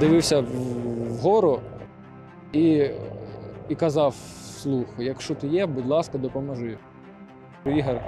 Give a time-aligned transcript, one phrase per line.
[0.00, 0.44] дивився в-
[1.12, 1.60] вгору
[2.52, 2.90] і,
[3.68, 6.78] і казав вслух: якщо ти є, будь ласка, допоможи.
[7.66, 8.00] Ігор,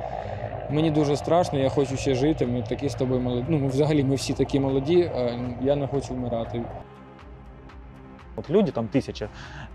[0.70, 2.46] мені дуже страшно, я хочу ще жити.
[2.46, 3.44] Ми такі з тобою молоді.
[3.48, 5.20] Ну, ми взагалі ми всі такі молоді, а
[5.60, 6.62] я не хочу вмирати.
[8.36, 9.28] Вот люди, там тысяча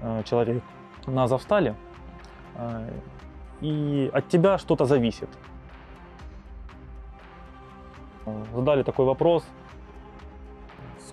[0.03, 0.61] э, человек
[1.07, 1.75] на Азовстале,
[2.59, 2.89] э,
[3.63, 5.29] и от тебя что-то зависит.
[8.25, 9.43] Э, Задали такой вопрос,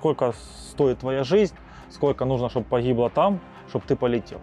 [0.00, 0.32] сколько
[0.70, 1.54] стоит твоя жизнь,
[1.90, 3.40] сколько нужно, чтобы погибло там,
[3.70, 4.38] чтобы ты полетел.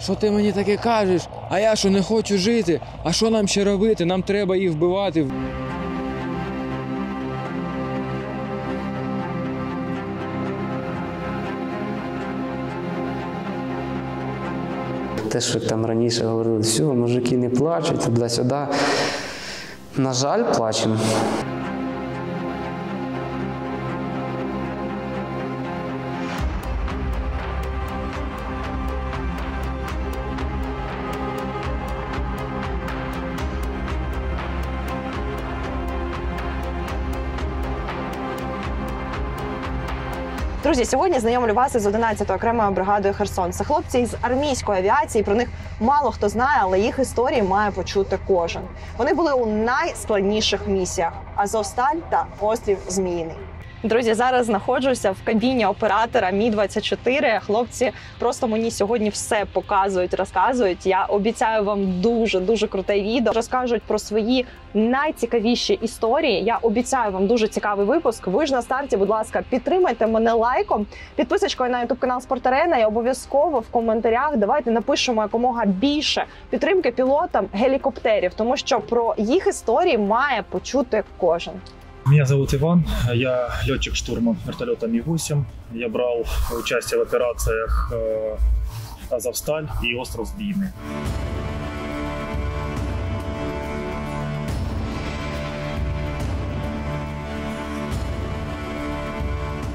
[0.00, 1.22] Що ти мені таке кажеш?
[1.50, 2.80] А я що не хочу жити?
[3.04, 4.04] А що нам ще робити?
[4.04, 5.26] Нам треба їх вбивати.
[15.28, 18.66] Те, що там раніше говорили, все, мужики не плачуть, туди-сюди.
[19.96, 20.96] На жаль, плачемо.
[40.69, 43.53] Друзі, сьогодні знайомлю вас із 11-ю окремою бригадою Херсон.
[43.53, 45.23] Це хлопці із армійської авіації.
[45.23, 48.61] Про них мало хто знає, але їх історії має почути кожен.
[48.97, 53.35] Вони були у найскладніших місіях: Азовсталь та острів Зміїний.
[53.83, 60.85] Друзі, зараз знаходжуся в кабіні оператора Мі 24 Хлопці просто мені сьогодні все показують, розказують.
[60.85, 63.33] Я обіцяю вам дуже дуже круте відео.
[63.33, 66.43] Розкажуть про свої найцікавіші історії.
[66.43, 68.27] Я обіцяю вам дуже цікавий випуск.
[68.27, 70.85] Ви ж на старті, будь ласка, підтримайте мене лайком,
[71.15, 77.47] підписочкою на ютуб канал Спортерена і обов'язково в коментарях давайте напишемо якомога більше підтримки пілотам
[77.53, 81.53] гелікоптерів, тому що про їх історії має почути кожен.
[82.09, 85.43] Меня зовут Иван, я летчик-штурман вертолета Ми-8.
[85.73, 86.25] Я брал
[86.59, 88.37] участие в операциях э,
[89.11, 90.27] Азовсталь и остров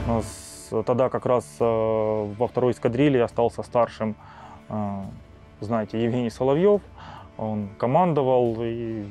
[0.08, 4.16] нас тогда как раз э, во второй эскадрилье остался старшим,
[4.68, 5.02] э,
[5.60, 6.80] знаете, Евгений Соловьев.
[7.38, 9.04] Он командовал и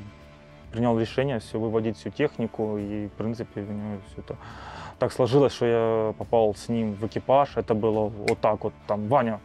[0.73, 2.77] принял решение все выводить всю технику.
[2.77, 4.35] И, в принципе, у него все это
[4.99, 7.57] так сложилось, что я попал с ним в экипаж.
[7.57, 9.39] Это было вот так вот, там, Ваня,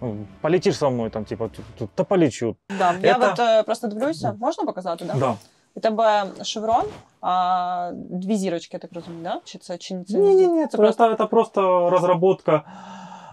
[0.00, 2.56] ну, полетишь со мной, там, типа, «Т- да полечу.
[2.78, 5.14] Да, я Это- от е, просто дивлюся, можна показати, да?
[5.14, 5.34] Да.
[5.74, 6.84] У тебе шеврон,
[7.20, 9.40] а дві зірочки, я так розумію, да?
[9.44, 12.62] Чи це чи це Не, не, не, це это, просто, это просто разработка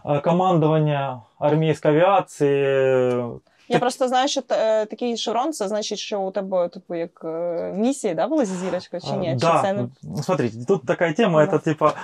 [0.06, 3.24] э, командования армейской авиации.
[3.71, 7.73] Я просто знаю, що е, такий шеврон, це значить, що у тебе типу як е,
[7.77, 9.31] місії, да, була зі зірочкою, чи ні?
[9.31, 11.95] Чи Да, це не смотрите, тут такая тема, это типа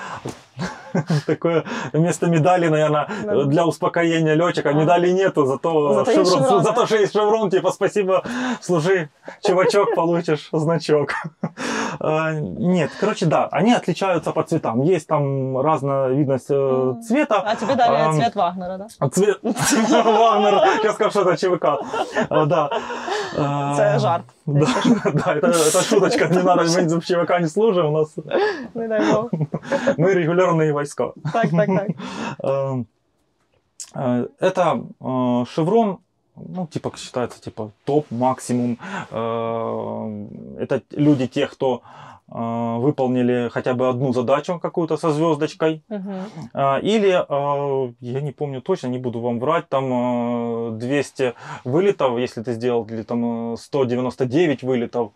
[1.27, 1.63] такое
[1.93, 3.45] вместо медали, наверное, Да.
[3.45, 4.73] для успокоения летчика.
[4.73, 6.97] Медали нету, зато, Зато есть шеврон, шеврон, зато да?
[6.97, 8.23] есть шеврон, типа спасибо,
[8.61, 9.09] служи,
[9.47, 11.11] чувачок, получишь значок.
[12.01, 14.83] А, Нет, короче, да, они отличаются по цветам.
[14.83, 17.01] Есть там разновидность э, Мгм.
[17.03, 17.43] цвета.
[17.47, 19.09] А тобі дали цвет Вагнера, да?
[19.09, 19.39] Цвет
[20.05, 21.65] Вагнер, я скажу, что это ЧВК.
[22.29, 22.71] А, Да.
[23.39, 24.25] А, Це жарт.
[24.47, 24.67] Да,
[25.05, 28.17] да, это, это шуточка, не надо, мы в ЧВК не служим, у нас
[28.75, 29.31] Не дай Бог.
[29.99, 31.13] мы регулярные войска.
[31.33, 31.89] Так, так, так.
[32.43, 32.85] Э,
[33.95, 35.99] э, Это э, шеврон,
[36.37, 38.79] ну, типа, считается, типа, топ, максимум.
[39.11, 40.27] Э,
[40.59, 41.83] Это люди, те, кто
[42.29, 45.85] выполнили хотя бы одну задачу какую-то со звездочкой.
[46.53, 47.25] А, Или,
[48.01, 52.85] я не помню точно, не буду вам врать, там э, 200 вылетов, если ты сделал,
[52.87, 55.13] или там э, 199 вылетов.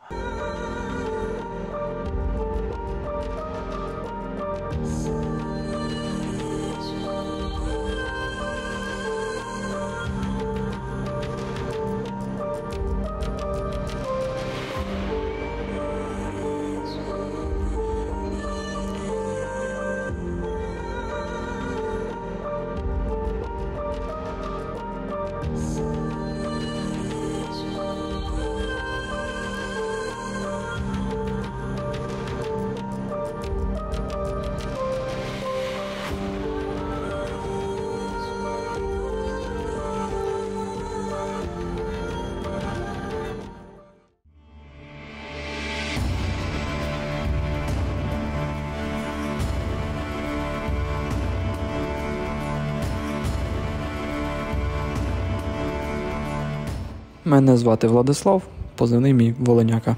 [57.40, 58.42] Мене звати Владислав,
[58.76, 59.96] позивний мій Волоняка.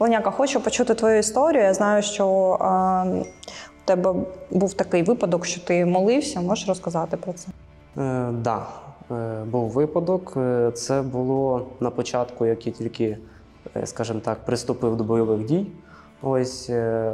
[0.00, 1.62] Леняка, хочу почути твою історію.
[1.62, 2.26] Я знаю, що
[2.60, 4.14] а, у тебе
[4.50, 6.40] був такий випадок, що ти молився.
[6.40, 7.48] Можеш розказати про це?
[7.98, 8.66] Е, да,
[9.10, 10.34] е, був випадок.
[10.36, 13.18] Е, Це було на початку, як я тільки,
[13.76, 15.66] е, скажімо так, приступив до бойових дій.
[16.22, 17.12] Ось е,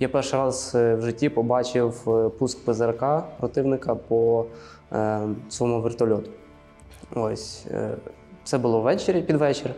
[0.00, 1.94] я перший раз в житті побачив
[2.38, 3.04] пуск ПЗРК
[3.40, 4.44] противника по
[4.92, 6.30] е, своєму вертольоту.
[7.14, 7.90] Ось е,
[8.44, 9.70] це було ввечері під вечір.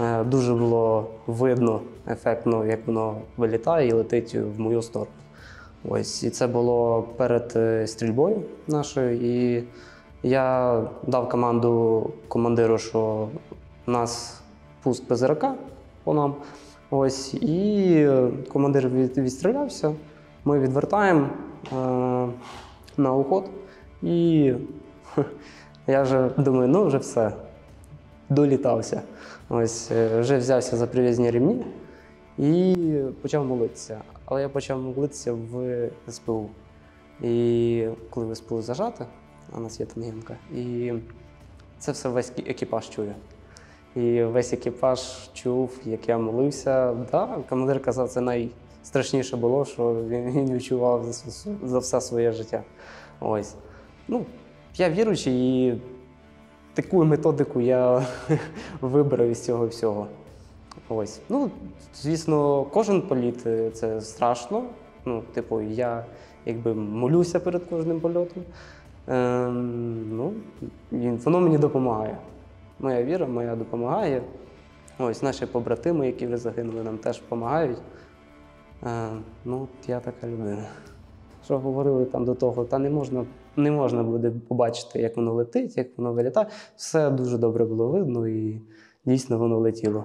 [0.00, 5.10] Е, Дуже було видно ефектно, як воно вилітає і летить в мою сторону.
[5.88, 7.58] Ось, і це було перед
[7.90, 9.16] стрільбою нашою.
[9.16, 9.64] І
[10.22, 13.28] я дав команду командиру, що
[13.86, 14.40] у нас
[14.82, 15.46] пуск ПЗРК
[16.04, 16.34] по нам.
[16.90, 18.08] Ось, і
[18.52, 19.94] командир від, відстрілявся.
[20.44, 21.26] Ми відвертаємо
[21.72, 21.76] е,
[22.96, 23.44] на уход.
[24.04, 24.52] І
[25.86, 27.32] я вже думаю, ну вже все,
[28.28, 29.02] долітався.
[29.48, 31.64] Ось, е, вже взявся за прив'язні рівні
[32.38, 32.76] і
[33.22, 34.00] почав молитися.
[34.24, 36.48] Але я почав молитися в СПУ.
[37.22, 39.06] І коли в СПУ зажати,
[39.56, 40.92] а нас є тангенка, і
[41.78, 43.14] це все весь екіпаж чує.
[43.96, 46.94] І весь екіпаж чув, як я молився.
[47.12, 51.04] Да, командир казав, це найстрашніше було, що він, відчував
[51.62, 52.62] за все своє життя.
[53.20, 53.54] Ось.
[54.08, 54.24] Ну,
[54.76, 55.78] я віруючий, і
[56.74, 58.06] таку методику я
[58.80, 60.06] вибрав із цього всього.
[60.88, 61.20] Ось.
[61.28, 61.50] Ну,
[61.94, 64.64] звісно, кожен політ е, це страшно.
[65.04, 66.04] Ну, типу, я
[66.46, 68.42] якби молюся перед кожним польотом.
[69.08, 70.32] Ем, ну,
[70.92, 72.18] і воно мені допомагає.
[72.80, 74.22] Моя віра моя допомагає.
[74.98, 77.78] Ось наші побратими, які вже загинули, нам теж допомагають.
[78.82, 80.64] Ем, ну, я така людина.
[81.44, 83.24] Що говорили там до того, та не можна,
[83.56, 86.46] не можна буде побачити, як воно летить, як воно вилітає.
[86.76, 88.60] Все дуже добре було видно і
[89.04, 90.04] дійсно воно летіло.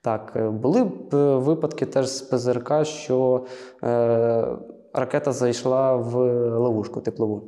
[0.00, 3.44] Так, е, були б е, випадки теж з ПЗРК, що
[3.82, 4.46] е,
[4.92, 6.14] ракета зайшла в
[6.58, 7.42] ловушку теплову.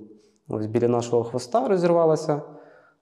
[0.48, 2.42] Ось біля нашого хвоста розірвалася.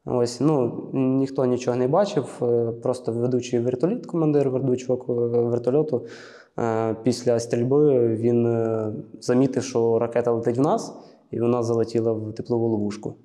[0.04, 6.06] Ось, ну, ніхто нічого не бачив, е, просто ведучий вертоліт, командир ведучого вертольоту.
[7.02, 8.64] Після стрільби він
[9.20, 10.94] замітив, що ракета летить в нас,
[11.30, 13.16] і вона залетіла в теплову ловушку.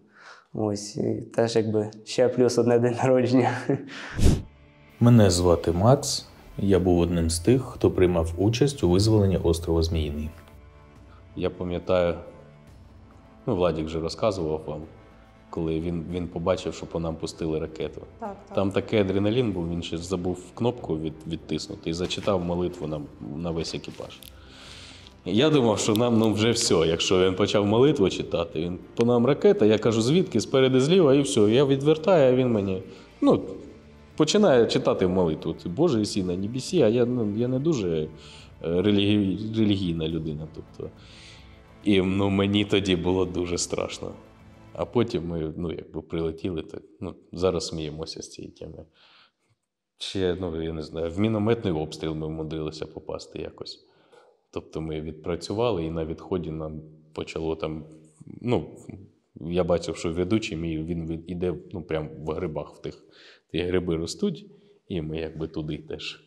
[0.53, 3.51] Ось, і теж якби ще плюс одне день народження.
[4.99, 6.27] Мене звати Макс.
[6.57, 10.29] Я був одним з тих, хто приймав участь у визволенні острова Зміїний.
[11.35, 12.15] Я пам'ятаю,
[13.45, 14.81] ну, Владік вже розказував вам,
[15.49, 18.01] коли він, він побачив, що по нам пустили ракету.
[18.19, 18.55] Так, так.
[18.55, 23.01] Там такий адреналін був, він ще забув кнопку від, відтиснути і зачитав молитву на,
[23.35, 24.19] на весь екіпаж.
[25.25, 26.75] Я думав, що нам ну, вже все.
[26.75, 31.21] Якщо він почав молитву читати, він по нам ракета, я кажу, звідки, спереди, зліва, і
[31.21, 31.41] все.
[31.41, 32.83] Я відвертаю, а він мені.
[33.21, 33.43] Ну,
[34.15, 35.55] починає читати молитву.
[35.65, 38.07] Боже і сі на небесі, а я, ну, я не дуже е,
[38.61, 39.37] релігі...
[39.57, 40.47] релігійна людина.
[40.55, 40.91] Тобто.
[41.83, 44.11] І ну, мені тоді було дуже страшно.
[44.73, 48.85] А потім ми ну, якби прилетіли, так, ну, зараз сміємося з цієї теми.
[49.97, 53.85] Ще, ну, я не знаю, в мінометний обстріл ми вмудрилися попасти якось.
[54.53, 56.81] Тобто ми відпрацювали, і на відході нам
[57.13, 57.85] почало там.
[58.41, 58.77] Ну,
[59.35, 63.03] я бачив, що ведучий мій він іде ну, прямо в грибах в тих.
[63.51, 64.45] Ті гриби ростуть,
[64.87, 66.23] і ми якби туди теж.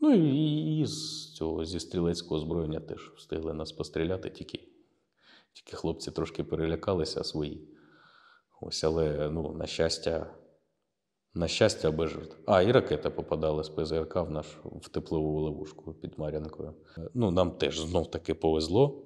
[0.00, 4.60] Ну і, і з цього зі стрілецького озброєння теж встигли нас постріляти, тільки,
[5.52, 7.68] тільки хлопці трошки перелякалися свої.
[8.60, 10.34] Ось, але ну, на щастя,
[11.34, 12.36] на щастя, жертв.
[12.46, 16.74] А, і ракета попадала з ПЗРК в наш в теплову ловушку під Мар'янкою.
[17.14, 19.02] Ну, нам теж знов таки повезло.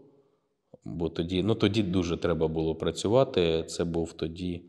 [0.84, 3.64] Бо тоді, ну, тоді дуже треба було працювати.
[3.64, 4.64] Це був тоді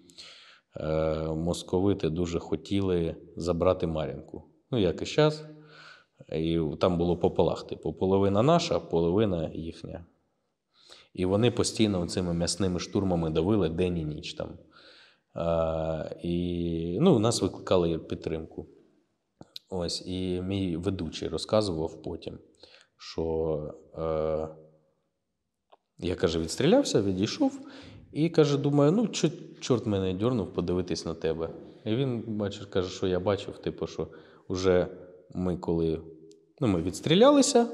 [0.78, 4.44] е, московити дуже хотіли забрати Мар'янку.
[4.72, 5.46] Ну, як і зараз.
[6.32, 10.06] І там було пополах, типу, половина наша, половина їхня.
[11.14, 14.50] І вони постійно цими м'ясними штурмами давили день і ніч там.
[15.36, 18.68] А, і ну, нас викликали підтримку.
[19.70, 22.38] Ось, і мій ведучий розказував потім,
[22.98, 23.58] що
[23.98, 24.48] е,
[25.98, 27.60] я каже, відстрілявся, відійшов,
[28.12, 31.50] і каже, думаю, ну, чо, чорт мене дьорнув подивитись на тебе.
[31.86, 34.08] І він бачиш, каже, що я бачив, типу, що
[34.50, 34.88] вже
[35.34, 36.02] ми коли
[36.60, 37.68] ну, ми відстрілялися,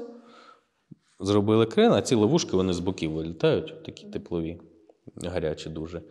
[1.20, 4.60] зробили крен, а ці ловушки вони з боків вилітають, такі теплові,
[5.16, 6.02] гарячі дуже.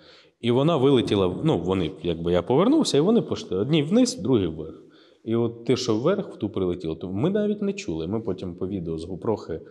[0.41, 4.83] І вона вилетіла, ну, вони, якби я повернувся, і вони пішли одні вниз, другі вверх.
[5.24, 8.07] І от те, що вверх в ту прилетіло, то ми навіть не чули.
[8.07, 9.62] Ми потім по відео з Гупрохи е,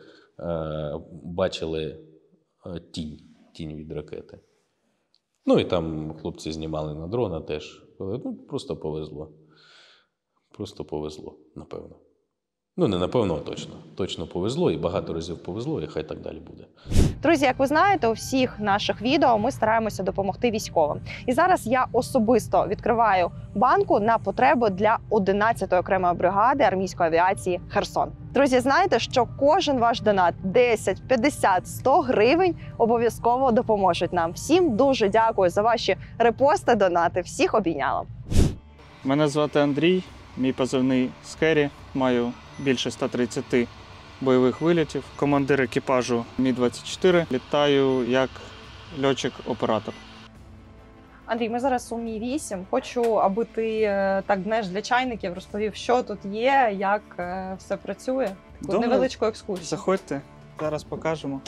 [1.24, 1.82] бачили
[2.66, 3.18] е, тінь,
[3.54, 4.40] тінь від ракети.
[5.46, 7.82] Ну і там хлопці знімали на дрона теж.
[8.00, 9.32] Ну, просто повезло.
[10.56, 11.96] Просто повезло, напевно.
[12.80, 13.74] Ну, не напевно, а точно.
[13.94, 16.64] Точно повезло, і багато разів повезло, і хай так далі буде.
[17.22, 21.00] Друзі, як ви знаєте, у всіх наших відео ми стараємося допомогти військовим.
[21.26, 28.08] І зараз я особисто відкриваю банку на потреби для 11-ї окремої бригади армійської авіації Херсон.
[28.34, 34.32] Друзі, знаєте, що кожен ваш донат 10, 50, 100 гривень обов'язково допоможуть нам.
[34.32, 37.20] Всім дуже дякую за ваші репости, донати.
[37.20, 38.02] Всіх обійняла.
[39.04, 40.02] Мене звати Андрій,
[40.36, 41.70] мій позивний Скері.
[41.94, 43.44] Маю більше 130
[44.20, 45.04] бойових вилітів.
[45.16, 47.32] Командир екіпажу Мі-24.
[47.32, 48.30] Літаю як
[49.02, 49.94] льотчик-оператор.
[51.26, 52.66] Андрій, ми зараз у Мі 8.
[52.70, 57.76] Хочу, аби ти е, так знаєш для чайників розповів, що тут є, як е, все
[57.76, 58.24] працює.
[58.60, 58.88] Таку Добре.
[58.88, 59.66] невеличку екскурсію.
[59.66, 60.20] Заходьте,
[60.60, 61.40] зараз покажемо.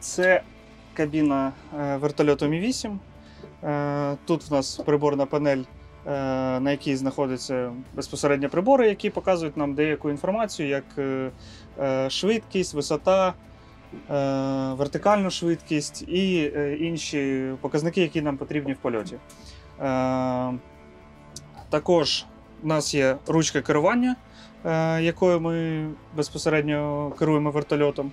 [0.00, 0.42] Це
[0.94, 2.96] кабіна е, вертольоту Мі-8.
[3.64, 5.62] Е, Тут в нас приборна панель,
[6.06, 11.30] на якій знаходяться безпосередньо прибори, які показують нам деяку інформацію, як е,
[11.80, 13.34] е, швидкість, висота, е,
[14.74, 19.16] вертикальну швидкість і е, інші показники, які нам потрібні в польоті.
[19.80, 20.52] Е,
[21.70, 22.24] Також
[22.62, 24.16] у нас є ручка керування,
[24.64, 28.12] е, якою ми безпосередньо керуємо вертольотом.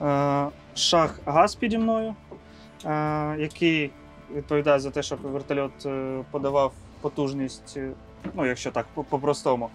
[0.00, 2.14] Е, Шах газ піді мною,
[2.84, 3.90] е, який
[4.34, 7.90] відповідає за те, щоб вертольот е, подавав потужність, е,
[8.34, 9.70] ну, якщо так по- по-простому,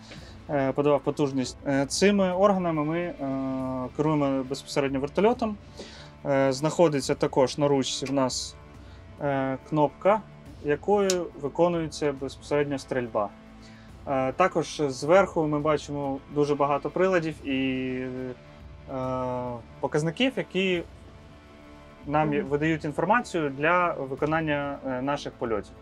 [0.49, 1.57] е, подавав потужність.
[1.67, 3.13] Е, Цими органами ми
[3.97, 5.57] керуємо безпосередньо вертольотом.
[6.49, 8.55] Знаходиться також на ручці в нас
[9.69, 10.21] кнопка,
[10.63, 13.29] якою виконується безпосередньо стрільба.
[14.35, 18.05] Також зверху ми бачимо дуже багато приладів і
[19.79, 20.83] показників, які
[22.07, 25.73] нам видають інформацію для виконання наших польотів.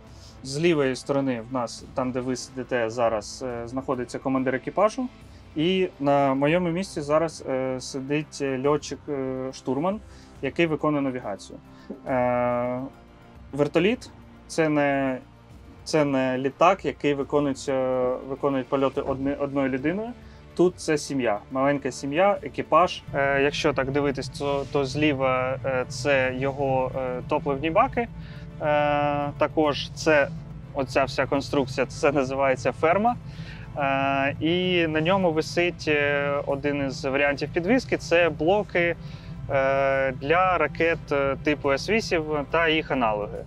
[0.45, 5.07] З лівої сторони в нас, там де ви сидите зараз, е, знаходиться командир екіпажу.
[5.55, 10.00] І на моєму місці зараз е, сидить льотчик-штурман,
[10.41, 11.59] який виконує навігацію.
[12.07, 12.81] Е,
[13.51, 14.09] вертоліт
[14.47, 15.19] це не,
[15.83, 20.09] це не літак, який виконується, виконують польоти одни, одною людиною.
[20.55, 23.01] Тут це сім'я, маленька сім'я, екіпаж.
[23.13, 28.07] Е, якщо так дивитись, то, то зліва е, це його е, топливні баки.
[28.63, 30.27] Е, також це
[30.74, 33.15] оця вся конструкція, це називається ферма.
[33.77, 38.96] Е, і на ньому висить е, один із варіантів підвіски це блоки
[40.22, 41.00] для ракет
[41.43, 43.38] типу С-8 та їх аналоги.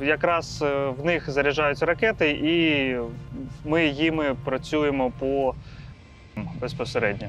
[0.00, 0.64] Якраз
[0.98, 2.96] в них заряджаються ракети, і
[3.64, 5.54] ми їми працюємо по
[6.60, 7.28] безпосередньо.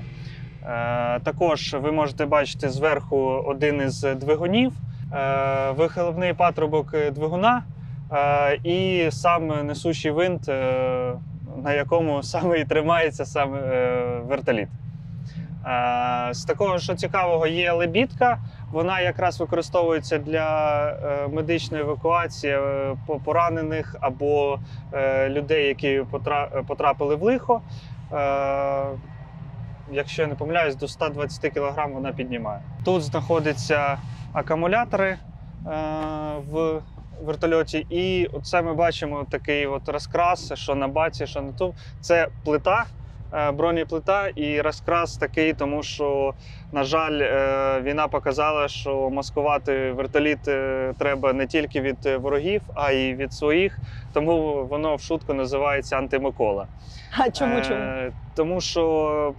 [1.23, 4.73] Також ви можете бачити зверху один із двигунів,
[5.77, 7.63] вихлопний патрубок двигуна
[8.11, 11.13] е, і сам несущий винт, е,
[11.63, 14.67] на якому саме і тримається саме е, вертоліт.
[15.67, 18.37] Е, З такого, що цікавого, є лебідка.
[18.71, 22.95] Вона якраз використовується для е, медичної евакуації е,
[23.25, 24.59] поранених або
[24.93, 26.03] е, людей, які
[26.67, 27.61] потрапили в лихо.
[28.13, 28.85] Е,
[29.91, 32.59] Якщо я не помиляюсь, до 120 кг вона піднімає.
[32.85, 33.97] Тут знаходяться
[34.35, 35.19] акумулятори е,
[36.51, 36.81] в
[37.21, 41.73] вертольоті, і це ми бачимо такий от розкрас, що на баці, що на ту.
[42.01, 42.85] Це плита,
[43.33, 46.33] е, бронеплита, і розкрас такий, тому що,
[46.71, 50.41] на жаль, е, війна показала, що маскувати вертоліт
[50.97, 53.77] треба не тільки від ворогів, а й від своїх.
[54.13, 56.67] Тому воно в шутку називається антимикола.
[57.17, 58.11] А чому чому?
[58.35, 59.35] Тому що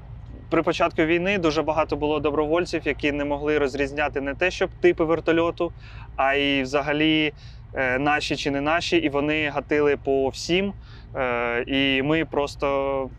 [0.51, 5.05] при початку війни дуже багато було добровольців, які не могли розрізняти не те, щоб типи
[5.05, 5.73] вертольоту,
[6.17, 7.33] а й взагалі
[7.75, 10.75] е, наші чи не наші, і вони гатили по всім.
[11.17, 13.11] Е, І ми просто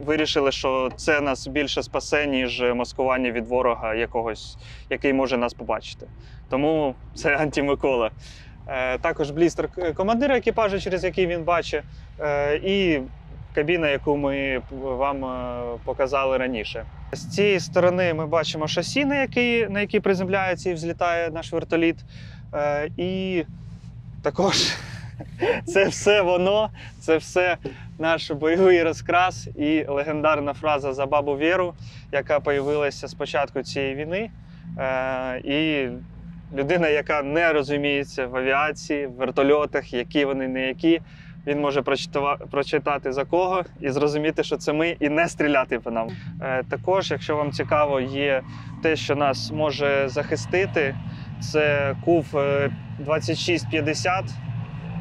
[0.00, 4.58] вирішили, що це нас більше спасе, ніж маскування від ворога якогось,
[4.90, 6.06] який може нас побачити.
[6.50, 8.10] Тому це антимикола.
[8.66, 11.82] Е, Також блістер командира екіпажу, через який він бачить,
[12.62, 13.00] і
[13.58, 16.84] кабіна, яку ми вам е, показали раніше.
[17.12, 21.96] З цієї сторони ми бачимо шасі, на якій, на якій приземляється і взлітає наш вертоліт.
[22.54, 23.44] Е, І
[24.22, 24.72] також
[25.66, 27.56] це все воно, це все
[27.98, 31.74] наш бойовий розкрас і легендарна фраза за бабу Віру,
[32.12, 34.30] яка появилася з початку цієї війни.
[34.78, 35.88] Е, І
[36.56, 41.00] людина, яка не розуміється в авіації, в вертольотах, які вони не які,
[41.48, 41.82] він може
[42.50, 46.08] прочитати за кого і зрозуміти, що це ми, і не стріляти по нам.
[46.42, 48.42] Е, Також, якщо вам цікаво, є
[48.82, 50.94] те, що нас може захистити,
[51.40, 54.24] Це Кув е, 2650.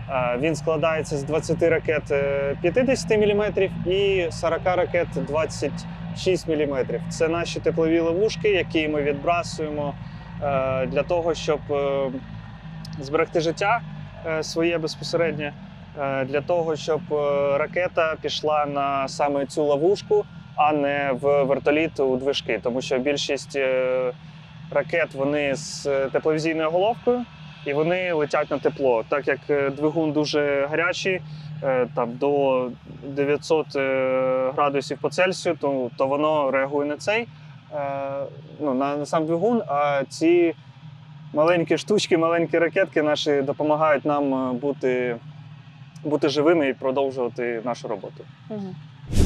[0.10, 3.44] Е, Він складається з 20 ракет е, 50 мм
[3.86, 6.86] і 40 ракет 26 мм.
[7.10, 9.94] Це наші теплові ловушки, які ми відбрасуємо
[10.44, 12.12] е, для того, щоб е,
[13.00, 13.82] зберегти життя
[14.26, 15.54] е, своє безпосереднє, е,
[16.26, 20.26] для того, щоб е, ракета пішла на саме цю ловушку,
[20.56, 22.60] а не в вертоліт у движки.
[22.64, 24.14] Тому що більшість е,
[24.72, 27.26] ракет вони з е, тепловізійною головкою
[27.66, 29.04] і вони летять на тепло.
[29.10, 31.22] Так як е, двигун дуже гарячий,
[31.64, 32.70] е, там до
[33.04, 37.28] 900 е, градусів по Цельсію, то, то воно реагує на цей е,
[38.60, 39.62] ну, на, на сам двигун.
[39.68, 40.56] А ці
[41.34, 45.16] маленькі штучки, маленькі ракетки наші допомагають нам е, бути,
[46.08, 48.24] бути живими і продовжувати нашу роботу.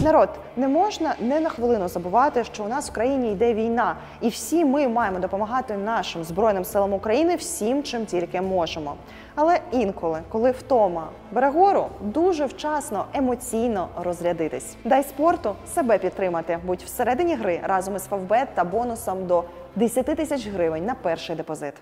[0.03, 4.29] Народ, не можна не на хвилину забувати, що у нас в країні йде війна, і
[4.29, 8.95] всі ми маємо допомагати нашим збройним силам України всім, чим тільки можемо.
[9.35, 14.75] Але інколи, коли втома бере гору, дуже вчасно емоційно розрядитись.
[14.85, 16.57] Дай спорту себе підтримати.
[16.65, 19.43] Будь всередині гри разом із Фавбет та бонусом до
[19.75, 21.73] 10 тисяч гривень на перший депозит.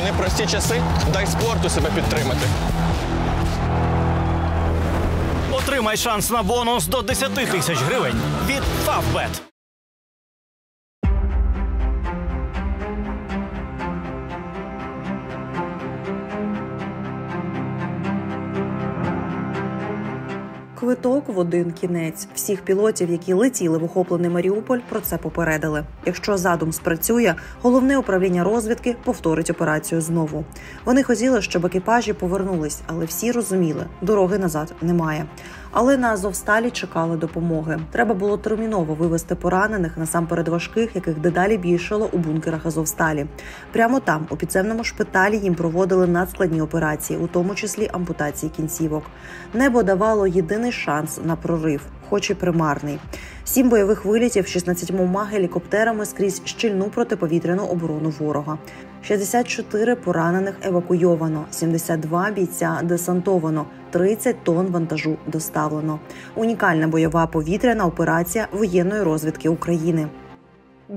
[0.00, 0.74] У непрості часи
[1.12, 2.46] дай спорту себе підтримати.
[5.68, 8.14] Отримай шанс на бонус до 10 тисяч гривень
[8.46, 9.48] від Favbet.
[20.78, 22.28] Квиток в один кінець.
[22.34, 25.84] Всіх пілотів, які летіли в охоплений Маріуполь, про це попередили.
[26.06, 30.44] Якщо задум спрацює, головне управління розвідки повторить операцію знову.
[30.84, 35.26] Вони хотіли, щоб екіпажі повернулись, але всі розуміли, дороги назад немає.
[35.80, 37.80] Але на Азовсталі чекали допомоги.
[37.92, 43.26] Треба було терміново вивести поранених насамперед важких, яких дедалі більшало у бункерах Азовсталі.
[43.72, 49.04] Прямо там, у підземному шпиталі, їм проводили надскладні операції, у тому числі ампутації кінцівок.
[49.54, 52.98] Небо давало єдиний шанс на прорив, хоч і примарний.
[53.44, 54.92] Сім бойових вилітів 16
[55.32, 58.58] гелікоптерами скрізь щільну протиповітряну оборону ворога.
[59.02, 65.98] 64 поранених евакуйовано, 72 бійця десантовано, 30 тонн вантажу доставлено.
[66.36, 70.08] Унікальна бойова повітряна операція воєнної розвідки України.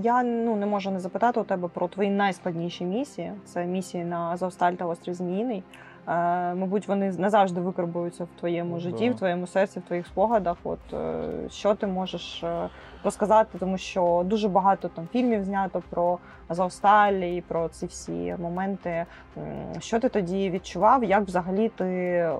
[0.04, 3.32] Я ну не можу не запитати у тебе про твої найскладніші місії.
[3.46, 5.64] Це місії на Азовсталь та острів Зміїний.
[6.08, 9.16] Е, мабуть, вони назавжди викарбуються в твоєму житті, Да.
[9.16, 10.58] в твоєму серці, в твоїх спогадах.
[10.64, 12.70] От е, що ти можеш е,
[13.05, 19.07] розказати, тому що дуже багато там фільмів знято про Азовсталь і про ці всі моменти.
[19.39, 21.05] М, Що ти тоді відчував?
[21.05, 22.31] Як взагалі ти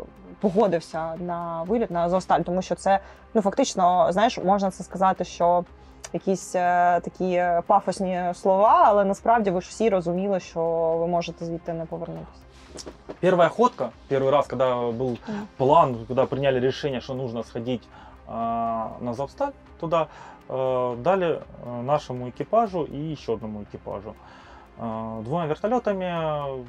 [0.41, 2.41] погодився на виліт на Азовсталь?
[2.41, 3.01] Тому що це
[3.35, 5.65] ну фактично, знаєш, можна це сказати, що
[6.13, 10.61] якісь е, такі е, пафосні слова, але насправді ви ж всі розуміли, що
[11.01, 12.41] ви можете звідти не повернутися.
[13.21, 15.19] Первая ходка, первый раз, когда был
[15.57, 17.89] план, когда приняли решение, что нужно сходить
[18.29, 20.07] а, на Завсталь, туда
[20.40, 24.16] э, Дали э, нашему экипажу и еще одному экипажу.
[24.78, 26.66] Э, двумя вертолетами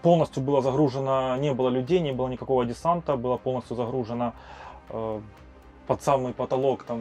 [0.00, 4.32] полностью было загружено, не было людей, не было никакого десанта, было полностью загружено
[4.88, 5.20] э,
[5.86, 7.00] под самый потолок там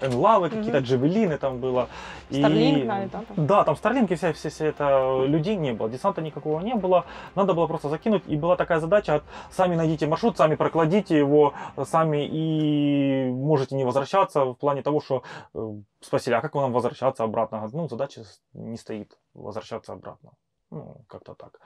[0.00, 0.86] э, энлавы, какие-то Мгм.
[0.86, 1.86] джавелины там было.
[2.30, 3.46] Старлінк навіть, да, там?
[3.46, 7.04] Да, там Старлинки, вся, вся, вся это, людей не было, десанта никакого не было.
[7.34, 11.52] Надо было просто закинуть, и была такая задача, от, сами найдите маршрут, сами прокладите его,
[11.84, 15.22] сами и можете не возвращаться в плане того, что
[15.54, 15.58] э,
[16.00, 17.68] спросили, а как нам возвращаться обратно?
[17.72, 18.22] Ну, задача
[18.54, 20.30] не стоит возвращаться обратно.
[20.72, 21.60] Ну, как-то так.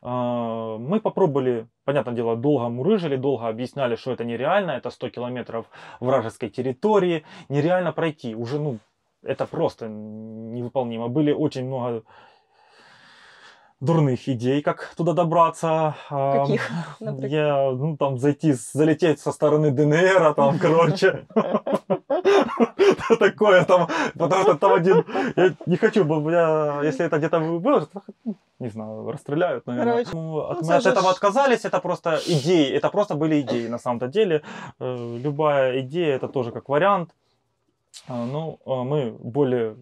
[0.00, 5.66] А, Мы попробовали, понятное дело, долго мурыжили, долго объясняли, что это нереально, это 100 километров
[6.00, 8.36] вражеской территории, нереально пройти.
[8.36, 8.78] Уже, ну,
[9.24, 11.08] это просто невыполнимо.
[11.08, 12.04] Были очень много
[13.80, 15.94] дурных идей, как туда добраться.
[16.10, 17.30] А, Каких, например?
[17.30, 21.26] Я, ну, там, зайти, залететь со стороны ДНР, там, короче.
[23.18, 25.04] Такое там, потому что там один,
[25.36, 27.90] я не хочу, если это где-то выложат,
[28.24, 29.92] ну, не знаю, расстреляют, наверное.
[29.92, 33.68] Короче, Ну, ну, мы от это этого отказались, это просто идеи, это просто были идеи
[33.68, 34.42] на самом-то деле.
[34.80, 37.10] Э, Любая идея, это тоже как вариант.
[38.08, 39.76] А, Ну, а мы более э,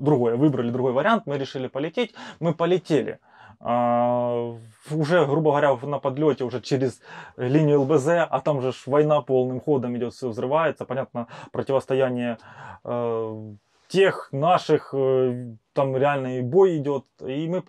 [0.00, 3.18] другое, выбрали другой вариант, мы решили полететь, мы полетели.
[3.60, 4.56] А,
[4.90, 7.00] уже, грубо говоря, на подлете уже через
[7.36, 12.38] линию ЛБЗ, а там же война полным ходом идет, все взрывается, понятно, противостояние
[12.84, 13.54] э,
[13.88, 17.64] тех наших, э, там реальный бой идет, и мы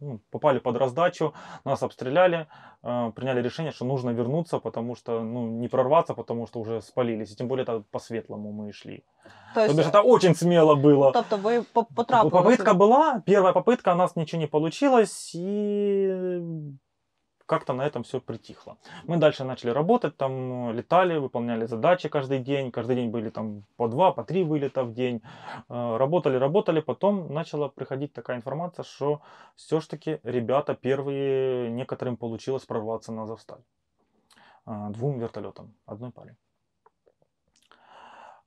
[0.00, 1.32] ну, попали под раздачу,
[1.64, 2.46] нас обстреляли,
[2.82, 7.32] э, приняли решение, что нужно вернуться, потому что, ну, не прорваться, потому что уже спалились.
[7.32, 9.04] И тем более это по-светлому мы шли.
[9.54, 11.12] То есть, бишь это очень смело было.
[11.12, 12.30] тобто ви по- потрапили.
[12.30, 16.40] Попытка была, первая попытка, у нас ничего не получилось, и
[17.48, 18.76] как-то на этом все притихло.
[19.08, 23.64] Мы дальше начали работать, там э, летали, выполняли задачи каждый день, каждый день были там
[23.76, 25.20] по два, по три вылета в день,
[25.68, 29.20] Э, работали, работали, потом начала приходить такая информация, что
[29.56, 33.62] все ж таки ребята первые, некоторым получилось прорваться на Завсталь.
[34.66, 36.36] Э, Двум вертолетам, одной паре.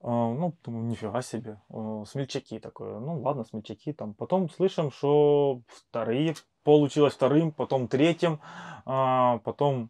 [0.04, 1.60] Э, Ну, думаю, нифига себе.
[1.70, 3.00] Э, Смельчаки такое.
[3.00, 4.14] Ну, ладно, смельчаки там.
[4.14, 8.40] Потом слышим, что вторые получилось вторым, потом третьим,
[8.86, 9.90] а, потом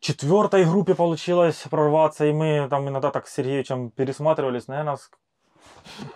[0.00, 4.98] четвертой группе получилось прорваться, и мы там иногда так с Сергеевичем пересматривались, наверное,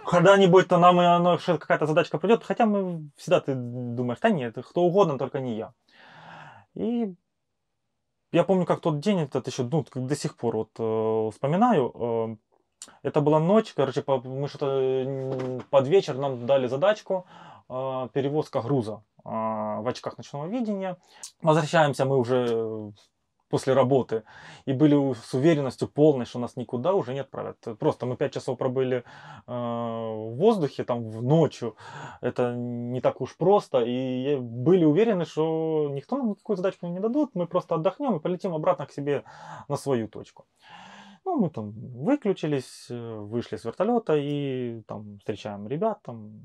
[0.07, 5.19] когда-нибудь-то нам оно, какая-то задачка придет, хотя мы всегда ты думаешь, да нет, кто угодно,
[5.19, 5.73] только не я.
[6.75, 7.15] И
[8.33, 12.37] я помню, как тот день, этот еще, ну, до сих пор вот э, вспоминаю, э,
[13.03, 17.27] это была ночь, короче, мы что-то под вечер нам дали задачку,
[17.69, 20.97] э, перевозка груза э, в очках ночного видения.
[21.43, 22.91] Возвращаемся мы уже э,
[23.55, 24.25] после работы
[24.67, 27.57] и были с уверенностью полной, что нас никуда уже не отправят.
[27.79, 29.03] Просто мы 5 часов пробыли э,
[29.47, 31.77] в воздухе, там, в ночью.
[32.21, 33.85] Это не так уж просто.
[33.87, 37.31] И были уверены, что никто нам никакую задачку не дадут.
[37.35, 39.23] Мы просто отдохнем и полетим обратно к себе
[39.69, 40.47] на свою точку.
[41.25, 46.43] Ну, мы там выключились, э, вышли с вертолета и там встречаем ребят, там,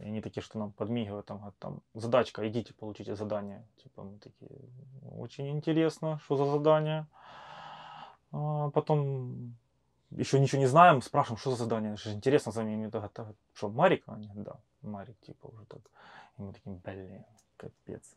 [0.00, 3.66] и они такие, что нам подмигивают, там, там, задачка, идите, получите задание.
[3.82, 4.50] Типа, мы такие,
[5.18, 7.06] очень интересно, что за задание.
[8.32, 9.56] А потом
[10.10, 12.90] еще ничего не знаем, спрашиваем, что за задание, это же интересно за ними,
[13.54, 14.04] что, Марик?
[14.06, 15.80] Они, да, Марик, типа, уже так.
[16.38, 17.24] И мы такие, блин,
[17.56, 18.16] капец.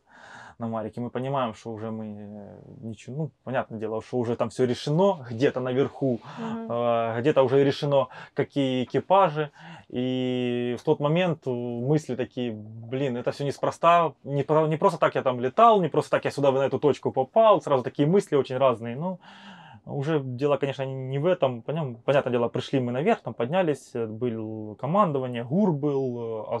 [0.58, 4.50] На Марике мы понимаем, что уже мы э, ничего, ну, понятное дело, что уже там
[4.50, 9.50] все решено, где-то наверху, э, где-то уже решено, какие экипажи.
[9.88, 15.14] И в тот момент э, мысли такие, блин, это все неспроста, не, не просто так
[15.14, 18.36] я там летал, не просто так я сюда на эту точку попал, сразу такие мысли
[18.36, 18.96] очень разные.
[18.96, 19.18] Ну,
[19.86, 21.62] уже дело, конечно, не в этом.
[21.62, 26.56] Понятно, понятное дело, пришли мы наверх, там поднялись, э, был командование, ГУР был, э,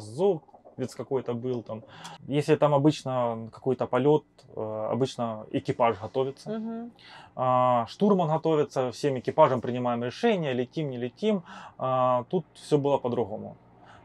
[0.84, 1.82] Азов какой-то был там.
[2.26, 4.24] Если там обычно какой-то полет,
[4.56, 6.88] э, обычно экипаж готовится.
[7.36, 11.42] А, Штурман готовится, всем экипажам принимаем решение, летим, не летим.
[11.78, 13.56] А, Тут все было по-другому.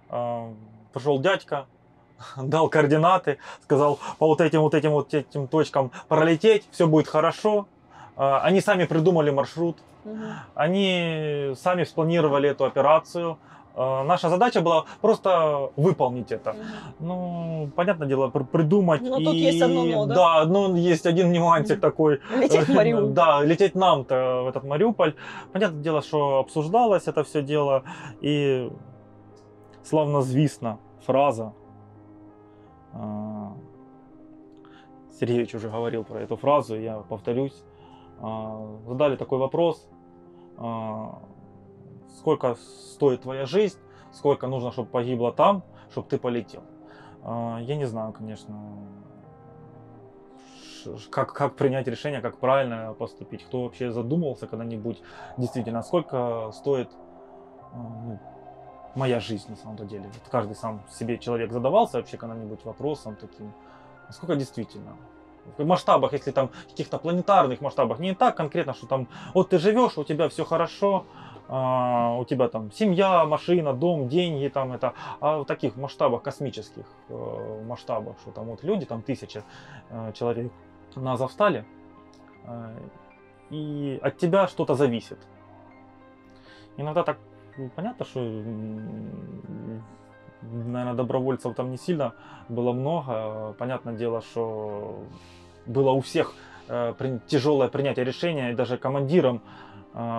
[0.10, 0.54] А,
[0.94, 1.66] Пришел дядька,
[2.38, 7.68] дал координаты, сказал по вот этим вот этим вот этим точкам пролететь, все будет хорошо.
[8.16, 9.78] А, Они сами придумали маршрут,
[10.54, 13.40] они сами спланировали эту операцию.
[13.78, 16.56] А, Наша задача была просто выполнить это.
[17.00, 19.02] Ну, понятное дело, пр- придумать.
[19.02, 19.38] Но тут и...
[19.38, 20.16] есть одно но, да?
[20.16, 22.20] Да, но есть один нюансик такой.
[22.40, 23.10] Лететь в Мариуполь.
[23.14, 25.14] Да, лететь нам-то в этот Мариуполь.
[25.54, 27.84] Понятное дело, что обсуждалось это все дело.
[28.22, 28.70] И
[29.84, 31.52] славно звісно фраза.
[32.94, 33.52] а,
[35.20, 37.64] Сергеевич уже говорил про эту фразу, я повторюсь.
[38.22, 39.88] А, Задали такой вопрос.
[42.18, 43.78] Сколько стоит твоя жизнь?
[44.12, 46.64] Сколько нужно, чтобы погибло там, чтобы ты полетел?
[47.24, 48.56] А, Я не знаю, конечно,
[51.10, 53.44] как, как принять решение, как правильно поступить.
[53.44, 55.02] Кто вообще задумывался когда-нибудь
[55.38, 56.90] действительно, сколько стоит
[57.74, 58.20] а, ну,
[58.96, 60.04] моя жизнь на самом деле.
[60.04, 63.52] Вот каждый сам себе человек задавался вообще когда-нибудь вопросом таким,
[64.08, 64.96] а сколько действительно.
[65.58, 69.96] В масштабах, если там каких-то планетарных масштабах, не так конкретно, что там вот ты живешь,
[69.98, 71.06] у тебя все хорошо,
[71.48, 76.86] а, у тебя там семья, машина, дом, деньги, там это, а в таких масштабах космических
[77.10, 79.44] э, масштабах, что там вот люди, там тысяча
[79.90, 80.52] э, человек
[80.96, 81.66] на Азовстале,
[82.46, 82.76] э,
[83.52, 85.20] и от тебя что-то зависит.
[86.78, 87.18] Иногда так
[87.58, 88.20] ну, понятно, что,
[90.42, 92.14] наверное, добровольцев там не сильно
[92.50, 93.56] было много.
[93.58, 95.06] Понятное дело, что
[95.66, 96.34] было у всех
[96.68, 96.94] э,
[97.28, 99.75] тяжелое принятие решения, и даже командирам э,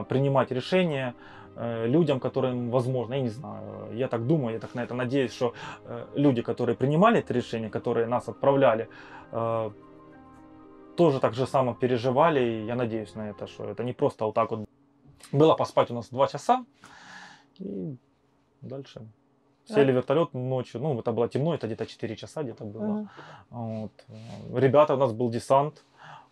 [0.08, 1.14] принимать решения,
[1.56, 5.32] э, людям, которым возможно, я не знаю, я так думаю, я так на это надеюсь,
[5.32, 5.52] что
[5.84, 8.88] э, люди, которые принимали это решение, которые нас отправляли,
[9.32, 9.70] э,
[10.96, 14.34] тоже так же само переживали, и я надеюсь на это, что это не просто вот
[14.34, 14.68] так вот
[15.32, 16.64] было поспать у нас два часа,
[17.58, 17.96] и
[18.62, 19.06] дальше.
[19.68, 23.08] Сели в вертолет ночью, ну это было темно, это где-то 4 часа где-то было.
[23.50, 23.90] Вот.
[24.54, 25.84] Ребята, у нас был десант,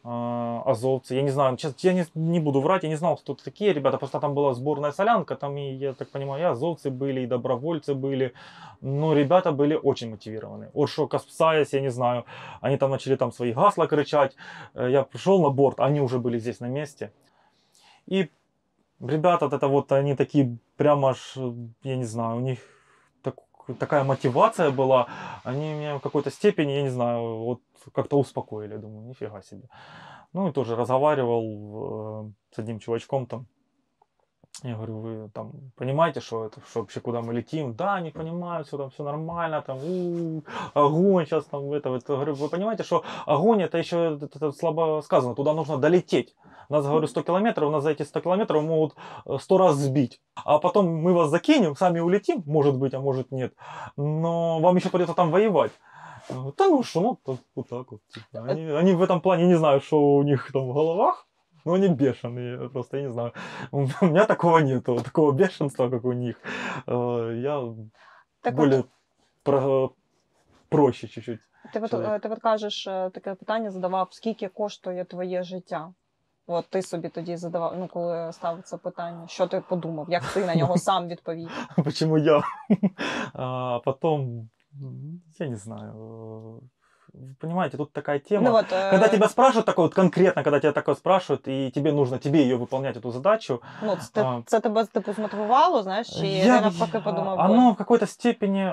[0.04, 1.14] азовцы.
[1.14, 3.96] Я не знаю, сейчас я не, не буду врать, я не знал, кто такие ребята,
[3.98, 7.94] просто там была сборная солянка, там, и, я так понимаю, и азовцы были, и добровольцы
[7.94, 8.34] были,
[8.82, 10.70] но ребята были очень мотивированы.
[10.86, 12.24] Что касаясь, я не знаю,
[12.60, 14.36] они там начали там свои гасла кричать,
[14.74, 17.12] Э, я пришел на борт, они уже были здесь на месте.
[18.06, 18.30] И
[19.00, 21.36] ребята, это вот, они такие прямо аж,
[21.82, 22.58] я не знаю, у них
[23.78, 25.06] такая мотивация была,
[25.44, 27.60] они меня в какой-то степени, я не знаю, вот
[27.92, 29.68] как-то успокоили, думаю, нифига себе.
[30.32, 33.46] Ну и тоже разговаривал э, с одним чувачком там,
[34.62, 37.74] я говорю, вы там понимаете, что это, что вообще куда мы летим?
[37.74, 40.42] Да, не понимаю, все там все нормально, там у,
[40.74, 42.04] огонь сейчас там это, вот.
[42.04, 46.34] Говорю, вы понимаете, что огонь это еще это, это слабо сказано, туда нужно долететь.
[46.68, 48.94] У нас, говорю, 100 километров, у нас за эти 100 километров могут
[49.26, 50.20] э, 100 раз сбить.
[50.34, 53.54] А потом мы вас закинем, сами улетим, может быть, а может нет.
[53.96, 55.72] Но вам еще придется там воевать.
[56.28, 58.00] Да ну что, ну вот так вот.
[58.08, 58.44] типа.
[58.46, 61.26] Они, они в этом плане не знаю, что у них там в головах.
[61.64, 63.32] Но они бешеные, просто я не знаю.
[63.70, 66.36] У меня такого нету, такого бешенства, как у них.
[66.86, 67.74] Э, Я
[68.40, 68.86] Так более от,
[69.42, 69.90] про-
[70.68, 71.40] проще чуть-чуть.
[71.72, 75.92] ти, от, е, ти от кажеш, е, таке питання задавав, скільки коштує твоє життя?
[76.46, 80.46] От ти собі тоді задавав, ну коли ставив це питання, що ти подумав, як ти
[80.46, 81.50] на нього сам відповів?
[81.84, 82.42] Почему я?
[83.32, 84.48] А потом,
[84.82, 86.60] м, я не знаю.
[87.14, 88.44] Вы Понимаете, тут такая тема.
[88.44, 91.92] Ну, вот, э, Когда тебя спрашивают такое, вот конкретно, когда тебя такое спрашивают, и тебе
[91.92, 94.42] нужно, тебе ее выполнять, эту задачу, Ну, це, А.
[94.46, 98.72] це тебе типу змотивувало, знаєш, чи Я- ти навпаки подумав, Оно «Ой, в какой-то степени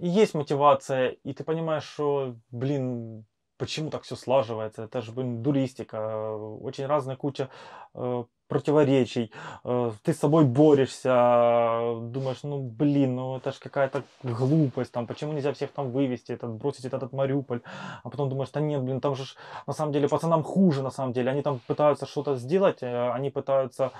[0.00, 3.24] есть мотивация, и ты понимаешь, что, блин,
[3.56, 4.84] почему так все слаживается?
[4.84, 7.48] Это же, блин, дуристика, э, очень разная куча
[7.94, 9.32] э, противоречий.
[9.64, 15.06] Э, ты с собой борешься, э, думаешь, ну, блин, ну это же какая-то глупость, там,
[15.06, 17.60] почему нельзя всех там вывести, этот, бросить этот Мариуполь?
[18.02, 19.36] А потом думаешь, да нет, блин, там же ж,
[19.66, 21.30] на самом деле пацанам хуже, на самом деле.
[21.30, 23.90] Они там пытаются что-то сделать, э, они пытаются,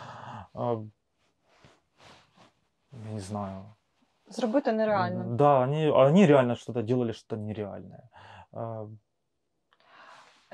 [0.55, 0.85] э,
[2.93, 3.75] я не знаю,
[4.29, 5.25] зробити нереально.
[5.37, 8.09] да, они, они реально что-то делали, что-то нереальное.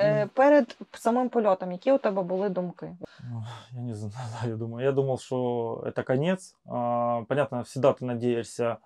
[0.00, 2.96] Е, перед самим польотом, які у тебе були думки?
[3.30, 4.14] ну, Я не знаю,
[4.46, 4.84] я думаю.
[4.84, 6.56] Я думал, что это конец.
[6.66, 8.76] А, Понятно, всегда ты надеешься,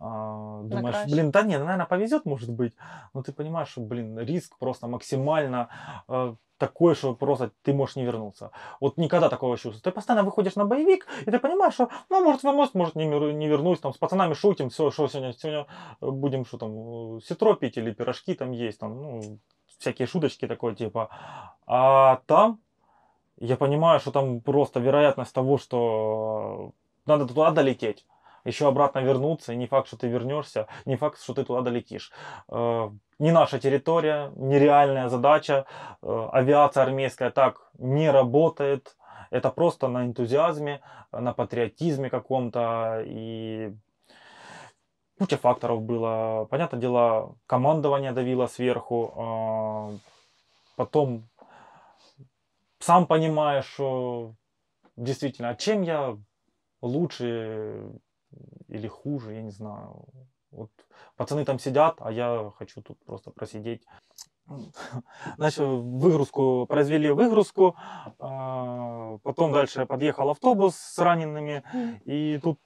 [0.00, 1.14] а, думаешь, краще.
[1.14, 2.72] блин, да нет, наверное, повезет, может быть.
[3.14, 5.68] Но ты понимаешь, что, блин, риск просто максимально
[6.08, 8.50] а, такой, что просто ты можешь не вернуться.
[8.80, 9.82] Вот никогда такого чувства.
[9.82, 13.48] Ты постоянно выходишь на боевик, и ты понимаешь, что, ну, может вернусь, может не, не
[13.48, 15.66] вернусь, там, с пацанами шутим, все, что сегодня, сегодня
[16.00, 19.38] э, будем, что там, э, ситро пить или пирожки там есть, там, ну,
[19.78, 21.08] всякие шуточки такой, типа.
[21.66, 22.60] А там
[23.40, 26.72] я понимаю, что там просто вероятность того, что
[27.06, 28.06] надо туда долететь,
[28.44, 32.12] еще обратно вернуться, и не факт, что ты вернешься, не факт, что ты туда долетишь.
[32.48, 35.64] Э, Не наша территория, нереальная задача,
[36.02, 38.96] э, авиация армейская так не работает,
[39.30, 40.80] это просто на энтузиазме,
[41.12, 43.74] на патриотизме каком-то, и
[45.18, 46.46] куча факторов было.
[46.50, 49.90] Понятное дело, командование давило сверху, а,
[50.76, 51.28] потом
[52.78, 54.34] сам понимаешь, что
[54.96, 56.16] действительно, а чем я
[56.80, 57.92] лучше
[58.68, 60.04] или хуже, я не знаю.
[60.50, 60.70] Вот
[61.16, 63.82] пацаны там сидят, а я хочу тут просто просидеть.
[65.36, 67.76] Значит, выгрузку, произвели выгрузку,
[68.18, 71.62] а, потом дальше подъехал автобус с ранеными,
[72.04, 72.58] и тут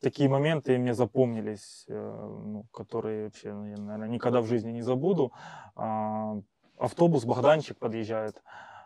[0.00, 4.82] такие моменты мне запомнились, э, ну, которые вообще, ну, я, наверное, никогда в жизни не
[4.82, 5.32] забуду.
[5.74, 6.36] А,
[6.78, 8.42] Автобус, Богданчик подъезжает,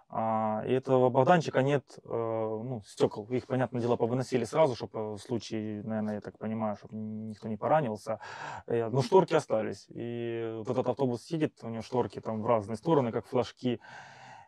[0.09, 3.27] а, и этого Богданчика нет, э, ну, стекол.
[3.31, 7.57] Их, понятное дело, повыносили сразу, чтобы в случае, наверное, я так понимаю, чтобы никто не
[7.57, 8.21] поранился.
[8.67, 9.87] Э, Но шторки остались.
[9.89, 13.81] И вот этот автобус едет, у него шторки там в разные стороны, как флажки.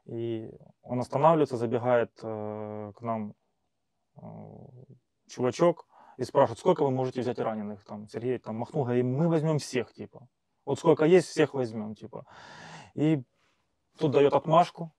[0.06, 0.50] И
[0.82, 3.34] он останавливается, забегает э, к нам
[4.16, 4.22] э,
[5.28, 7.84] чувачок и спрашивает, сколько вы можете взять раненых?
[7.84, 10.28] Там Сергей там махнул, говорит, мы возьмем всех, типа.
[10.64, 12.26] Вот сколько есть, всех возьмем, типа.
[12.94, 13.22] И
[13.98, 14.92] тут дает отмашку.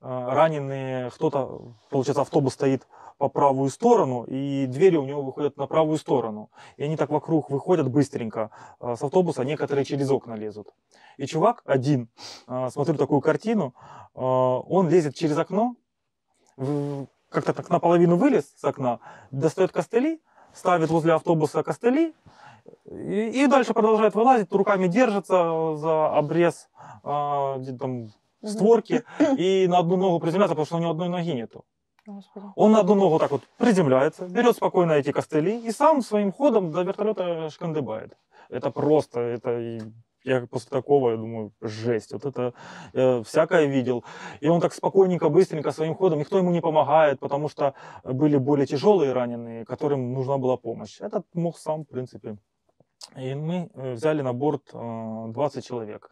[0.00, 2.86] Э, Раненые, кто-то, получается, автобус стоит
[3.18, 6.50] по правую сторону, и двери у него выходят на правую сторону.
[6.78, 10.74] И они так вокруг выходят быстренько э, с автобуса, некоторые через окна лезут.
[11.18, 12.08] И чувак один,
[12.48, 13.74] э, смотрю такую картину,
[14.14, 15.76] э, он лезет через окно,
[17.28, 20.20] как-то так наполовину вылез с окна, достает костыли,
[20.52, 22.14] ставит возле автобуса костыли,
[22.84, 26.68] и, и дальше продолжает вылазить, руками держится за обрез
[27.02, 28.10] а, где там
[28.44, 29.04] створки
[29.36, 31.64] и на одну ногу приземляется, потому что у него одной ноги нету.
[32.06, 32.46] Господи.
[32.56, 36.70] Он на одну ногу так вот приземляется, берет спокойно эти костыли и сам своим ходом
[36.72, 38.16] до вертолета шкандыбает.
[38.48, 39.80] Это просто, это
[40.24, 42.52] я после такого, я думаю, жесть, вот это
[42.92, 44.04] я всякое видел.
[44.40, 47.74] И он так спокойненько, быстренько своим ходом, никто ему не помогает, потому что
[48.04, 51.00] были более тяжелые раненые, которым нужна была помощь.
[51.00, 52.36] Этот мог сам, в принципе.
[53.16, 56.10] И мы э, взяли на борт э, 20 человек.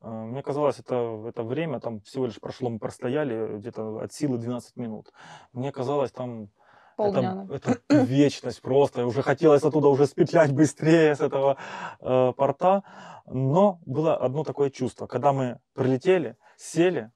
[0.00, 4.38] Э, Мне казалось, это, это время, там всего лишь прошло, мы простояли где-то от силы
[4.38, 5.12] 12 минут.
[5.52, 6.50] Мне казалось, там
[6.96, 9.06] Полдня, это, это вечность просто.
[9.06, 11.56] Уже хотелось оттуда уже спетлять быстрее с этого
[12.00, 12.82] э, порта.
[13.26, 15.06] Но было одно такое чувство.
[15.06, 17.12] Когда мы прилетели, сели,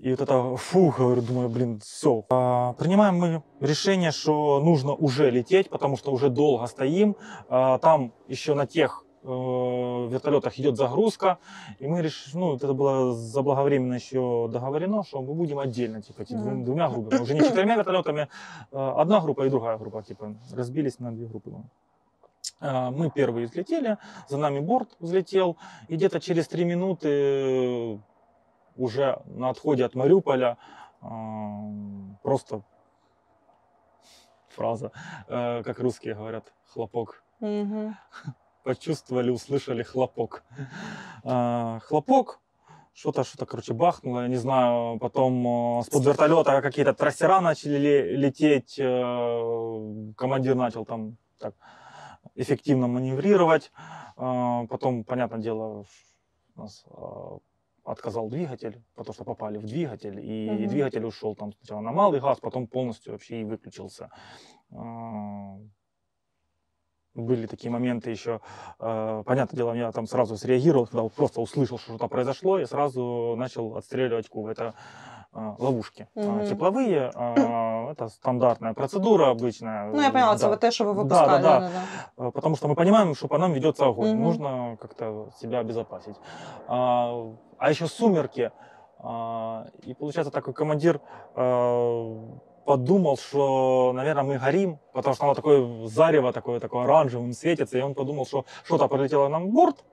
[0.00, 2.22] и вот это, фух, говорю, думаю, блин, все.
[2.78, 7.16] принимаем мы решение, что нужно уже лететь, потому что уже долго стоим.
[7.48, 11.38] А, там еще на тех вертолетах идет загрузка.
[11.78, 16.40] И мы решили, ну, это было заблаговременно еще договорено, что мы будем отдельно, типа, типа
[16.40, 16.64] Мгм.
[16.64, 17.20] двумя группами.
[17.20, 18.28] Уже не четырьмя вертолетами,
[18.72, 21.52] а, одна группа и другая группа, типа, разбились на две группы.
[22.60, 25.56] А, Мы первые взлетели, за нами борт взлетел,
[25.88, 28.00] и где-то через три минуты
[28.76, 30.56] уже на отходе от Мариуполя
[31.02, 31.62] а,
[32.22, 32.62] просто
[34.48, 34.90] фраза,
[35.28, 37.22] э, как русские говорят, хлопок.
[37.40, 37.96] Мгм.
[38.64, 40.44] Почувствовали, услышали хлопок.
[41.24, 42.40] А, Хлопок,
[42.92, 48.16] что-то, что-то, короче, бахнуло, я не знаю, потом э, с-под вертолета какие-то трассера начали ле-
[48.16, 51.54] лететь, э, командир начал там так
[52.34, 53.72] эффективно маневрировать,
[54.16, 55.84] А, потом, понятное дело,
[56.54, 57.38] нас а,
[57.84, 60.68] отказал двигатель, потому что попали в двигатель, и Мгм.
[60.68, 64.10] двигатель ушел там сначала на малый газ, потом полностью вообще и выключился.
[64.72, 65.56] А,
[67.20, 68.40] Были такие моменты еще,
[68.78, 73.34] э, понятное дело, я там сразу среагировал, когда просто услышал, что что-то произошло, и сразу
[73.36, 74.46] начал отстреливать куб.
[74.46, 74.74] Это
[75.32, 76.44] э, ловушки Мгм.
[76.44, 79.92] тепловые, а, это стандартная процедура обычная.
[79.92, 80.48] Ну, я поняла, Да.
[80.48, 81.70] ви те, що ви Да, да, да.
[82.18, 84.08] Э, Потому что мы понимаем, что по нам ведется огонь.
[84.10, 84.22] Мгм.
[84.22, 86.16] Нужно как-то себя обезопасить.
[86.68, 87.24] А,
[87.58, 88.50] а еще сумерки.
[89.86, 91.00] И получается, такой командир
[92.64, 97.80] подумал, что, наверное, мы горим, потому что оно такое зарево, такое, такое оранжевым светится, и
[97.80, 99.84] он подумал, что что-то прилетело нам в борт,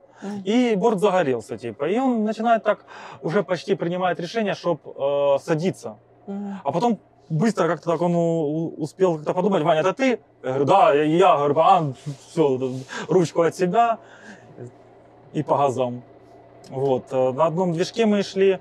[0.46, 1.86] и борт загорелся, типа.
[1.86, 2.86] И он начинает так,
[3.22, 5.98] уже почти принимает решение, чтобы садиться.
[6.28, 6.60] Мгм.
[6.64, 7.00] А потом
[7.30, 8.16] быстро как-то так он
[8.78, 10.20] успел как-то подумать, Ваня, это ты?
[10.44, 11.38] Я говорю, да, я, я.
[11.38, 11.94] говорю, а,
[12.32, 12.60] все,
[13.08, 14.00] ручку от себя
[15.34, 16.02] и по газам.
[16.70, 17.06] Вот.
[17.12, 18.60] э, На одном движке мы шли.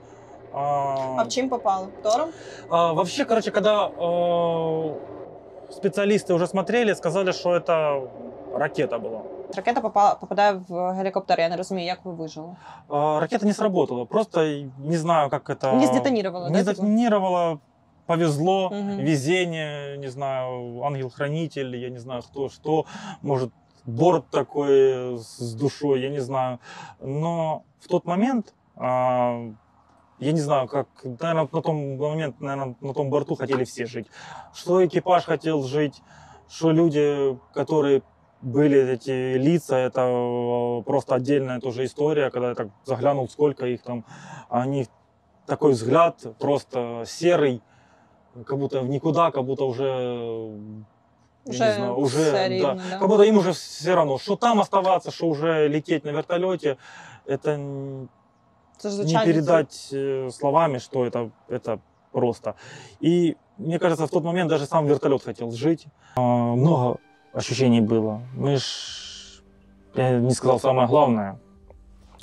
[0.55, 1.87] а, А в чим попали?
[2.03, 2.29] Тором?
[2.69, 4.93] а, вообще, короче, когда э,
[5.71, 8.07] специалисты уже смотрели, сказали, что это
[8.53, 9.21] ракета была.
[9.55, 12.55] Ракета попала, попадає в гелікоптер, я не розумію, як ви вижили.
[12.89, 14.05] А, ракета не сработала.
[14.05, 14.41] Просто
[14.85, 15.73] не знаю, как это...
[15.73, 16.73] Не сдетонировала, Не да, типа?
[16.73, 17.57] сдетонировала.
[18.05, 18.97] Повезло, Мгм.
[19.05, 22.85] везение, не знаю, ангел-хранитель, я не знаю кто, что.
[23.21, 23.51] Может,
[23.85, 26.59] борт такой с душой, я не знаю.
[27.01, 29.39] Но в тот момент, а,
[30.18, 34.06] я не знаю, как, наверное, на том момент, наверное, на том борту хотели все жить.
[34.54, 36.02] Что экипаж хотел жить,
[36.48, 38.02] что люди, которые
[38.40, 43.82] были эти лица, это э, просто отдельная тоже история, когда я так заглянул, сколько их
[43.82, 44.04] там,
[44.48, 44.86] они
[45.46, 47.62] такой взгляд просто серый,
[48.44, 49.84] как будто в никуда, как будто уже,
[51.44, 52.98] Уже не знаю, уже, да, да.
[52.98, 56.76] как будто им уже все равно, что там оставаться, что уже лететь на вертолете,
[57.24, 58.06] это
[58.84, 61.80] не передать э, словами, что это, это
[62.12, 62.54] просто.
[63.00, 65.86] И мне кажется, в тот момент даже сам вертолет хотел жить.
[66.16, 66.98] А, Много
[67.32, 68.22] ощущений было.
[68.34, 69.42] Мы ж,
[69.94, 71.38] я не сказал самое главное.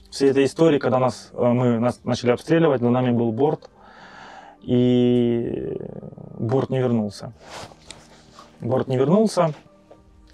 [0.09, 3.69] Всей этой истории, когда нас, э, мы нас начали обстреливать, за нами был борт,
[4.61, 5.77] и
[6.39, 7.33] борт не вернулся.
[8.61, 9.53] Борт не вернулся,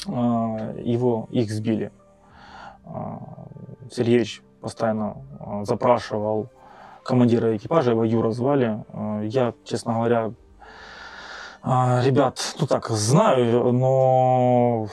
[0.07, 1.91] а, его, их сбили.
[2.85, 3.47] А,
[3.91, 6.47] Сергеевич постоянно а, запрашивал
[7.03, 8.83] командира экипажа, его Юра звали.
[8.93, 10.31] А, Я, честно говоря,
[11.61, 14.87] а, ребят, ну так, знаю, но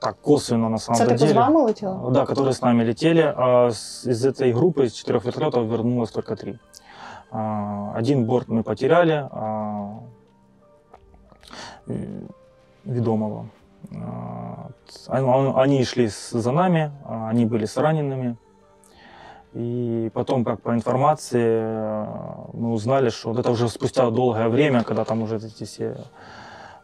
[0.00, 1.32] так косвенно на самом Це деле.
[1.40, 2.10] вами летіло?
[2.10, 3.34] Да, которые с нами летели.
[3.36, 3.68] А
[4.06, 6.58] из этой группы, из четырех вертолетов, вернулось только три.
[7.94, 9.98] Один борт мы потеряли, а,
[11.88, 12.20] э,
[12.84, 13.46] ведомого.
[15.08, 16.92] Он- Они шли за нами,
[17.30, 18.36] они были с ранеными.
[19.54, 22.06] И потом, как по информации, э,
[22.54, 25.96] мы узнали, что вот это уже спустя долгое время, когда там уже эти все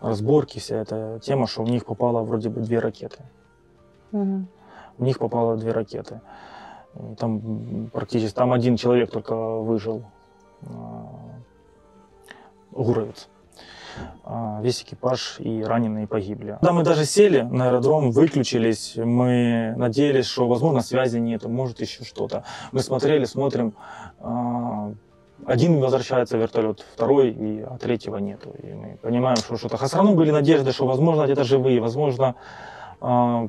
[0.01, 3.19] разборки, вся эта тема, что в них попало вроде бы две ракеты
[4.13, 4.49] Мгм.
[4.99, 6.21] в них попало две ракеты.
[6.95, 10.03] И Там практически там один человек только выжил.
[10.63, 11.09] а,
[12.73, 13.29] Гуровец.
[14.25, 16.59] А, весь экипаж и раненые погибли.
[16.61, 22.05] Когда мы даже сели на аэродром, выключились, мы надеялись, что, возможно, связи нету, может, еще
[22.05, 22.45] что-то.
[22.73, 23.75] Мы смотрели, смотрим,
[24.21, 24.93] а,
[25.47, 28.51] один возвращается вертолет, второй, и, а третьего нету.
[28.63, 29.77] И мы понимаем, что что-то.
[29.77, 32.35] А все равно были надежды, что, возможно, где-то живые, возможно,
[33.01, 33.49] а,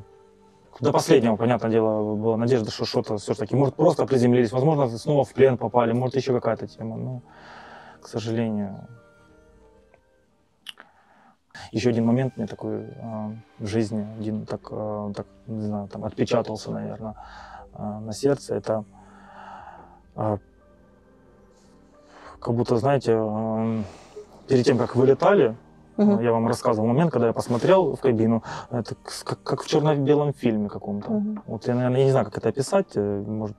[0.80, 5.32] до последнего, понятное дело, была надежда, что что-то все-таки, может, просто приземлились, возможно, снова в
[5.34, 6.96] плен попали, может, еще какая-то тема.
[6.96, 7.22] Но,
[8.00, 8.88] к сожалению,
[11.72, 16.04] еще один момент мне такой э, в жизни, один так, э, так, не знаю, там
[16.04, 17.14] отпечатался, наверное,
[17.74, 18.56] э, на сердце.
[18.56, 18.84] Это
[20.16, 20.38] э,
[22.40, 23.82] как будто, знаете, э,
[24.48, 25.56] перед тем, как вылетали,
[25.96, 26.20] Мгм.
[26.20, 28.94] я вам рассказывал момент, когда я посмотрел в кабину, это
[29.24, 31.10] как, как в черно-белом фильме каком-то.
[31.10, 31.42] Мгм.
[31.46, 33.56] Вот я, наверное, я не знаю, как это описать, э, может,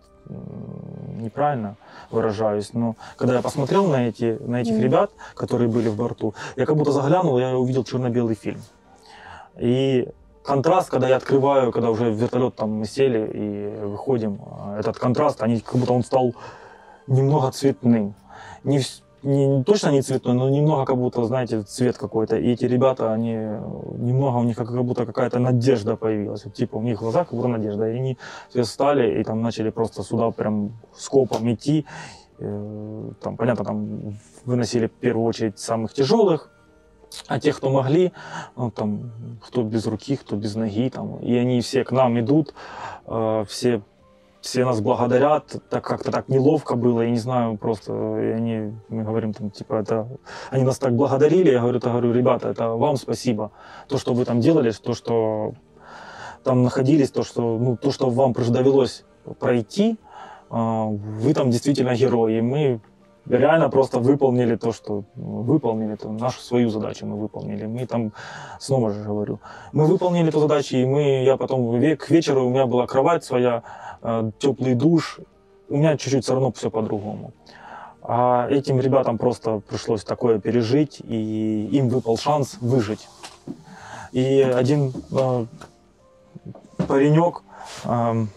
[1.21, 1.75] неправильно
[2.09, 6.65] выражаюсь, но когда я посмотрел на, эти, на этих ребят, которые были в борту, я
[6.65, 8.61] как будто заглянул, я увидел черно-белый фильм.
[9.57, 10.07] И
[10.43, 14.97] контраст, когда я открываю, когда уже в вертолет там мы сели и выходим, а, этот
[14.97, 16.34] контраст, они как будто он стал
[17.07, 18.13] немного цветным.
[18.63, 18.82] Не,
[19.24, 22.38] не- точно не цветной, но немного как будто, знаете, цвет какой-то.
[22.38, 23.61] И эти ребята, они э,
[23.97, 26.45] немного у них как, как будто какая-то надежда появилась.
[26.45, 27.89] Вот, типа у них в глазах как будто надежда.
[27.89, 28.17] И они
[28.49, 31.86] все встали и там начали просто сюда прям скопом идти.
[32.39, 34.13] Э, Там, понятно, там
[34.45, 36.49] выносили в первую очередь самых тяжелых,
[37.28, 38.11] а тех, кто могли,
[38.55, 39.11] ну, там,
[39.45, 42.53] кто без руки, кто без ноги, там, и они все к нам идут,
[43.05, 43.82] э, все,
[44.41, 49.03] все нас благодарят, так как-то так неловко было, я не знаю, просто, и они, мы
[49.03, 50.07] говорим, там, типа, это,
[50.49, 53.51] они нас так благодарили, я говорю, это, говорю, ребята, это вам спасибо,
[53.87, 55.53] то, что вы там делали, то, что
[56.43, 59.05] там находились, то, что, ну, то, что вам довелось
[59.39, 59.97] пройти,
[60.49, 62.81] э, вы там действительно герои, мы
[63.29, 67.65] реально просто выполнили то, что ну, выполнили то, нашу свою задачу мы выполнили.
[67.65, 68.13] Мы там,
[68.59, 69.39] снова же говорю,
[69.71, 73.57] мы выполнили эту задачу, и мы, я потом к вечеру у меня была кровать своя,
[73.57, 73.90] э,
[74.39, 75.20] теплый душ,
[75.70, 77.34] у меня чуть-чуть все равно все по-другому.
[78.02, 83.08] А этим ребятам просто пришлось такое пережить, и им выпал шанс выжить.
[84.12, 85.45] И один э,
[86.88, 87.43] паренек
[87.86, 88.30] эм,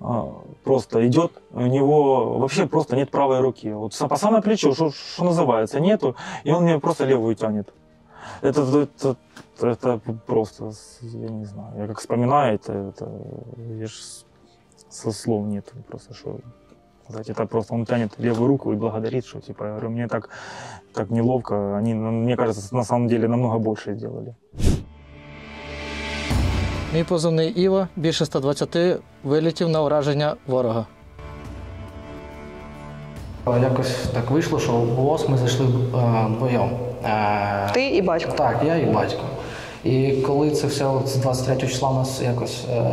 [0.00, 3.70] а, просто идет, у него вообще просто нет правой руки.
[3.70, 7.72] Вот по самое плечо, что, что называется, нету, и он мне просто левую тянет.
[8.41, 9.15] Это, это,
[9.61, 13.07] это просто, я не знаю, я как вспоминаю это, это
[13.79, 14.25] я ж с-
[14.89, 16.39] со слов нет просто, что
[17.03, 17.29] сказать.
[17.29, 20.29] Это просто он тянет левую руку и благодарит, что типа, я говорю, мне так,
[20.93, 24.35] так неловко, они, ну, мне кажется, на самом деле намного больше сделали.
[26.93, 30.85] Мій позивний Іва, більше 120 вилітів на ураження ворога.
[33.47, 35.69] Якось так вийшло, що в ООС ми зайшли е,
[36.27, 36.61] вдвоєм.
[36.61, 36.84] Е,
[37.72, 38.32] Ти і батько?
[38.32, 39.22] Так, я і батько.
[39.84, 42.90] І коли це все з 23 числа у нас якось е,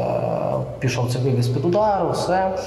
[0.80, 2.58] пішов цей вивіз під удару, все,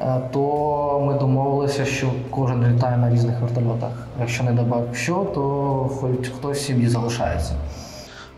[0.00, 4.06] е, то ми домовилися, що кожен літає на різних вертольотах.
[4.20, 5.40] Якщо не добав що, то
[6.00, 7.52] хоч хтось в сім'ї залишається.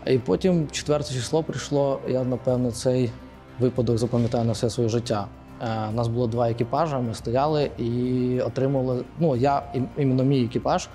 [0.05, 3.11] І потім четверте число прийшло, я напевно цей
[3.59, 5.25] випадок запам'ятаю на все своє життя.
[5.61, 9.03] Е, У нас було два екіпажа, ми стояли і отримували.
[9.19, 9.61] Ну, я
[9.97, 10.89] іменно мій екіпаж е,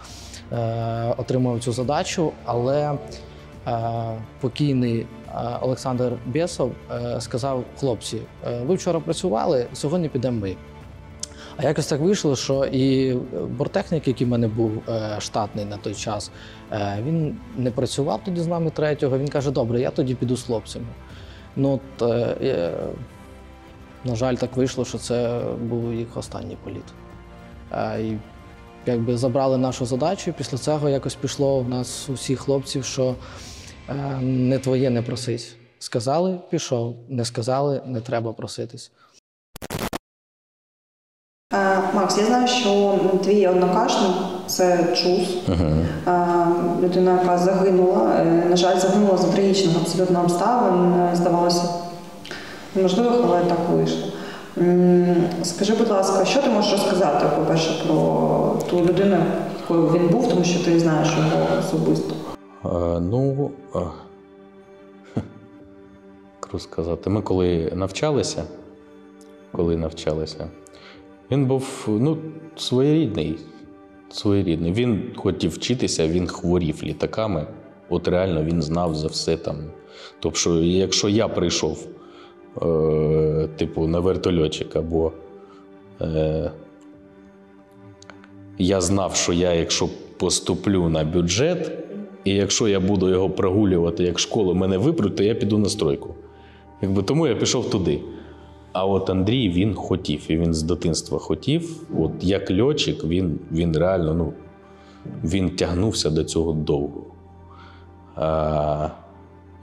[1.16, 2.98] отримав цю задачу, але е,
[4.40, 5.06] покійний е,
[5.60, 10.56] Олександр Бєсов е, сказав: хлопці, е, ви вчора працювали, сьогодні підемо ми.
[11.56, 13.14] А якось так вийшло, що і
[13.58, 16.30] борттехнік, який в мене був е, штатний на той час,
[16.72, 19.18] е, він не працював тоді з нами третього.
[19.18, 20.86] Він каже: Добре, я тоді піду з хлопцями.
[21.56, 22.72] Ну, от, е, е,
[24.04, 26.84] на жаль, так вийшло, що це був їх останній політ.
[27.72, 28.18] Е, і
[28.86, 33.14] якби забрали нашу задачу, і після цього якось пішло в нас у всіх хлопців, що
[33.88, 35.56] е, не твоє не просись.
[35.78, 38.92] Сказали, пішов, не сказали, не треба проситись.
[41.54, 44.12] Е, Макс, я знаю, що твій однокашник
[44.46, 46.46] це Чус, е,
[46.82, 48.16] людина, яка загинула.
[48.18, 50.92] Е, На жаль, загинула з трагічних абсолютно обставин.
[50.94, 51.64] Е, Здавалося,
[52.74, 54.11] неможливих, але так вийшло.
[55.42, 59.16] Скажи, будь ласка, що ти можеш розказати, по-перше, про ту людину,
[59.60, 62.14] якою він був, тому що ти знаєш його особисто.
[62.64, 63.78] Е, ну, е,
[66.52, 68.44] як сказати, ми коли навчалися,
[69.52, 70.48] коли навчалися,
[71.30, 72.18] він був ну,
[72.56, 73.38] своєрідний.
[74.10, 74.72] своєрідний.
[74.72, 77.46] Він хотів вчитися, він хворів літаками.
[77.88, 79.56] От реально він знав за все там.
[80.20, 81.86] Тобто, якщо я прийшов,
[82.62, 85.12] е, типу, на вертольотчик або
[86.00, 86.50] е,
[88.58, 91.72] я знав, що я, якщо поступлю на бюджет,
[92.24, 96.14] і якщо я буду його прогулювати як школу, мене випруть, то я піду на стройку.
[96.82, 98.00] Якби тому я пішов туди.
[98.72, 101.82] А от Андрій він хотів, і він з дитинства хотів.
[101.98, 104.32] От як льотчик, він, він реально ну,
[105.24, 107.04] він тягнувся до цього довго.
[108.14, 108.88] А,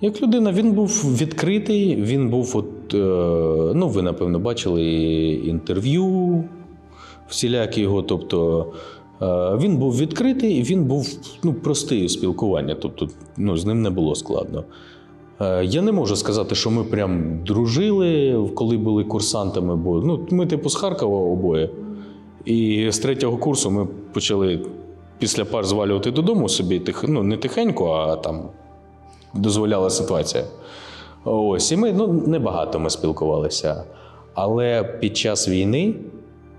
[0.01, 4.83] як людина, він був відкритий, він був, от, ну, ви, напевно, бачили
[5.31, 6.43] інтерв'ю
[7.29, 8.01] всілякі його.
[8.01, 8.65] Тобто
[9.21, 9.25] е,
[9.61, 11.07] він був відкритий, і він був
[11.43, 14.63] ну, простий у спілкуванні, тобто ну, з ним не було складно.
[15.41, 20.45] Е, Я не можу сказати, що ми прям дружили, коли були курсантами, бо ну, ми,
[20.45, 21.69] типу, з Харкова обоє.
[22.45, 24.59] І з третього курсу ми почали
[25.19, 28.49] після пар звалювати додому собі, тих, ну, не тихенько, а там
[29.33, 30.43] дозволяла ситуація.
[31.23, 33.83] Ось, і ми ну, небагато ми спілкувалися.
[34.33, 35.95] Але під час війни,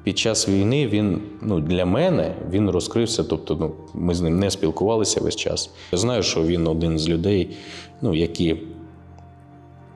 [0.04, 3.24] під час війни він ну, для мене він розкрився.
[3.24, 5.70] Тобто, ну, ми з ним не спілкувалися весь час.
[5.92, 7.50] Я знаю, що він один з людей,
[8.02, 8.56] ну, які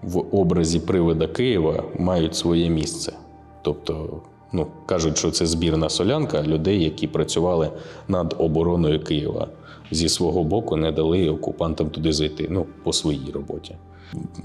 [0.02, 3.12] в образі привида Києва мають своє місце.
[3.62, 4.20] Тобто,
[4.52, 7.70] ну, кажуть, що це збірна солянка людей, які працювали
[8.08, 9.48] над обороною Києва.
[9.90, 13.76] Зі свого боку не дали окупантам туди зайти, ну, по своїй роботі.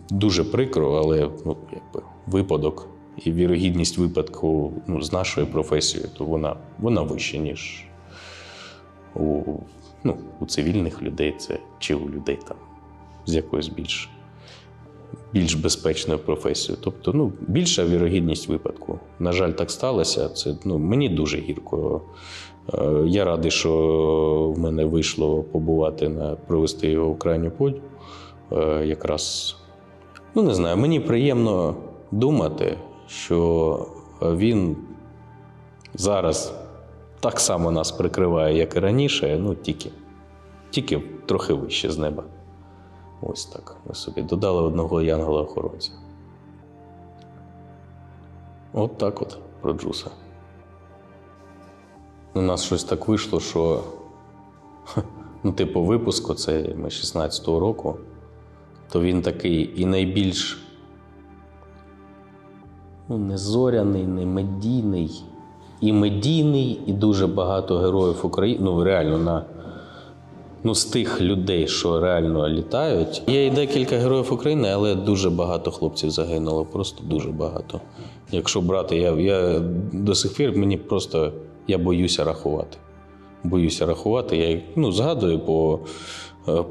[0.10, 2.88] Дуже прикро, але ну, якби, випадок
[3.26, 7.86] і вірогідність випадку ну, з нашою професією, то вона, вона вища, ніж
[9.16, 9.42] у,
[10.04, 12.58] ну, у цивільних людей це, чи у людей там
[13.26, 14.10] з якоюсь більш,
[15.34, 16.82] більш безпечною професією.
[16.84, 19.00] Тобто, ну, більша вірогідність випадку.
[19.20, 20.30] На жаль, так сталося.
[20.30, 22.02] Це ну, мені дуже гірко.
[22.74, 27.82] Е, Я радий, що в мене вийшло побувати на провести його в крайню путь.
[28.52, 29.56] Е, Якраз,
[30.36, 31.76] ну не знаю, мені приємно
[32.12, 32.78] думати,
[33.08, 33.88] що
[34.22, 34.78] він
[35.94, 36.54] зараз
[37.20, 39.92] так само нас прикриває, як і раніше, ну тільки,
[40.70, 42.24] тільки трохи вище з неба.
[43.22, 43.76] Ось так.
[43.86, 45.92] Ми собі додали одного янгола-охоронця.
[48.74, 50.12] От так от про Джуса.
[52.34, 53.84] У нас щось так вийшло, що
[55.44, 57.98] ну, типу випуску, це ми 16-го року,
[58.92, 60.58] то він такий і найбільш
[63.10, 65.24] ну, не зоряний, не медійний,
[65.82, 68.60] і медійний, і дуже багато героїв України.
[68.64, 69.46] Ну, реально, на,
[70.64, 73.22] ну, з тих людей, що реально літають.
[73.28, 77.82] Є і декілька героїв України, але дуже багато хлопців загинуло, просто дуже багато.
[78.32, 79.60] Якщо брати, я, я
[79.94, 81.32] до сих пір мені просто
[81.68, 82.78] я боюся рахувати.
[83.44, 84.38] Боюся рахувати.
[84.38, 85.80] Я ну, згадую по,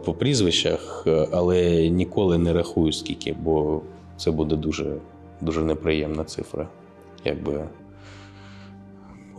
[0.04, 3.82] по прізвищах, е, але ніколи не рахую скільки, бо
[4.16, 4.96] це буде дуже,
[5.40, 6.68] дуже неприємна цифра.
[7.24, 7.64] Якби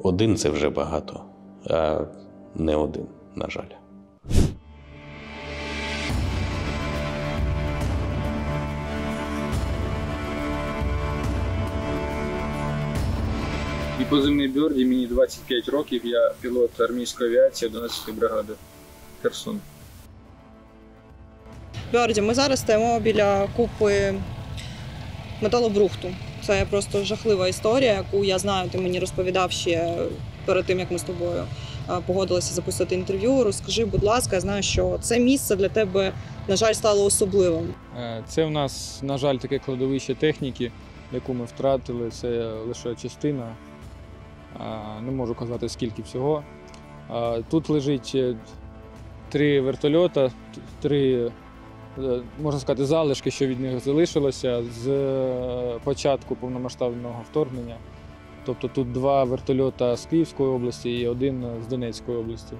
[0.04, 1.22] один це вже багато,
[1.70, 2.02] а
[2.56, 3.64] не один, на жаль.
[14.02, 18.54] І позивний Бьорді, мені 25 років, я пілот армійської авіації 11-ї бригади
[19.22, 19.60] Херсон.
[21.94, 24.14] Бьорді, ми зараз стоїмо біля купи
[25.42, 26.08] металобрухту.
[26.42, 29.94] Це просто жахлива історія, яку я знаю, ти мені розповідав ще
[30.46, 31.44] перед тим, як ми з тобою
[31.90, 33.44] е, погодилися записати інтерв'ю.
[33.44, 36.12] Розкажи, будь ласка, я знаю, що це місце для тебе,
[36.48, 37.74] на жаль, стало особливим.
[38.00, 40.72] Е, Це у нас, на жаль, таке кладовище техніки,
[41.14, 42.10] яку ми втратили.
[42.12, 42.28] Це
[42.68, 43.56] лише частина.
[45.02, 46.44] Не можу казати, скільки всього.
[47.50, 48.36] Тут лежить е,
[49.30, 50.32] три вертольота,
[50.82, 51.32] три,
[52.42, 57.76] можна сказати, залишки, що від них залишилося з е, початку повномасштабного вторгнення.
[58.46, 62.56] Тобто тут два вертольота з Київської області і один з Донецької області.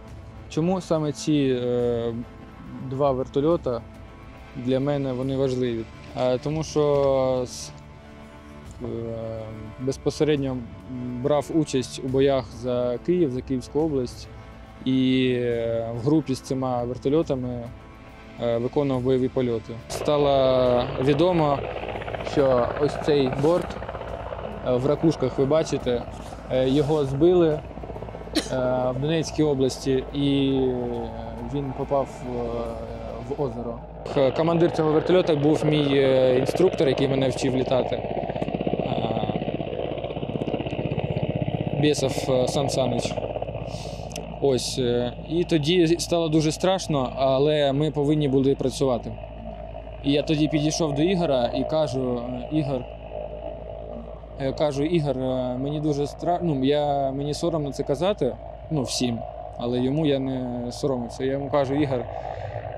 [0.50, 2.14] Чому саме ці е,
[2.90, 3.82] два вертольота
[4.56, 5.84] для мене вони важливі?
[6.18, 7.46] Е, тому що
[8.84, 8.86] е,
[9.80, 10.58] безпосередньо
[11.24, 14.28] брав участь у боях за Київ, за Київську область,
[14.86, 17.70] і е, в групі з цими вертольотами е,
[18.42, 19.74] виконував бойові польоти.
[19.90, 21.60] Стало відомо,
[22.32, 23.68] що ось цей борт
[24.68, 26.02] е, в ракушках ви бачите,
[26.52, 27.60] е, його збили е,
[28.92, 30.76] в Донецькій області, і е,
[31.54, 32.08] він попав
[33.30, 33.80] в- озеро.
[34.38, 37.96] Командир цього вертольота був мій е, інструктор, який мене вчив літати.
[37.96, 38.04] Е,
[41.82, 43.14] Бєсов е, Сан Санич.
[44.42, 44.80] Ось.
[44.80, 49.12] е, І тоді стало дуже страшно, але ми повинні були працювати.
[50.04, 52.86] І я тоді підійшов до Ігора і кажу: е, Ігор,
[54.42, 56.56] я кажу, Ігор, е, мені дуже страшно, ну,
[57.14, 58.36] мені соромно це казати,
[58.72, 59.20] ну, всім.
[59.58, 61.24] Але йому я не соромився.
[61.24, 62.06] Я йому кажу, Ігор,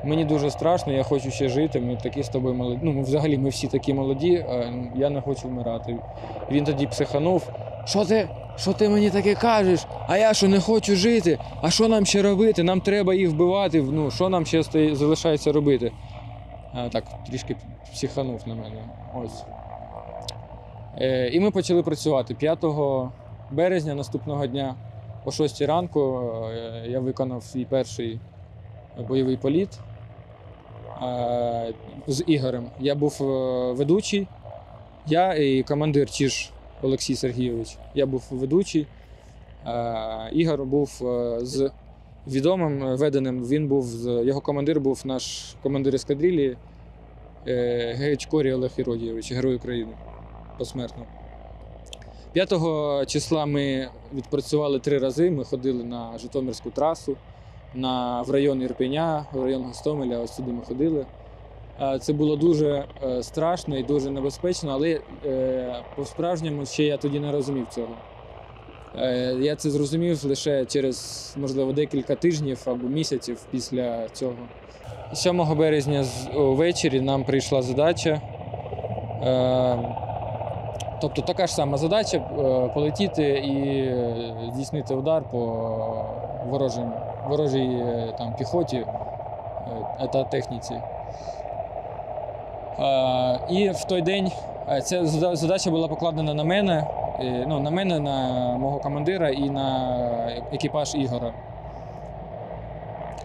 [0.04, 1.80] мені дуже страшно, я хочу ще жити.
[1.80, 2.80] Ми такі з тобою молоді.
[2.84, 4.46] Ну, ми взагалі ми всі такі молоді,
[4.96, 5.98] я не хочу вмирати.
[6.52, 7.50] Він тоді психанув.
[7.86, 8.28] Що ти?
[8.58, 9.86] Що ти мені таке кажеш?
[10.08, 11.40] А я що не хочу жити?
[11.62, 12.64] А що нам ще робити?
[12.64, 13.82] Нам треба їх вбивати.
[13.82, 14.64] Ну, що нам ще
[14.96, 15.92] залишається робити?
[16.74, 17.56] А, так, трішки
[17.94, 18.84] психанув на мене.
[19.16, 19.44] Ось.
[20.98, 22.34] Е, і ми почали працювати.
[22.34, 22.66] 5
[23.52, 24.76] березня наступного дня
[25.26, 28.20] о 6 ранку е, я виконав свій перший
[29.08, 29.80] бойовий політ
[31.04, 31.74] е,
[32.08, 32.66] з Ігорем.
[32.80, 34.28] Я був е, ведучий,
[35.08, 37.78] я і командир Чіж Олексій Сергійович.
[37.96, 38.88] Я був ведучий.
[39.68, 41.72] Е, Ігор був е, з
[42.28, 43.44] відомим е, веденим.
[43.44, 43.86] Він був
[44.26, 46.58] його командир був наш командир ескадрилі
[47.48, 49.92] е, Гечкорі Олег Іродійович, Герой України
[50.58, 51.06] посмертно.
[52.34, 52.54] 5
[53.08, 55.32] числа ми відпрацювали три рази.
[55.32, 57.18] Ми ходили на Житомирську трасу,
[57.76, 61.06] на, в район Ірпеня, в район Гостомеля, ось сюди ми ходили.
[61.82, 67.20] Е, Це було дуже е, страшно і дуже небезпечно, але е, по-справжньому ще я тоді
[67.20, 67.96] не розумів цього.
[69.40, 74.34] Я це зрозумів лише через, можливо, декілька тижнів або місяців після цього.
[75.14, 76.06] 7 березня
[76.36, 78.22] ввечері нам прийшла задача.
[81.02, 82.20] Тобто така ж сама задача
[82.74, 83.90] полетіти і
[84.54, 85.38] здійснити удар по
[86.46, 86.92] ворожим,
[87.28, 87.84] ворожій
[88.18, 88.86] там, піхоті
[90.14, 90.76] та техніці.
[92.80, 94.32] Е, І в той день
[94.70, 95.06] е, ця
[95.36, 96.88] задача була покладена на мене,
[97.48, 99.98] ну, на мене, на мого командира і на
[100.54, 101.34] екіпаж Ігора.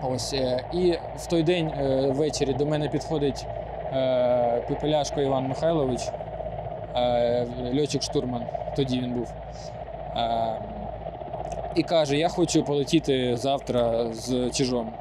[0.03, 1.72] Ось, е, і в той день
[2.14, 3.47] ввечері до мене підходить
[4.68, 6.01] Пепеляшко Іван Михайлович,
[7.80, 8.42] льотчик штурман,
[8.76, 9.32] тоді він був.
[11.74, 14.92] І каже: Я хочу полетіти завтра з чижом.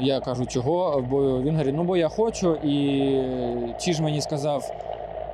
[0.00, 1.04] Я кажу, чого?
[1.10, 2.54] Бо він говорить, ну бо я хочу.
[2.54, 3.22] І
[3.78, 4.70] Чиж мені сказав: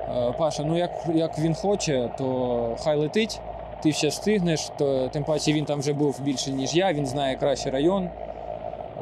[0.09, 3.39] «Е, Паша, ну як, як він хоче, то хай летить,
[3.83, 7.35] ти ще встигнеш, то тим паче він там вже був більше, ніж я, він знає
[7.35, 8.09] краще район.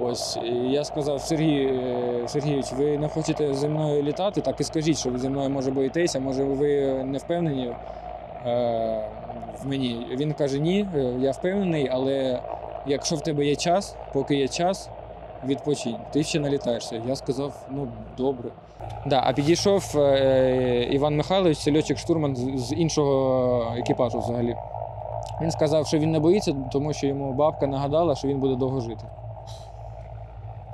[0.01, 4.63] Ось і я сказав, Сергій е, Сергійович, ви не хочете зі мною літати, так і
[4.63, 7.75] скажіть, що ви зі мною може боїтеся, може ви не впевнені е,
[9.63, 10.07] в мені.
[10.11, 12.41] Він каже: Ні, е, я впевнений, але
[12.87, 14.89] якщо в тебе є час, поки є час,
[15.45, 17.01] відпочинь, ти ще налітаєшся.
[17.07, 17.87] Я сказав, ну
[18.17, 18.49] добре.
[19.05, 24.55] Да, а підійшов е, Іван Михайлович, це штурман з іншого екіпажу взагалі.
[25.41, 28.81] Він сказав, що він не боїться, тому що йому бабка нагадала, що він буде довго
[28.81, 29.05] жити.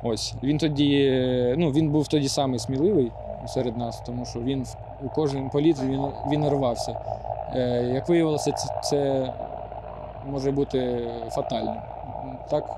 [0.03, 3.11] Ось він тоді, ну він був тоді самий сміливий
[3.47, 4.66] серед нас, тому що він
[5.03, 6.99] у кожен політ він, він рвався.
[7.55, 9.34] Е, як виявилося, це, це
[10.32, 11.76] може бути фатально.
[12.49, 12.78] Так,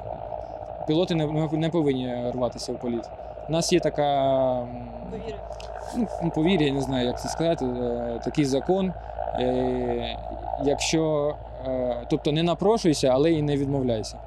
[0.88, 3.10] пілоти не, не- повинні рватися в політ.
[3.50, 4.68] У нас є така
[5.96, 8.94] ну, ну, повір'я, я не знаю, як це сказати, е, такий закон.
[9.40, 10.18] Е,
[10.64, 11.36] якщо,
[11.68, 14.18] е, тобто не напрошуйся, але і не відмовляйся.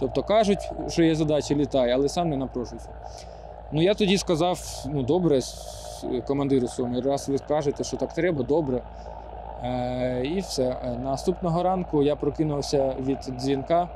[0.00, 2.88] Тобто кажуть, що є задача літай, але сам не напрошуйся.
[3.72, 5.40] Ну я тоді сказав: ну добре,
[6.26, 8.82] командиру своєму, раз ви кажете, що так треба, добре.
[10.24, 10.76] І все.
[11.04, 13.88] Наступного ранку я прокинувся від дзвінка.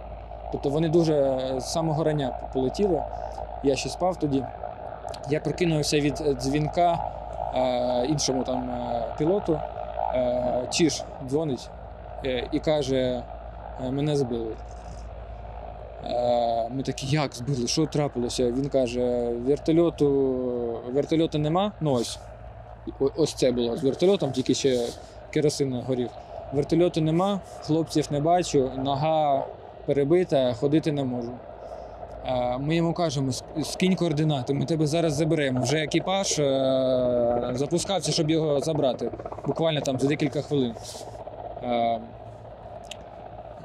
[0.55, 3.03] Тобто вони дуже з самого рання полетіли.
[3.65, 4.45] Я ще спав тоді.
[5.31, 6.99] Я прокинувся від е, дзвінка
[7.55, 9.61] е, іншому там е, пілоту.
[10.15, 11.71] Е, Чиж дзвонить
[12.25, 13.23] е, і каже:
[13.85, 14.53] е, мене збили.
[16.05, 17.67] Е, Ми такі, як збили?
[17.67, 18.45] Що трапилося?
[18.45, 20.09] Він каже: вертольоту,
[20.93, 21.73] вертольоту нема.
[21.81, 22.19] Ну ось,
[23.17, 24.87] ось це було з вертольотом, тільки ще
[25.31, 26.11] керосин горів.
[26.53, 29.45] Вертольоту нема, хлопців не бачу, нога
[29.87, 31.33] перебита, ходити не можу.
[32.61, 35.61] Ми йому кажемо, «Ск- скинь координати, ми тебе зараз заберемо.
[35.63, 39.11] Вже екіпаж е, запускався, щоб його забрати.
[39.47, 40.75] Буквально там за декілька хвилин.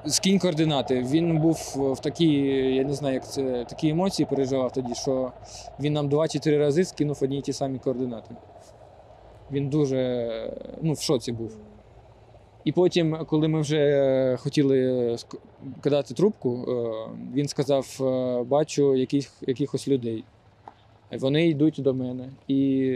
[0.07, 1.03] Скинь координати.
[1.03, 2.35] Він був в такій,
[2.75, 5.31] я не знаю, як це такі емоції переживав тоді, що
[5.79, 8.35] він нам два чи три рази скинув одні й ті самі координати.
[9.51, 10.29] Він дуже
[10.81, 11.51] ну, в шоці був.
[12.63, 15.37] І потім, коли ми вже хотіли ск-
[15.83, 20.23] кидати трубку, е, він сказав: е, бачу яких, якихось людей.
[21.11, 22.29] Вони йдуть до мене.
[22.47, 22.91] І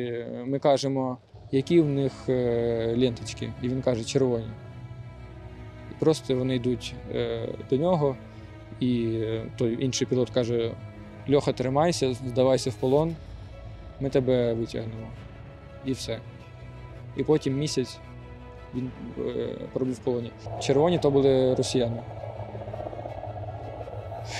[0.45, 1.17] ми кажемо,
[1.51, 3.53] які в них е, ленточки.
[3.61, 4.47] І він каже, червоні.
[5.91, 8.15] І просто вони йдуть е, до нього,
[8.79, 10.71] і е, той інший пілот каже:
[11.31, 13.15] Льоха, тримайся, здавайся в полон,
[13.99, 15.07] ми тебе витягнемо.
[15.85, 16.19] І все.
[17.17, 17.99] І потім місяць
[18.75, 20.31] він е, пробув в полоні.
[20.61, 22.03] Червоні то були росіяни.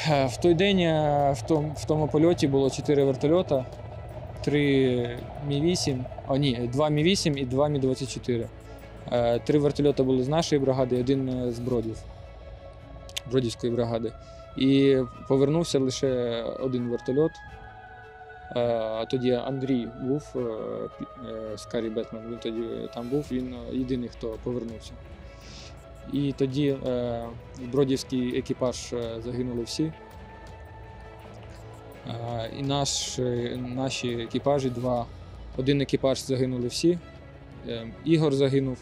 [0.09, 3.65] Е, В той день е, в тому, в тому польоті було чотири вертольота,
[4.43, 4.59] три
[5.49, 8.45] Мі-8, о ні, два Мі-8 і два Мі-24.
[9.11, 11.97] Е, Три вертольоти були з нашої бригади, один з Бродів,
[13.31, 14.11] Бродівської бригади.
[14.57, 17.31] І повернувся лише один вертольот.
[18.55, 23.75] Е, Тоді Андрій був е, пі- е, Карі Бетмен, він тоді там був, він е,
[23.75, 24.91] єдиний, хто повернувся.
[26.13, 27.23] І тоді е,
[27.71, 29.93] бродівський екіпаж е, загинули всі.
[32.07, 35.05] Е, і наш, е, наші екіпажі два.
[35.57, 36.99] Один екіпаж загинули всі.
[37.67, 38.77] Е, Ігор загинув,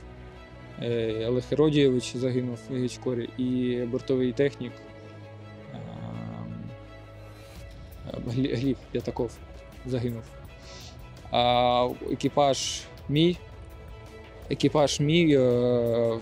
[0.82, 4.72] е, Олег Херодійович загинув в Гечкорі, і бортовий технік
[5.74, 5.78] е,
[8.28, 9.38] Гліб П'ятаков
[9.86, 10.24] загинув.
[11.32, 13.38] А екіпаж мій.
[14.50, 15.36] Екіпаж мій.
[15.38, 16.20] Е,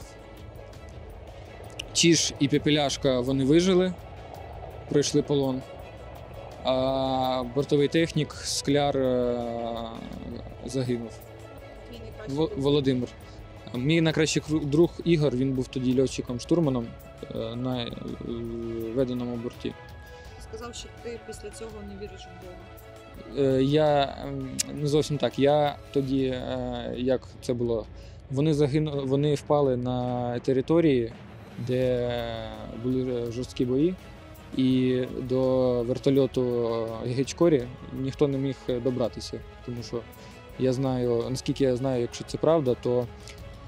[1.94, 3.94] Чіж і Пепеляшка вони вижили,
[4.90, 5.62] пройшли полон.
[6.64, 9.40] А бортовий технік Скляр е,
[10.66, 11.12] загинув.
[12.28, 13.10] Во- Володимир.
[13.74, 16.86] Мій найкращий друг Ігор, він був тоді льотчиком-штурманом
[17.36, 17.92] е, на е,
[18.96, 19.74] веденому борті.
[20.44, 22.58] Сказав, що ти після цього не віриш в Бога.
[23.38, 25.40] Е, Я ем, не зовсім так.
[25.40, 27.86] Я тоді, е, як це було,
[28.32, 31.12] вони загинули, вони впали на території,
[31.68, 32.12] де
[32.84, 33.96] були жорсткі бої,
[34.58, 37.64] і до вертольоту Гечкорі
[37.94, 39.40] ніхто не міг добратися.
[39.66, 40.00] Тому що
[40.60, 43.08] я знаю, наскільки я знаю, якщо це правда, то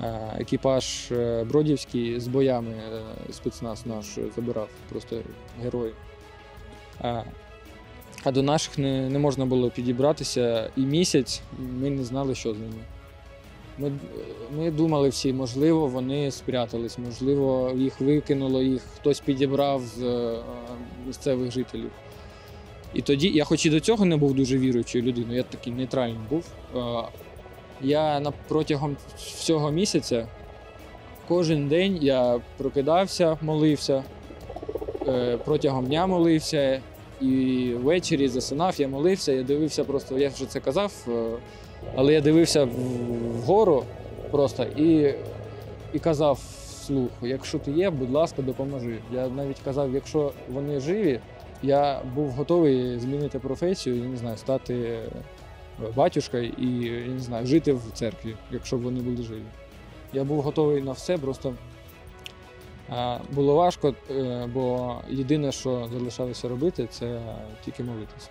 [0.02, 1.12] е, екіпаж
[1.46, 2.74] Бродівський з боями
[3.32, 5.18] спецназ наш забирав, просто
[5.64, 5.94] герої.
[8.24, 10.70] А до наших не, не можна було підібратися.
[10.78, 12.84] І місяць ми не знали, що з ними.
[13.78, 13.92] Ми,
[14.58, 20.38] ми думали всі, можливо, вони спрятались, можливо, їх викинуло, їх хтось підібрав з е,
[21.08, 21.92] місцевих жителів.
[22.94, 26.20] І тоді, я хоч і до цього не був дуже віруючою людиною, я такий нейтральний
[26.30, 26.46] був.
[26.76, 27.04] Е,
[27.82, 30.28] Я протягом всього місяця
[31.32, 34.04] кожен день я прокидався, молився,
[35.08, 36.82] е, протягом дня молився,
[37.22, 41.32] і ввечері засинав, я молився, я дивився просто, я вже це казав, е,
[41.96, 42.68] але я дивився
[43.36, 43.84] вгору
[44.32, 45.16] просто і,
[45.94, 46.40] і казав
[46.82, 48.98] вслух, якщо ти є, будь ласка, допоможи.
[49.14, 51.20] Я навіть казав, якщо вони живі,
[51.64, 55.00] я був готовий змінити професію, я не знаю, стати е,
[55.96, 59.42] батюшкою і я не знаю, жити в церкві, якщо б вони були живі.
[60.14, 61.54] Я був готовий на все, просто
[63.32, 67.22] Було важко, е, бо єдине, що залишалося робити, це
[67.66, 68.30] тільки молитися.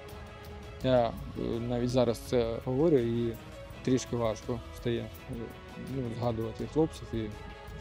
[0.84, 1.12] Я е,
[1.68, 3.32] навіть зараз це говорю і
[3.84, 5.34] трішки важко стає е,
[5.96, 7.16] ну, згадувати хлопців і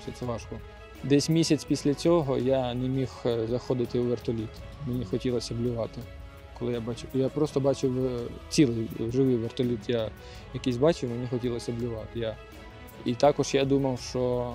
[0.02, 0.56] все це важко.
[1.04, 3.10] Десь місяць після цього я не міг
[3.50, 4.50] заходити у вертоліт.
[4.88, 6.02] Мені хотілося блювати.
[6.60, 10.10] Коли я бачив, я просто бачив цілий живий вертоліт, я
[10.54, 12.20] якийсь бачив, мені хотілося блювати.
[12.20, 12.36] Я...
[13.06, 14.54] І також я думав, що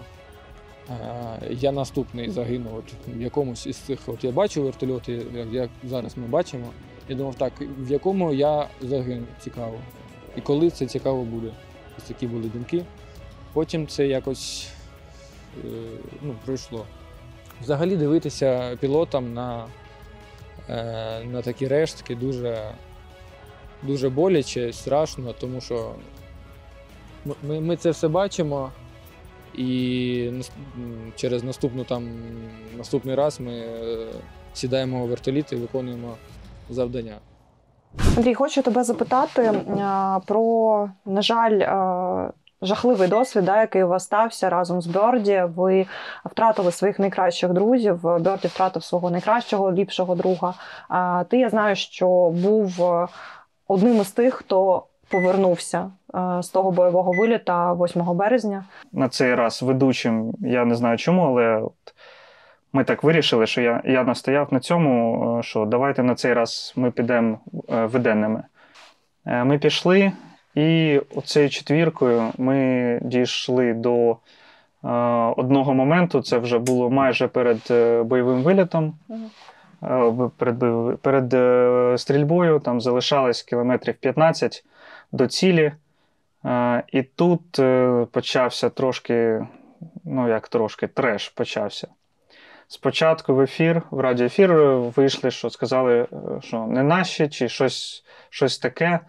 [1.50, 2.84] Я наступний загину от
[3.16, 3.98] в якомусь із цих.
[4.06, 6.66] От я бачу вертольоти, як, як зараз ми бачимо.
[7.08, 9.78] Я думав, так, в якому я загину цікаво.
[10.36, 11.52] І коли це цікаво буде.
[11.98, 12.84] Ось такі були думки.
[13.52, 14.68] Потім це якось
[15.64, 15.68] е,
[16.22, 16.86] ну, пройшло.
[17.62, 19.66] Взагалі дивитися пілотам на,
[20.68, 22.74] е, на такі рештки дуже,
[23.82, 25.94] дуже боляче, страшно, тому що
[27.42, 28.72] ми, ми це все бачимо.
[29.54, 30.30] І
[31.16, 32.08] через наступну там
[32.76, 34.06] наступний раз ми е,
[34.54, 36.14] сідаємо у вертоліт і виконуємо
[36.70, 37.14] завдання.
[38.16, 39.52] Андрій, хочу тебе запитати
[40.26, 42.30] про, на жаль, а,
[42.62, 45.42] жахливий досвід, да, який у вас стався разом з Бьорді.
[45.56, 45.86] Ви
[46.24, 48.02] втратили своїх найкращих друзів.
[48.02, 50.54] Бьорді втратив свого найкращого, ліпшого друга.
[50.88, 53.08] А ти я знаю, що був е,
[53.68, 54.82] одним із тих, хто
[55.14, 58.64] повернувся е, з того бойового виліта 8 березня.
[58.92, 60.34] на цей раз ведучим.
[60.40, 61.94] Я не знаю чому, але от
[62.72, 66.72] ми так вирішили, що я, я настояв на цьому, е, що давайте на цей раз
[66.76, 67.38] ми підемо
[67.72, 68.42] е, виденними.
[69.26, 70.12] Е, Ми пішли,
[70.54, 74.16] і оцею четвіркою ми дійшли до
[75.36, 76.22] одного моменту.
[76.22, 77.58] Це вже було майже перед
[78.06, 78.94] бойовим вилітом.
[80.36, 80.58] Перед,
[81.00, 81.34] перед
[82.00, 84.64] стрільбою там залишалось кілометрів 15
[85.14, 85.72] до цілі.
[86.44, 89.46] Е, І тут е, почався трошки,
[90.04, 91.88] ну як трошки, треш почався.
[92.68, 96.06] Спочатку в ефір, в радіоефір е, вийшли, що сказали,
[96.40, 99.00] що не наші, чи щось, щось таке.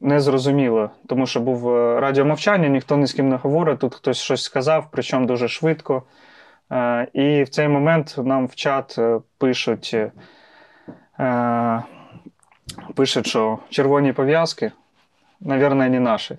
[0.00, 4.88] Незрозуміло, тому що був радіомовчання, ніхто ні з ким не говорить, тут хтось щось сказав,
[4.90, 6.02] причому дуже швидко.
[7.12, 8.98] І в цей момент нам в чат
[9.38, 9.96] пишуть:
[12.94, 14.72] пише, що червоні пов'язки,
[15.40, 16.36] мабуть, не наші.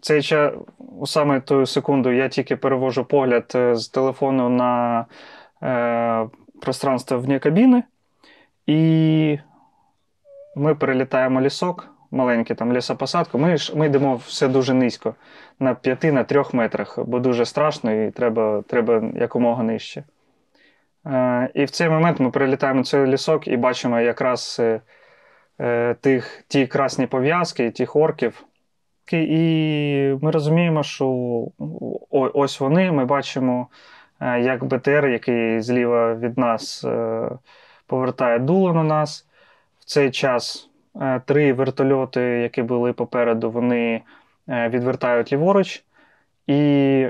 [0.00, 5.04] Цей час, у саме ту секунду, я тільки перевожу погляд е, з телефону на
[5.62, 6.28] е,
[6.60, 7.82] пространство вне кабіни,
[8.66, 9.38] і
[10.56, 13.38] ми перелітаємо лісок, маленький там лісопосадку.
[13.38, 15.14] Ми, ми йдемо все дуже низько,
[15.58, 20.04] на 5 на 3 метрах, бо дуже страшно і треба, треба якомога нижче.
[21.06, 24.80] Е, і в цей момент ми перелітаємо цей лісок і бачимо якраз е,
[26.00, 28.44] тих, ті красні пов'язки, тих орків.
[29.12, 31.08] І ми розуміємо, що
[32.10, 32.92] ось вони.
[32.92, 33.68] Ми бачимо,
[34.20, 37.28] е, як БТР, який зліва від нас е,
[37.86, 39.26] повертає дуло на нас.
[39.80, 44.02] В цей час е, три вертольоти, які були попереду, вони
[44.48, 45.84] е, відвертають ліворуч.
[46.46, 47.06] І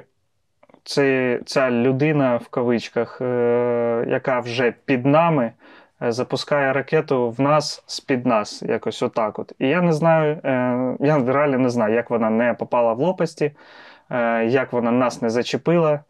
[0.84, 5.52] це, ця людина в кавичках, е, яка вже під нами, е,
[6.00, 9.38] запускає ракету в нас з-під нас, якось отак.
[9.38, 9.52] От.
[9.58, 13.52] І я не знаю, е, я реально не знаю, як вона не попала в лопасті,
[14.10, 15.92] е, як вона нас не зачепила.
[15.92, 16.02] Е,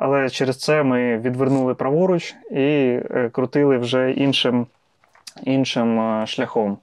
[0.00, 2.98] Але через це ми відвернули праворуч і
[3.32, 4.66] крутили вже іншим,
[5.42, 6.78] іншим шляхом.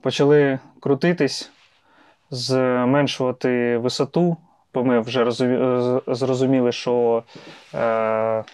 [0.00, 1.50] Почали крутитись,
[2.30, 4.36] зменшувати висоту,
[4.74, 5.30] бо ми вже
[6.06, 7.22] зрозуміли, що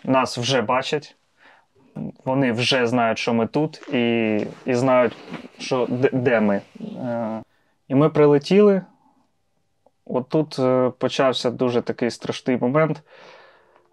[0.04, 1.17] нас вже бачать.
[2.24, 4.36] Вони вже знають, що ми тут, і,
[4.66, 5.16] і знають,
[5.58, 6.60] що, де, де ми.
[6.80, 7.42] Е,
[7.88, 8.82] і ми прилетіли.
[10.06, 13.02] От тут е, почався дуже такий страшний момент.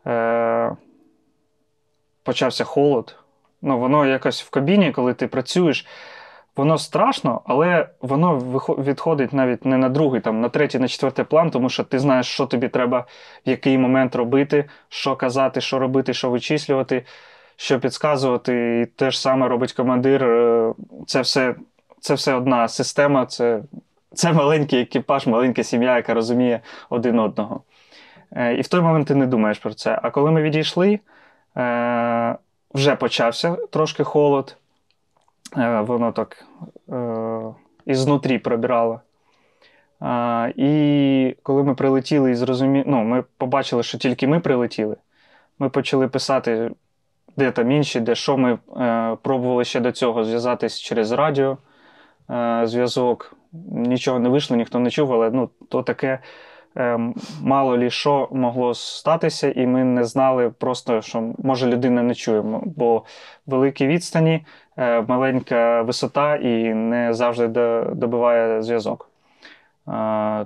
[0.07, 0.75] Е,
[2.23, 3.15] почався холод.
[3.61, 5.85] Ну, воно якось в кабіні, коли ти працюєш,
[6.55, 8.37] воно страшно, але воно
[8.77, 12.27] відходить навіть не на другий, там, на третій, на четвертий план, тому що ти знаєш,
[12.27, 12.99] що тобі треба
[13.45, 17.05] в який момент робити, що казати, що робити, що вичислювати,
[17.55, 18.81] що підказувати.
[18.81, 20.23] І те ж саме робить командир.
[20.23, 20.73] Е,
[21.07, 21.55] Це все,
[21.99, 23.61] це все одна система, це,
[24.13, 27.61] це маленький екіпаж, маленька сім'я, яка розуміє один одного.
[28.31, 29.99] Е, І в той момент ти не думаєш про це.
[30.03, 30.99] А коли ми відійшли,
[31.57, 32.35] е,
[32.73, 34.57] вже почався трошки холод.
[35.55, 36.45] Воно так
[37.85, 39.01] ізнутрі пробирало.
[40.01, 44.95] Е, І коли ми прилетіли і зрозуміли, ну, ми побачили, що тільки ми прилетіли,
[45.59, 46.71] ми почали писати,
[47.37, 48.37] де там інші, де що.
[48.37, 51.57] Ми е, пробували ще до цього зв'язатись через радіо
[52.29, 53.37] е, зв'язок.
[53.71, 56.19] Нічого не вийшло, ніхто не чув, але ну, то таке
[56.77, 56.99] е,
[57.41, 62.43] мало лі що могло статися, і ми не знали просто, що може людина не чує,
[62.65, 63.03] бо
[63.45, 64.45] великі відстані,
[64.77, 69.09] е, маленька висота і не завжди до- добиває зв'язок.
[69.87, 70.45] Е,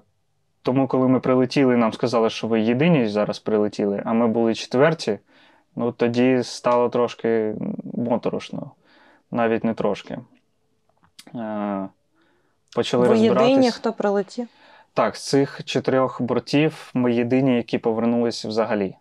[0.62, 5.20] тому, коли ми прилетіли, нам сказали, що ви єдині зараз прилетіли, а ми були четверті,
[5.76, 7.56] ну тоді стало трошки
[7.94, 8.72] моторошно,
[9.32, 10.20] навіть не трошки.
[11.36, 11.88] Е,
[12.76, 13.50] Почали Ви розбиратись.
[13.50, 14.48] єдині, хто прилетів?
[14.94, 18.96] Так, з цих чотирьох бортів ми єдині, які повернулися взагалі.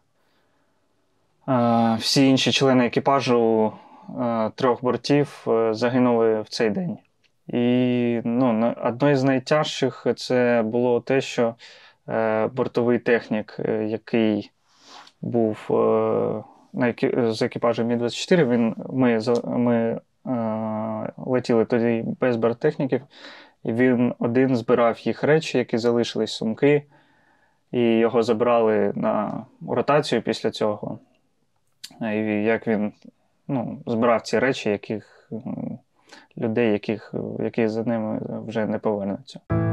[1.48, 3.72] Е, Всі інші члени екіпажу
[4.20, 6.98] е, трьох бортів загинули в цей день.
[7.46, 11.54] І ну, одне з найтяжчих це було те, що
[12.52, 13.56] бортовий технік,
[13.86, 14.50] який
[15.20, 15.58] був
[16.78, 23.02] на екі- з екіпажем Мі-24, він, ми, ми е, летіли тоді без борттехніків,
[23.64, 26.82] і він один збирав їх речі, які залишились сумки,
[27.72, 30.98] і його забрали на ротацію після цього.
[32.00, 32.92] І як він
[33.48, 35.30] ну, збирав ці речі, яких
[36.38, 39.67] людей, яких, які за ними вже не повернуться.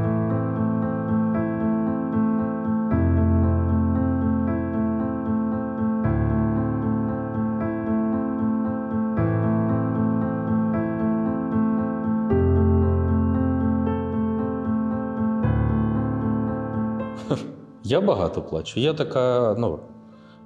[17.88, 18.80] Я багато плачу.
[18.80, 19.78] Я така, ну,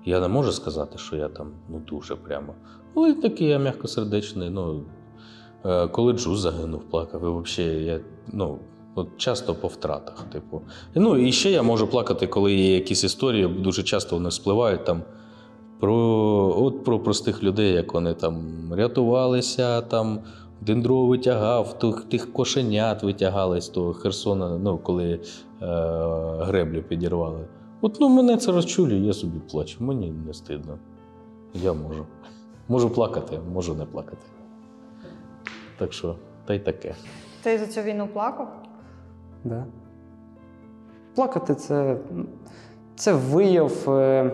[0.05, 2.55] я не можу сказати, що я там ну, дуже прямо.
[2.97, 4.51] Але такий я м'якосердечний.
[4.51, 4.83] Ну,
[5.65, 7.23] е, коли Джуз загинув, плакав.
[7.25, 8.01] І взагалі, я
[8.33, 8.59] ну,
[8.95, 10.23] от часто по втратах.
[10.33, 10.63] Типу.
[10.95, 15.03] Ну, і ще я можу плакати, коли є якісь історії, дуже часто вони спливають там.
[15.81, 15.95] Про,
[16.59, 20.19] от про простих людей, як вони там рятувалися, там
[20.63, 25.21] один другого витягав, тих, тих кошенят витягали з того Херсона, ну, коли е,
[26.41, 27.47] греблю підірвали.
[27.81, 29.85] От ну, мене це розчулює, я собі плачу.
[29.85, 30.79] Мені не стидно.
[31.55, 32.07] Я можу.
[32.69, 34.27] Можу плакати, можу не плакати.
[35.79, 36.95] Так що, та й таке.
[37.43, 38.63] Ти за цю війну плакав?
[39.45, 39.65] Да.
[41.15, 41.99] Плакати це,
[42.97, 44.31] це вияв, е,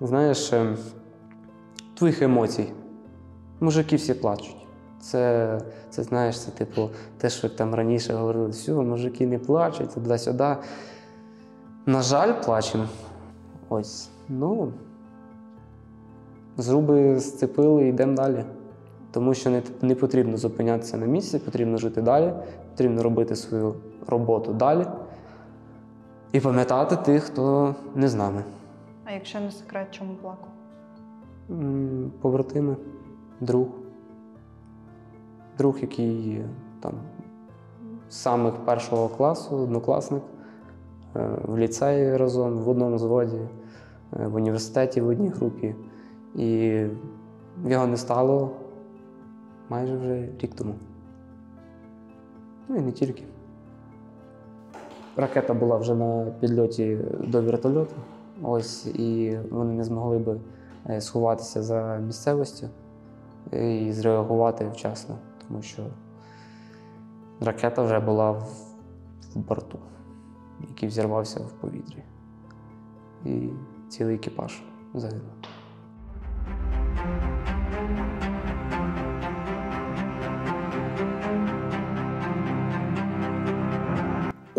[0.00, 0.76] знаєш, е,
[1.94, 2.72] твоїх емоцій.
[3.60, 4.65] Мужики всі плачуть.
[5.06, 10.56] Це, це знаєш, це типу те, що там раніше говорили, все, мужики не плачуть, туди-сюди.
[11.86, 12.88] На жаль, плачемо.
[13.68, 14.08] Ось.
[14.28, 14.72] Ну,
[16.56, 18.44] зруби зцепили і йдемо далі.
[19.10, 22.32] Тому що не, не потрібно зупинятися на місці, потрібно жити далі,
[22.70, 23.74] потрібно робити свою
[24.06, 24.86] роботу далі
[26.32, 28.44] і пам'ятати тих, хто не з нами.
[29.04, 30.48] А якщо не секрет, чому плакав?
[32.20, 32.76] Побратими,
[33.40, 33.85] друг.
[35.58, 36.42] Друг, який
[36.80, 36.92] там
[38.08, 40.22] з самих першого класу, однокласник,
[41.16, 43.40] е, в ліцеї разом, в одному зводі,
[44.20, 45.74] е, в університеті в одній групі.
[46.34, 46.80] І
[47.66, 48.50] його не стало
[49.68, 50.74] майже вже рік тому.
[52.68, 53.22] Ну і не тільки.
[55.16, 57.94] Ракета була вже на підльоті до вертольоту.
[58.42, 60.40] Ось, і вони не змогли би
[60.90, 62.68] е, сховатися за місцевістю
[63.52, 65.14] і зреагувати вчасно,
[65.48, 65.86] тому що
[67.40, 68.48] ракета вже була в,
[69.34, 69.78] в борту,
[70.68, 72.02] який взірвався в повітрі.
[73.24, 73.50] І
[73.88, 74.62] цілий екіпаж
[74.94, 75.32] загинув.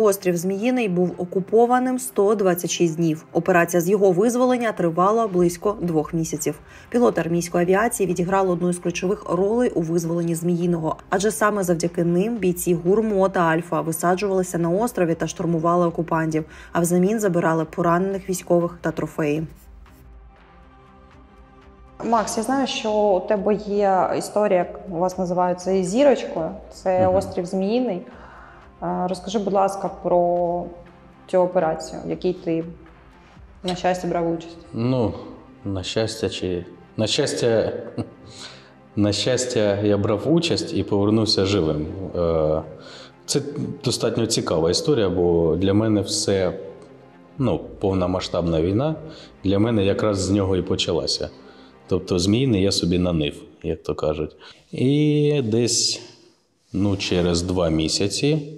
[0.07, 3.25] Острів Зміїний був окупованим 126 днів.
[3.33, 6.59] Операція з його визволення тривала близько двох місяців.
[6.89, 12.37] Пілоти армійської авіації відіграли одну із ключових ролей у визволенні Зміїного, адже саме завдяки ним
[12.37, 18.77] бійці гурмо та Альфа висаджувалися на острові та штурмували окупантів, а взамін забирали поранених військових
[18.81, 19.47] та трофеї.
[22.03, 26.49] Макс, я знаю, що у тебе є історія, як у вас називають це зірочкою.
[26.73, 28.01] Це острів Зміїний.
[28.81, 30.63] Розкажи, будь ласка, про
[31.27, 32.63] цю операцію, в якій ти,
[33.63, 34.57] на щастя, брав участь.
[34.73, 35.13] Ну,
[35.65, 36.65] на щастя, чи.
[36.97, 37.73] На щастя,
[38.95, 41.87] на щастя, я брав участь і повернувся живим.
[42.15, 42.61] Е,
[43.25, 43.41] Це
[43.83, 46.53] достатньо цікава історія, бо для мене все
[47.37, 48.95] ну, повномасштабна війна
[49.43, 51.29] для мене якраз з нього і почалася.
[51.87, 54.35] Тобто, зміїний я собі нанив, як то кажуть.
[54.71, 56.01] І десь
[56.73, 58.53] ну, через два місяці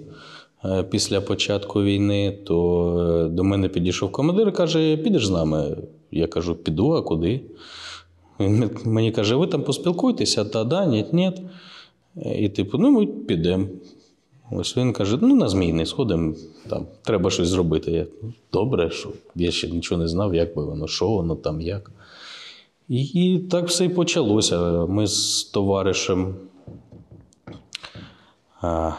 [0.90, 5.76] після початку війни, то е, до мене підійшов командир і каже: підеш з нами?
[6.10, 7.40] Я кажу, піду, а куди?
[8.40, 11.32] Він мені каже, ви там поспілкуйтеся, та да, ні, ні.
[12.36, 13.66] І типу, ну ми підемо.
[14.52, 16.34] Ось він каже: ну, на змійний сходимо,
[16.70, 17.90] там треба щось зробити.
[17.90, 21.60] Я, «Ну, добре, що я ще нічого не знав, як би воно, що воно там,
[21.60, 21.90] як.
[22.88, 24.86] І так все і почалося.
[24.86, 26.34] Ми з товаришем.
[28.60, 28.92] А,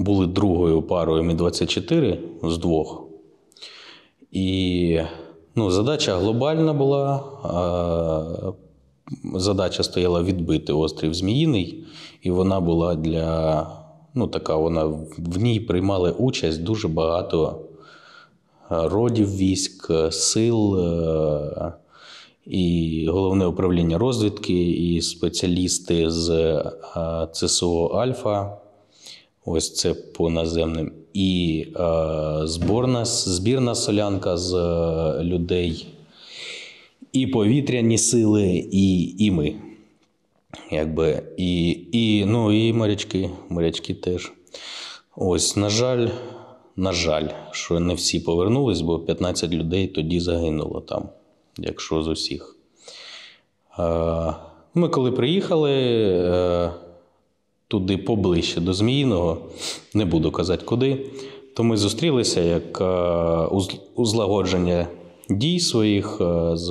[0.00, 3.04] були другою парою Мі-24 з двох.
[4.32, 4.98] І
[5.54, 7.22] ну, задача глобальна була.
[9.34, 11.84] Задача стояла відбити острів Зміїний,
[12.22, 13.66] і вона була для.
[14.14, 14.84] Ну, така вона
[15.18, 17.60] в ній приймали участь дуже багато
[18.70, 21.72] е, родів військ, сил, е,
[22.46, 28.60] і головне управління розвідки, і спеціалісти з е, ЦСО Альфа.
[29.52, 30.92] Ось це по наземним.
[31.14, 35.86] І е, зборна, збірна солянка з е, людей,
[37.12, 39.54] і повітряні сили, і, і ми.
[40.70, 44.32] Якби, і, і, ну, і морячки, морячки теж.
[45.16, 46.08] Ось, на жаль,
[46.76, 51.08] на жаль, що не всі повернулись, бо 15 людей тоді загинуло там,
[51.58, 52.56] якщо з усіх.
[53.78, 54.34] Е,
[54.74, 56.72] Ми коли приїхали е,
[57.70, 59.38] туди поближче до Зміїного,
[59.94, 61.06] не буду казати куди,
[61.54, 64.86] то ми зустрілися як е, узлагодження
[65.28, 66.70] дій своїх е, з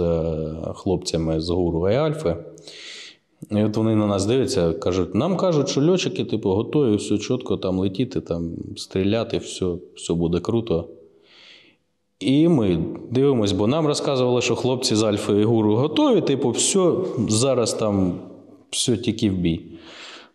[0.75, 2.35] хлопцями з гуру і Альфи.
[3.51, 7.57] І от вони на нас дивляться, кажуть, нам кажуть, що льотчики, типу, готові, все чітко
[7.57, 10.87] там летіти, там стріляти, все, все буде круто.
[12.19, 12.79] І ми
[13.11, 16.91] дивимось, бо нам розказували, що хлопці з Альфа і Гуру готові, типу, все,
[17.29, 18.13] зараз там
[18.69, 19.61] все тільки в бій.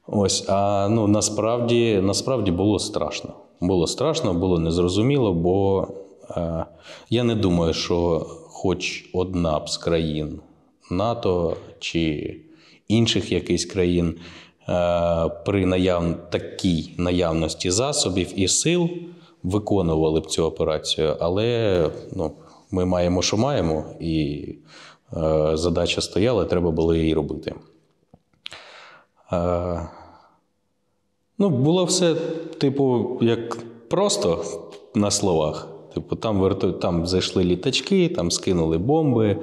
[0.06, 3.30] Ось, а ну, насправді, насправді було страшно.
[3.60, 5.88] Було страшно, було незрозуміло, бо
[6.30, 6.66] е,
[7.10, 10.40] я не думаю, що хоч одна б з країн
[10.90, 12.36] НАТО чи
[12.88, 14.14] інших якихось країн
[14.68, 16.30] е, при наяв...
[16.30, 18.88] такій наявності засобів і сил
[19.42, 21.16] виконували б цю операцію.
[21.20, 22.32] Але ну,
[22.70, 24.48] ми маємо, що маємо, і
[25.16, 27.54] е, задача стояла, треба було її робити.
[29.32, 29.88] Е,
[31.38, 32.14] ну, було все,
[32.58, 33.56] типу, як
[33.88, 34.44] просто
[34.94, 35.68] на словах.
[35.94, 36.72] Типу, там, верто...
[36.72, 39.38] там зайшли літачки, там скинули бомби,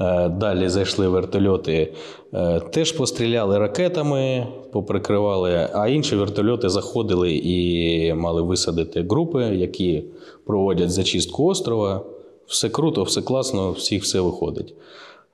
[0.00, 1.92] Е, Далі зайшли вертольоти,
[2.34, 10.04] е, теж постріляли ракетами, поприкривали, а інші вертольоти заходили і мали висадити групи, які
[10.46, 12.04] проводять зачистку острова.
[12.46, 14.74] Все круто, все класно, всіх все виходить.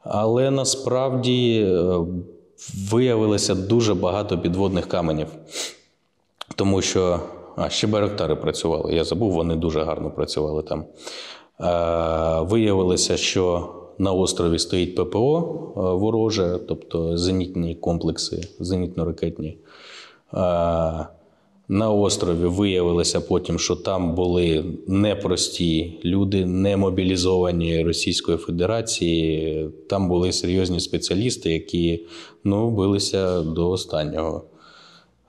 [0.03, 1.68] Але насправді
[2.91, 5.29] виявилося дуже багато підводних каменів.
[6.57, 7.21] Тому що
[7.57, 8.95] а, ще байрактари працювали.
[8.95, 10.85] Я забув, вони дуже гарно працювали там.
[11.61, 15.39] Е, виявилося, що на острові стоїть ППО
[15.77, 19.57] е, вороже, тобто зенітні комплекси, зенітно-ракетні.
[20.35, 21.07] Е,
[21.69, 29.69] на острові виявилося потім, що там були непрості люди, не мобілізовані Російської Федерації.
[29.89, 32.07] Там були серйозні спеціалісти, які
[32.45, 34.45] ну, билися до останнього.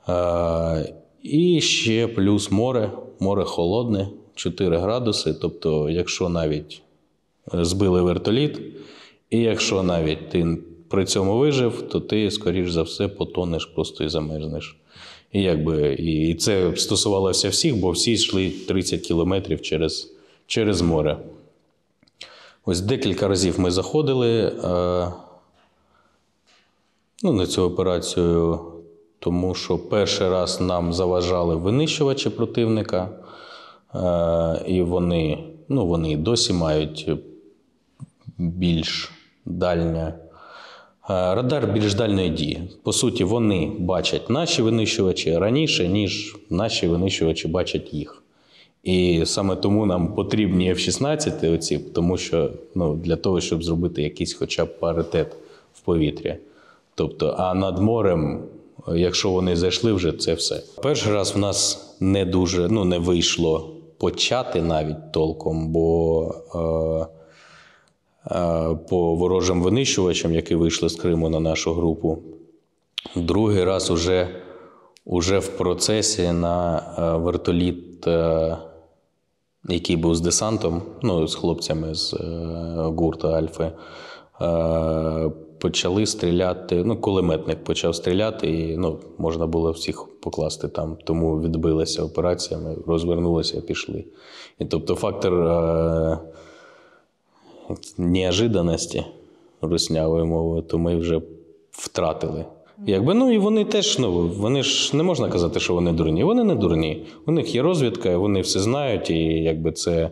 [0.10, 5.34] Е, І ще плюс море, море холодне, 4 градуси.
[5.34, 6.82] Тобто, якщо навіть
[7.54, 8.62] збили вертоліт,
[9.30, 10.58] і якщо навіть ти
[10.90, 14.78] при цьому вижив, то ти, скоріш за все, потонеш просто і замерзнеш.
[15.34, 20.14] І якби і це стосувалося всіх, бо всі йшли 30 кілометрів через,
[20.48, 21.18] через море.
[22.66, 25.12] Ось декілька разів ми заходили е,
[27.24, 28.60] ну, на цю операцію,
[29.20, 33.10] тому що перший раз нам заважали винищувачі противника,
[33.96, 37.12] е, і вони, ну, вони досі мають
[38.38, 39.12] більш
[39.46, 40.14] дальня.
[41.10, 42.62] Е, Радар більш дальної дії.
[42.84, 48.24] По суті, вони бачать наші винищувачі раніше, ніж наші винищувачі бачать їх.
[48.84, 54.34] І саме тому нам потрібні F-16, оці, тому що ну, для того, щоб зробити якийсь
[54.34, 55.36] хоча б паритет
[55.74, 56.36] в повітрі.
[56.95, 58.43] Тобто, а над морем,
[58.95, 60.64] якщо вони зайшли вже, це все.
[60.84, 67.10] Перший раз в нас не дуже ну, не вийшло почати навіть толком, бо.
[67.10, 67.23] Е,
[68.90, 72.24] по ворожим винищувачам, які вийшли з Криму на нашу групу.
[73.16, 74.28] Другий раз уже,
[75.06, 78.58] уже в процесі на е, вертоліт, е,
[79.70, 82.18] який був з десантом, ну, з хлопцями з е,
[82.76, 83.72] гурту Альфи,
[84.42, 86.84] е, почали стріляти.
[86.84, 90.98] Ну, кулеметник почав стріляти, і ну, можна було всіх покласти там.
[91.04, 94.06] Тому відбилася операція, ми розвернулися і пішли.
[94.60, 95.34] І тобто фактор.
[95.34, 96.20] Е,
[97.97, 99.03] неожиданності
[99.61, 101.22] руснявою мовою, то ми вже
[101.72, 102.45] втратили.
[102.86, 106.24] Якби, ну і вони теж, ну вони ж не можна казати, що вони дурні.
[106.24, 107.05] Вони не дурні.
[107.28, 110.09] У них є розвідка, вони все знають, і якби це,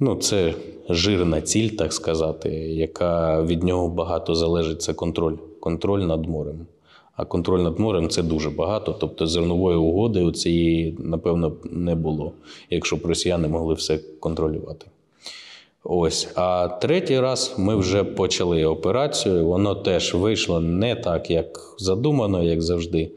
[0.00, 0.54] ну, це
[0.88, 4.82] жирна ціль, так сказати, яка від нього багато залежить.
[4.82, 5.36] Це контроль.
[5.60, 6.66] Контроль над морем.
[7.16, 8.96] А контроль над морем це дуже багато.
[9.00, 12.32] Тобто зернової угоди у цієї, напевно, не було,
[12.70, 14.86] якщо б росіяни могли все контролювати.
[15.84, 19.46] Ось, а третій раз ми вже почали операцію.
[19.46, 23.10] Воно теж вийшло не так, як задумано, як завжди.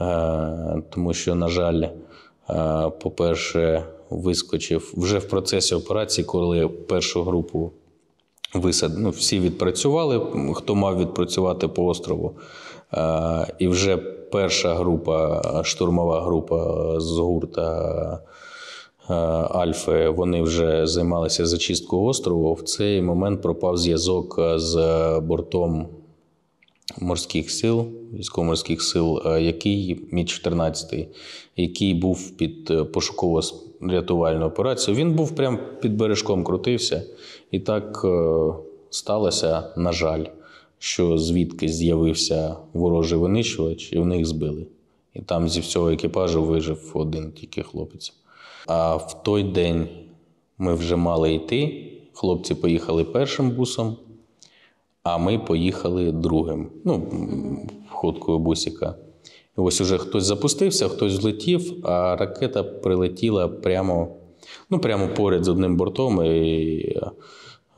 [0.00, 7.72] Е, тому що, на жаль, е, по-перше, вискочив вже в процесі операції, коли першу групу
[8.54, 8.98] висад...
[8.98, 10.20] ну, всі відпрацювали,
[10.54, 12.36] хто мав відпрацювати по острову.
[12.94, 13.96] Е, і вже
[14.32, 18.20] перша група, штурмова група з гурта.
[19.10, 22.54] Е, Альфи вони вже займалися зачисткою острову.
[22.54, 24.76] В цей момент пропав зв'язок з
[25.22, 25.88] бортом
[27.00, 31.08] морських сил, військово-морських сил, е, який мі 14
[31.56, 34.96] який був під пошуково-рятувальну операцію.
[34.96, 37.02] Він був прямо під бережком, крутився.
[37.50, 38.38] І так е,
[38.90, 40.24] сталося, на жаль,
[40.78, 44.66] що звідки з'явився ворожий винищувач, і в них збили.
[45.14, 48.12] І там зі всього екіпажу вижив один тільки хлопець.
[48.66, 49.88] А в той день
[50.58, 51.84] ми вже мали йти.
[52.12, 53.96] Хлопці поїхали першим бусом,
[55.02, 56.70] а ми поїхали другим.
[56.84, 57.08] Ну,
[57.88, 58.94] ходкою бусика.
[59.58, 64.08] І ось уже хтось запустився, хтось злетів, а ракета прилетіла прямо,
[64.70, 66.24] ну, прямо поряд з одним бортом.
[66.24, 66.78] І,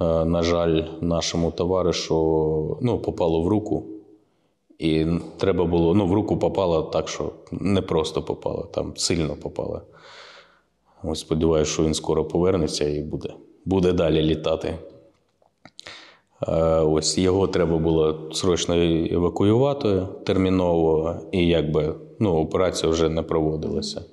[0.00, 3.84] е, на жаль, нашому товаришу ну, попало в руку.
[4.78, 9.82] І треба було, ну, в руку попало так, що не просто попало, там сильно попало.
[11.04, 14.78] Ось сподіваюся, що він скоро повернеться і буде буде далі літати.
[16.82, 18.74] Ось його треба було срочно
[19.10, 24.04] евакуювати терміново, і якби ну, операція вже не проводилася.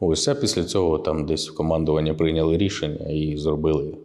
[0.00, 3.96] Ось а після цього там десь в командування прийняли рішення і зробили,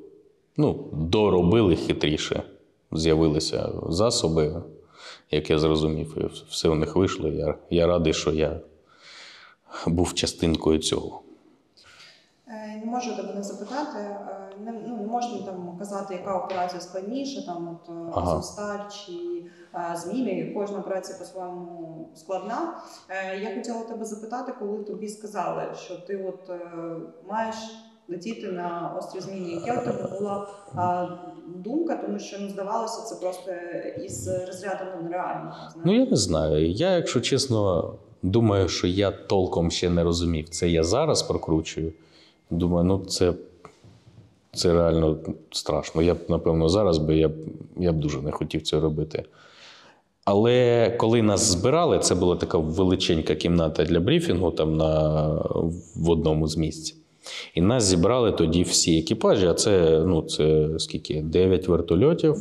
[0.57, 2.43] ну, доробили хитріше.
[2.91, 4.64] З'явилися засоби,
[5.31, 7.30] як я зрозумів, і все у них вийшло.
[7.30, 8.60] Я, Я радий, що я
[9.88, 11.22] був частинкою цього.
[12.80, 13.97] Не можу тебе не запитати.
[13.99, 14.35] е,
[14.65, 18.31] Не, ну, не можна там казати, яка операція складніша, там от е, Ага.
[18.31, 19.11] Азовсталь чи
[19.76, 20.51] е, Змілі.
[20.57, 22.73] Кожна операція по-своєму складна.
[23.10, 26.60] Е, Я хотіла тебе запитати, коли тобі сказали, що ти от е,
[27.30, 27.56] маєш
[28.10, 29.53] летіти на острів Змілі.
[29.65, 30.47] Яка у тебе була
[30.77, 31.07] е,
[31.56, 33.51] думка, тому що ну здавалося, це просто
[34.06, 35.56] із розряду нереального.
[35.85, 36.72] Ну, я не знаю.
[36.72, 40.49] Я, якщо чесно, думаю, що я толком ще не розумів.
[40.49, 41.93] Це я зараз прокручую.
[42.49, 43.34] Думаю, ну це,
[44.53, 45.17] це реально
[45.51, 46.01] страшно.
[46.01, 47.34] Я б, напевно, зараз би я б,
[47.77, 49.23] я б дуже не хотів це робити.
[50.26, 55.23] Але коли нас збирали, це була така величенька кімната для брифінгу там на,
[55.95, 56.95] в одному з місць.
[57.55, 61.21] І нас зібрали тоді всі екіпажі, а це, ну, це скільки?
[61.21, 62.35] 9 вертольотів.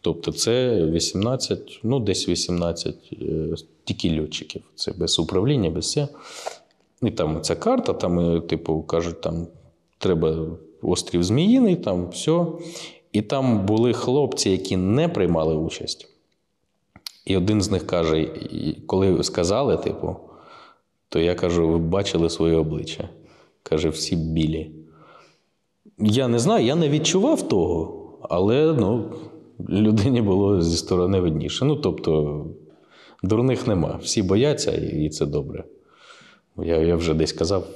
[0.00, 3.54] Тобто це 18, ну десь 18 е,
[3.84, 4.62] тільки льотчиків.
[4.74, 6.08] Це без управління, без все.
[7.02, 9.46] І там ця карта, там, типу, кажуть, там
[9.98, 10.46] треба
[10.82, 12.46] острів Зміїний, там все.
[13.12, 16.08] І там були хлопці, які не приймали участь.
[17.24, 18.28] І один з них каже:
[18.86, 20.16] коли сказали, типу,
[21.08, 23.08] то я кажу, ви бачили своє обличчя.
[23.62, 24.70] Каже, всі білі.
[25.98, 29.12] Я не знаю, я не відчував того, але ну,
[29.68, 31.64] людині було зі сторони видніше.
[31.64, 32.44] Ну, тобто,
[33.22, 33.98] дурних нема.
[34.02, 35.64] Всі бояться, і це добре.
[36.64, 37.66] Я, я вже десь казав,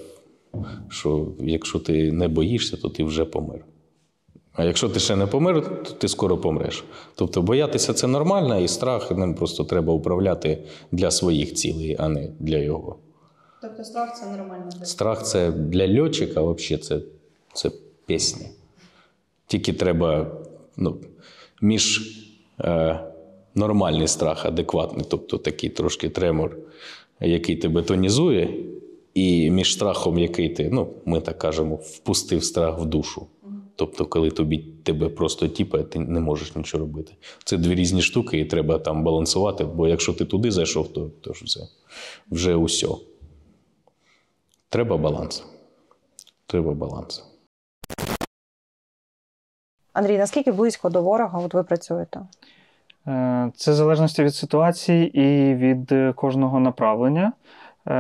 [0.89, 3.65] що якщо ти не боїшся, то ти вже помер.
[4.53, 6.85] А якщо ти ще не помер, то ти скоро помреш.
[7.15, 10.59] Тобто боятися це нормально, і страх ним просто треба управляти
[10.93, 12.97] для своїх цілей, а не для його.
[13.63, 14.71] Тобто страх це нормально.
[14.83, 17.01] Страх це для льотчика, взагалі, це,
[17.55, 17.71] це
[18.07, 18.47] пісня.
[19.47, 20.27] Тільки треба
[20.77, 20.97] ну,
[21.63, 22.01] між
[22.61, 23.01] е,
[23.55, 26.57] нормальний страх, адекватний, тобто такий трошки тремор,
[27.21, 28.65] який тебе тонізує,
[29.15, 33.27] і між страхом, який ти, ну, ми так кажемо, впустив страх в душу.
[33.77, 37.13] Тобто, коли тобі тебе просто тіпає, ти не можеш нічого робити.
[37.45, 41.33] Це дві різні штуки, і треба там балансувати, бо якщо ти туди зайшов, то, то
[41.33, 41.61] ж все,
[42.31, 42.89] вже усе.
[44.69, 45.45] Треба баланс.
[46.47, 47.25] Треба баланс.
[49.93, 52.21] Андрій, наскільки близько до ворога от ви працюєте?
[53.07, 57.33] Е, Це в залежності від ситуації і від е, кожного направлення.
[57.87, 57.93] Е,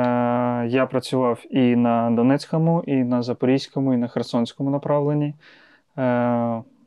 [0.68, 5.34] Я працював і на Донецькому, і на Запорізькому, і на Херсонському направленні.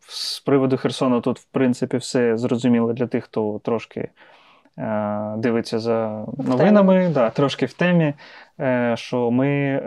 [0.08, 4.10] З приводу Херсону тут, в принципі, все зрозуміло для тих, хто трошки
[5.38, 8.14] дивиться за новинами, да, трошки в темі,
[8.96, 9.82] що ми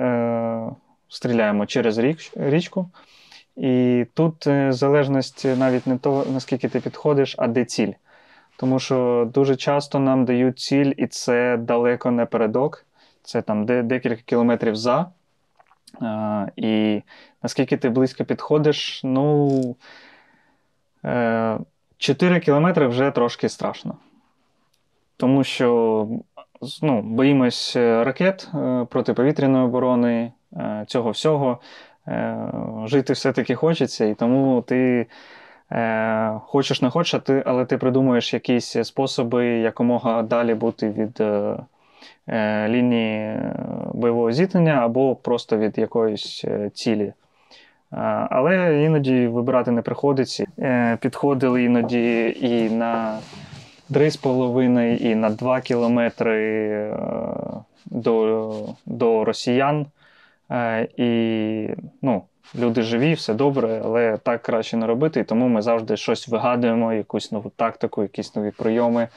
[1.09, 1.99] стріляємо через
[2.37, 2.91] річку.
[3.57, 7.93] І тут залежність навіть не того, наскільки ти підходиш, а де ціль.
[8.61, 12.87] Тому що дуже часто нам дають ціль, і це далеко не передок,
[13.23, 15.11] це там де, декілька кілометрів за.
[16.01, 17.03] А, і
[17.43, 19.77] наскільки ти близько підходиш, ну
[21.05, 21.59] е,
[21.99, 23.95] 4 кілометри вже трошки страшно.
[25.17, 26.09] Тому що
[26.83, 31.61] ну, боїмось ракет е, протиповітряної оборони, е, цього всього.
[32.09, 32.53] Е,
[32.85, 35.07] Жити все-таки хочеться, і тому ти
[35.73, 41.21] е, хочеш не хочеш, а ти, але ти придумуєш якісь способи якомога далі бути від
[41.21, 41.57] е,
[42.29, 43.55] е, лінії е,
[43.95, 47.13] бойового зіткнення або просто від якоїсь е, цілі.
[48.31, 50.47] Але іноді вибирати не приходиться.
[51.01, 53.19] Підходили іноді і на
[53.91, 56.97] 3,5, і на 2 кілометри
[57.87, 58.53] до,
[58.87, 59.87] до росіян.
[60.97, 61.69] І
[62.03, 62.23] ну,
[62.59, 65.21] люди живі, все добре, але так краще не робити.
[65.21, 69.09] І тому ми завжди щось вигадуємо, якусь нову тактику, якісь нові прийоми,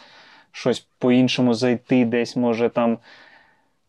[0.51, 2.97] щось по-іншому зайти, десь може там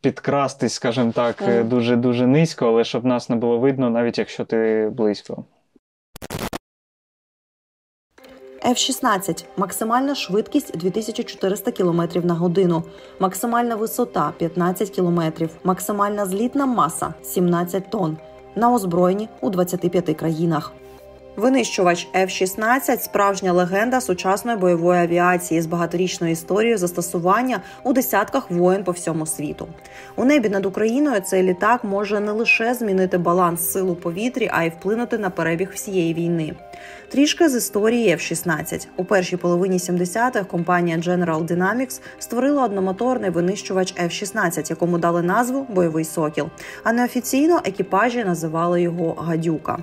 [0.00, 1.68] підкрастись, скажімо так, Мгм.
[1.68, 5.44] дуже-дуже низько, але щоб нас не було видно, навіть якщо ти близько.
[8.64, 12.82] F-16– максимальна швидкість 2400 км на годину,
[13.20, 15.20] максимальна висота 15 км,
[15.64, 18.18] максимальна злітна маса 17 тонн.
[18.56, 20.72] На озброєнні у 25 країнах.
[21.36, 28.92] Винищувач F-16– справжня легенда сучасної бойової авіації з багаторічною історією застосування у десятках воєн по
[28.92, 29.68] всьому світу.
[30.16, 34.64] У небі над Україною цей літак може не лише змінити баланс сил у повітрі, а
[34.64, 36.54] й вплинути на перебіг всієї війни.
[37.08, 38.86] Трішки з історії F-16.
[38.96, 46.04] У першій половині 70-х компанія General Dynamics створила одномоторний винищувач F-16, якому дали назву Бойовий
[46.04, 46.48] сокіл.
[46.84, 49.78] А неофіційно екіпажі називали його Гадюка.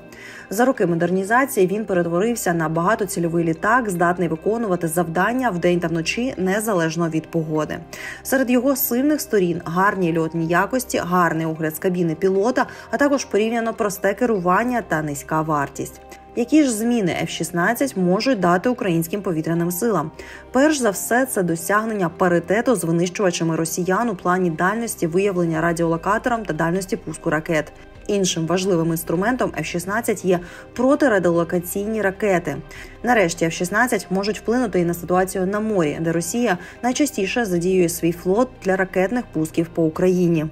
[0.50, 6.34] За роки модернізації модифікації він перетворився на багатоцільовий літак, здатний виконувати завдання вдень та вночі
[6.38, 7.78] незалежно від погоди.
[8.24, 13.74] Серед його сильних сторін гарні льотні якості, гарний огляд з кабіни пілота, а також порівняно
[13.74, 16.02] просте керування та низька вартість.
[16.36, 20.12] Які ж зміни F-16 можуть дати українським повітряним силам?
[20.52, 26.54] Перш за все, це досягнення паритету з винищувачами росіян у плані дальності виявлення радіолокатором та
[26.54, 27.74] дальності пуску ракет.
[28.08, 30.40] Іншим важливим інструментом F-16 є
[30.74, 32.58] протирадіолокаційні ракети.
[33.04, 38.50] Нарешті F-16 можуть вплинути і на ситуацію на морі, де Росія найчастіше задіює свій флот
[38.64, 40.46] для ракетних пусків по Україні.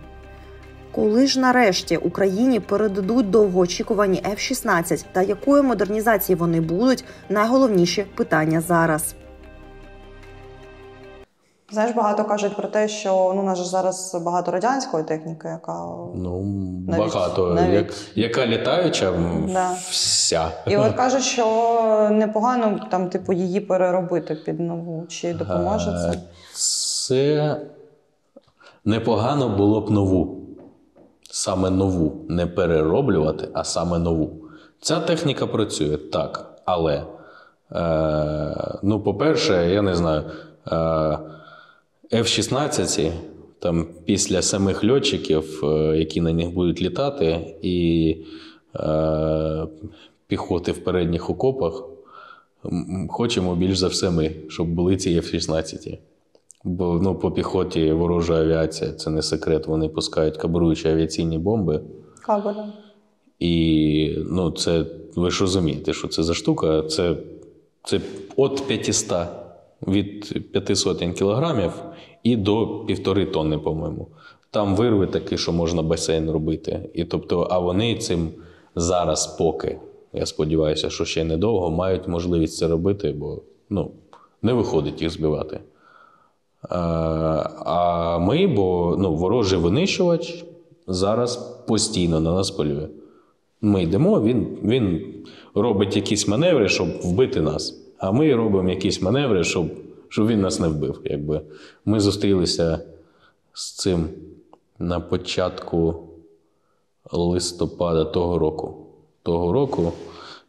[0.92, 9.16] Коли ж нарешті Україні передадуть довгоочікувані F-16 та якої модернізації вони будуть, найголовніші питання зараз.
[11.72, 15.74] Знаєш, багато кажуть про те, що ну, у нас же зараз багато радянської техніки, яка
[16.16, 16.42] Ну,
[16.88, 17.54] Навіть- багато.
[17.54, 17.74] навіть.
[17.74, 19.14] Як, яка літаюча,
[19.54, 19.72] Да.
[19.90, 20.52] вся.
[20.68, 21.46] І от кажуть, що
[22.12, 25.06] непогано там, типу, її переробити під нову.
[25.08, 26.18] Чи допоможе це?
[26.18, 26.22] Е,
[26.54, 27.58] Це
[28.86, 30.36] непогано було б нову.
[31.32, 32.12] Саме нову.
[32.30, 34.30] Не перероблювати, а саме нову.
[34.82, 36.46] Ця техніка працює так.
[36.66, 37.04] Але,
[37.72, 40.24] е, ну, по-перше, я не знаю,
[40.72, 41.20] е,
[42.12, 43.12] F-16
[43.60, 48.16] там після самих льотчиків, е, які на них будуть літати, і
[48.76, 49.68] е,
[50.28, 51.84] піхоти в передніх окопах,
[53.10, 55.98] хочемо більш за все ми, щоб були ці F-16.
[56.64, 61.82] Бо ну, по піхоті ворожа авіація, це не секрет, вони пускають кабруючі авіаційні бомби.
[62.22, 62.74] Кабеля.
[63.40, 66.82] І ну, це ви ж розумієте, що це за штука?
[66.82, 67.16] Це,
[67.84, 68.02] це
[68.38, 69.28] від 500,
[69.88, 71.72] від 500 кілограмів
[72.24, 74.08] і до півтори тонни, по-моєму.
[74.52, 76.90] Там вирви такі, що можна басейн робити.
[76.94, 78.30] І тобто, а вони цим
[78.76, 79.80] зараз поки,
[80.14, 83.92] я сподіваюся, що ще недовго мають можливість це робити, бо ну,
[84.42, 85.60] не виходить їх збивати.
[86.70, 86.78] А,
[87.66, 90.46] а ми, бо ну, ворожий винищувач
[90.88, 91.38] зараз
[91.68, 92.88] постійно на нас полює.
[93.62, 95.14] Ми йдемо, він, він
[95.56, 97.79] робить якісь маневри, щоб вбити нас.
[98.00, 99.66] А ми робимо якісь маневри, щоб,
[100.10, 101.02] щоб він нас не вбив.
[101.04, 101.42] Якби.
[101.86, 102.80] Ми зустрілися
[103.54, 104.10] з цим
[104.80, 106.10] на початку
[107.12, 108.86] листопада того року.
[109.24, 109.94] Того року,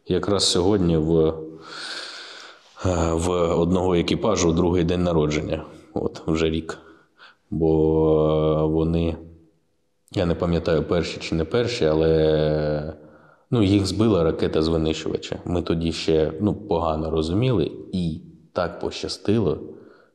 [0.07, 1.33] якраз сьогодні в,
[2.85, 3.29] е, в
[3.59, 5.65] одного екіпажу другий день народження.
[5.93, 6.77] От, вже рік.
[7.49, 9.15] Бо вони,
[10.11, 12.93] я не пам'ятаю, перші чи не перші, але
[13.51, 15.39] ну, їх збила ракета з винищувача.
[15.45, 18.21] Ми тоді ще ну, погано розуміли, і
[18.53, 19.59] так пощастило,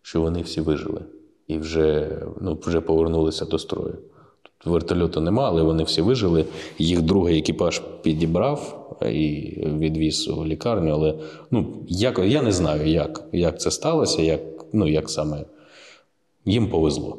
[0.02, 1.00] що вони всі вижили.
[1.48, 3.98] І вже, ну, вже повернулися до строю.
[4.42, 6.44] Тут вертольоту нема, але вони всі вижили.
[6.78, 10.90] Їх другий екіпаж підібрав і відвіз у лікарню.
[10.90, 11.14] Але
[11.50, 14.40] ну, як, я не знаю, як, як це сталося, як,
[14.72, 15.44] ну, як саме
[16.44, 17.18] їм повезло.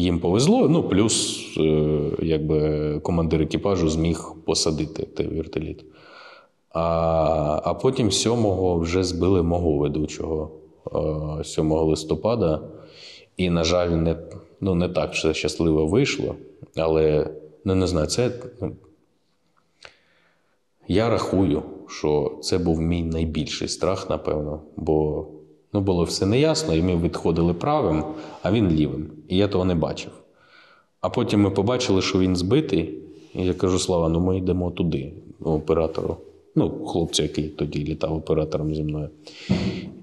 [0.00, 5.84] Їм повезло, ну плюс е, якби командир екіпажу зміг посадити той вертоліт.
[6.70, 6.82] А,
[7.64, 10.50] а потім 7-го вже збили мого ведучого
[11.40, 12.60] е, 7 листопада.
[13.36, 14.16] І, на жаль, не,
[14.60, 16.34] ну, не так все щасливо вийшло.
[16.76, 17.30] Але
[17.64, 18.32] ну, не знаю, це.
[18.60, 18.72] Ну,
[20.88, 25.26] я рахую, що це був мій найбільший страх, напевно, бо
[25.72, 28.04] ну, було все неясно, і ми відходили правим,
[28.42, 29.10] а він лівим.
[29.28, 30.12] І я того не бачив.
[31.00, 32.98] А потім ми побачили, що він збитий.
[33.34, 36.16] І я кажу: Слава, ну ми йдемо туди, оператору.
[36.54, 39.08] Ну, хлопцю, який тоді літав оператором зі мною.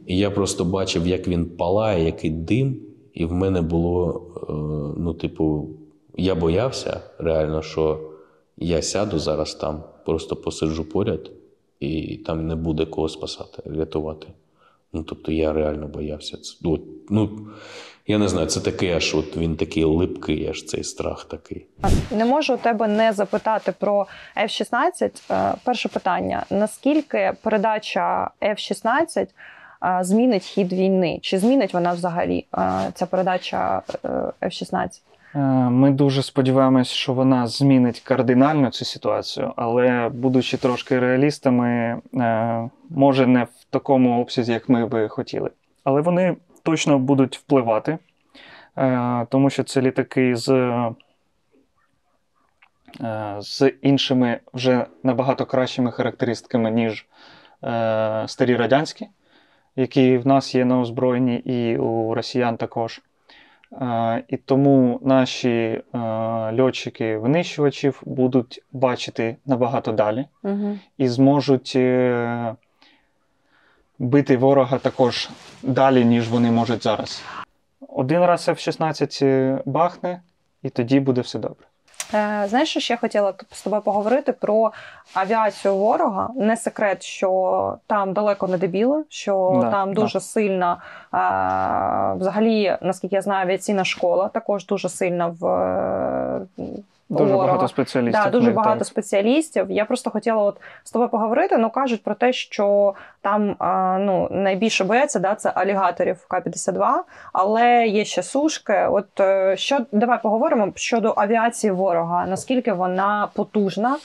[0.05, 2.77] І я просто бачив, як він палає, який дим,
[3.13, 4.53] і в мене було, е,
[5.01, 5.69] ну, типу,
[6.17, 7.99] я боявся реально, що
[8.57, 11.31] я сяду зараз там, просто посиджу поряд,
[11.79, 14.27] і там не буде кого спасати, рятувати.
[14.93, 16.37] Ну, тобто я реально боявся.
[16.61, 17.47] Ну, ну,
[18.07, 21.65] я не знаю, це такий аж от він такий липкий, аж цей страх такий.
[22.11, 24.07] Не можу тебе не запитати про
[24.37, 25.11] F-16.
[25.31, 31.19] Е, Перше питання: наскільки передача F-16 е, змінить хід війни?
[31.21, 34.09] Чи змінить вона взагалі е, ця передача е,
[34.41, 34.87] F-16?
[35.35, 35.39] Е,
[35.69, 43.27] Ми дуже сподіваємось, що вона змінить кардинально цю ситуацію, але будучи трошки реалістами, е, може
[43.27, 45.49] не в такому обсязі, як ми би хотіли.
[45.83, 47.97] Але вони точно будуть впливати,
[48.77, 50.71] е, тому що це літаки з,
[53.39, 57.05] з іншими вже набагато кращими характеристиками, ніж
[58.25, 59.07] старі радянські,
[59.75, 63.01] які в нас є на озброєнні, і у росіян також.
[63.73, 65.83] Е, І тому наші е,
[66.51, 70.79] льотчики-винищувачів будуть бачити набагато далі Угу.
[70.97, 72.55] і зможуть е,
[73.99, 75.29] бити ворога також
[75.63, 77.23] далі, ніж вони можуть зараз.
[77.87, 80.21] Один раз F-16 бахне,
[80.63, 81.66] і тоді буде все добре.
[82.13, 84.71] Е, знаєш, що ще хотіла з тобою поговорити про
[85.13, 86.29] авіацію ворога.
[86.35, 90.01] Не секрет, що там далеко не дебіли, що Да, там да.
[90.01, 90.71] дуже сильна,
[91.13, 91.17] е,
[92.19, 96.47] взагалі, наскільки я знаю, авіаційна школа також дуже сильна в.
[97.09, 97.47] Дуже ворога.
[97.47, 98.23] багато спеціалістів.
[98.23, 98.87] Да, дуже багато так.
[98.87, 99.71] спеціалістів.
[99.71, 101.57] Я просто хотіла от з тобою поговорити.
[101.57, 106.93] Ну кажуть про те, що там а, ну найбільше бояться, да, це алігаторів К-52,
[107.33, 108.87] але є ще сушки.
[108.91, 112.25] От е, що давай поговоримо щодо авіації ворога.
[112.25, 113.97] Наскільки вона потужна?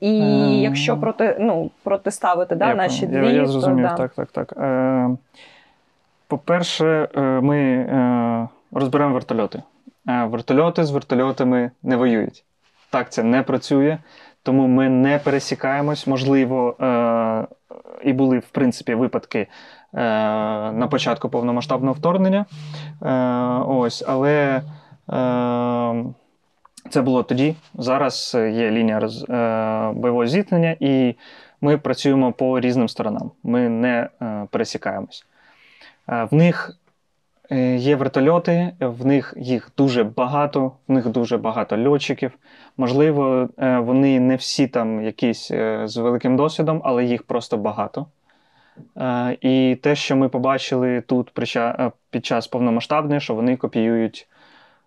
[0.00, 0.48] І Ем.
[0.48, 3.94] якщо проти ну протиставити да, Я наші дві, Я, я то, зрозумів, да.
[3.94, 4.52] так, так, так.
[4.56, 5.10] Е,
[6.28, 9.62] по-перше, е, ми е, розберемо вертольоти.
[10.06, 12.44] Вертольоти з вертольотами не воюють.
[12.90, 13.98] Так, це не працює,
[14.42, 16.06] тому ми не пересікаємось.
[16.06, 17.46] Можливо, е,
[18.04, 19.48] і були, в принципі, випадки е,
[20.72, 22.46] на початку повномасштабного вторгнення.
[23.02, 23.12] Е,
[23.66, 24.62] ось, але
[25.12, 26.04] е,
[26.90, 27.56] це було тоді.
[27.74, 31.14] Зараз є лінія роз, е, бойового зіткнення, і
[31.60, 33.30] ми працюємо по різним сторонам.
[33.42, 35.26] Ми не е, пересікаємось.
[36.08, 36.76] Е, в них
[37.78, 42.32] є вертольоти, в них їх дуже багато, в них дуже багато льотчиків.
[42.76, 48.06] Можливо, е, вони не всі там якісь е, з великим досвідом, але їх просто багато.
[48.96, 54.28] Е, І те, що ми побачили тут е, під час повномасштабної, що вони копіюють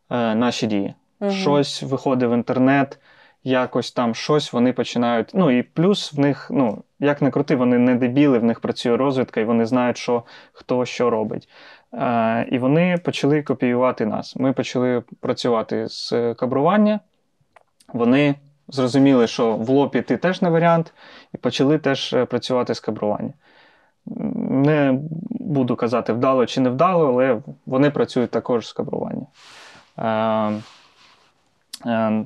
[0.09, 0.93] е, наші дії.
[1.19, 1.31] Мгм.
[1.31, 2.99] Щось виходить в інтернет,
[3.43, 5.31] якось там щось вони починають.
[5.33, 8.97] Ну і плюс в них, ну, як не крути, вони не дебіли, в них працює
[8.97, 11.49] розвідка, і вони знають, що хто що робить.
[11.93, 14.35] Е, і вони почали копіювати нас.
[14.35, 16.99] Ми почали працювати з кабрування.
[17.93, 18.35] Вони
[18.67, 20.93] зрозуміли, що в лопі ти теж не варіант,
[21.33, 23.33] і почали теж е, працювати з кабрування.
[24.05, 24.99] Не
[25.29, 29.25] буду казати вдало чи не вдало, але вони працюють також з кабрування.
[29.99, 30.61] Е,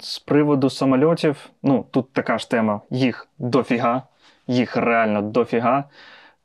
[0.01, 4.01] З приводу самольотів, ну тут така ж тема: їх дофіга,
[4.47, 5.83] їх реально дофіга.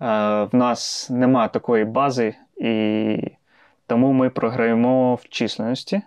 [0.01, 3.16] В нас нема такої бази, і
[3.86, 6.02] тому ми програємо в численності.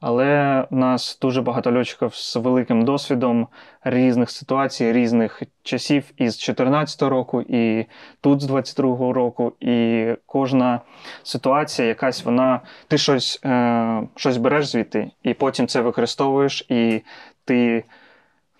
[0.00, 3.48] Але в нас дуже багато льотчиків з великим досвідом
[3.84, 7.86] різних ситуацій, різних часів із 2014 року, і
[8.20, 9.52] тут з 22-го року.
[9.60, 10.80] І кожна
[11.22, 17.02] ситуація, якась вона, ти щось, е, щось береш звідти, і потім це використовуєш, і
[17.44, 17.84] ти,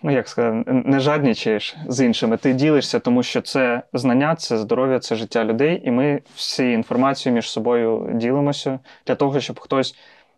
[0.03, 2.37] ну як сказати, не жаднічаєш з іншими.
[2.37, 7.35] Ти ділишся, тому що це знання, це здоров'я, це життя людей, і ми всі інформацію
[7.35, 9.95] між собою ділимося для того, щоб хтось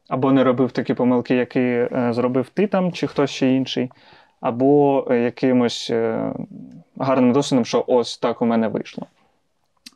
[0.09, 3.91] або не робив такі помилки, які е, зробив ти там, чи хтось ще інший,
[4.41, 6.33] або е, якимось е,
[6.99, 9.07] гарним досвідом, що ось так у мене вийшло.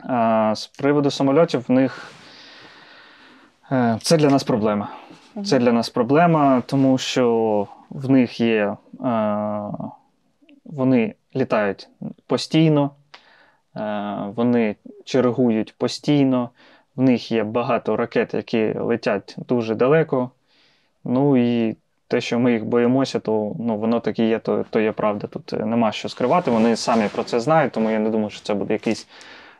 [0.01, 2.13] А з приводу самольотів, в них
[4.03, 4.89] це для нас проблема.
[5.45, 8.77] Це для нас проблема, тому що в них є.
[9.05, 9.71] Е,
[10.65, 11.89] вони літають
[12.27, 12.91] постійно,
[13.77, 16.51] е, вони чергують постійно,
[16.97, 20.31] в них є багато ракет, які летять дуже далеко.
[21.05, 21.77] Ну і
[22.09, 25.27] те, що ми їх боїмося, то ну, воно так і є, то, то є правда.
[25.27, 26.51] Тут е, нема що скривати.
[26.51, 29.09] Вони самі про це знають, тому я не думаю, що це буде якийсь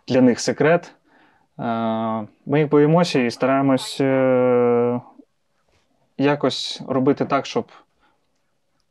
[0.09, 0.93] для них секрет.
[2.47, 4.01] Ми їх боїмося і стараємось
[6.19, 7.65] якось робити так, щоб,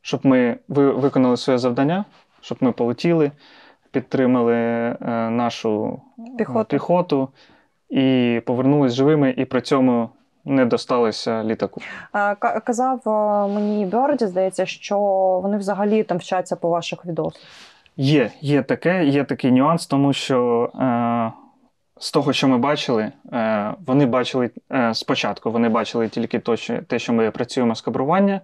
[0.06, 2.04] щоб ми ви- виконали своє завдання,
[2.40, 3.30] щоб ми полетіли,
[3.90, 4.96] підтримали е,
[5.30, 6.64] нашу е, Піхоту.
[6.68, 7.28] піхоту
[7.90, 10.08] і повернулись живими, і при цьому
[10.44, 11.80] не досталися літаку.
[12.12, 14.98] Ка- Казав е, мені Бьорді, здається, що
[15.42, 17.42] вони взагалі там вчаться по ваших відосах.
[17.96, 21.32] Є, є таке, є такий нюанс, тому що е,
[21.98, 26.82] з того, що ми бачили, е, вони бачили е, спочатку, вони бачили тільки то, що,
[26.82, 28.40] те, що ми працюємо з кабрування.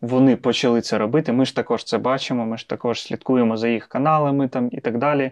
[0.00, 1.32] Вони почали це робити.
[1.32, 4.98] Ми ж також це бачимо, ми ж також слідкуємо за їх каналами там і так
[4.98, 5.30] далі.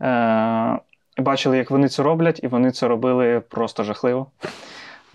[0.00, 0.78] Е,
[1.18, 4.26] бачили, як вони це роблять, і вони це робили просто жахливо.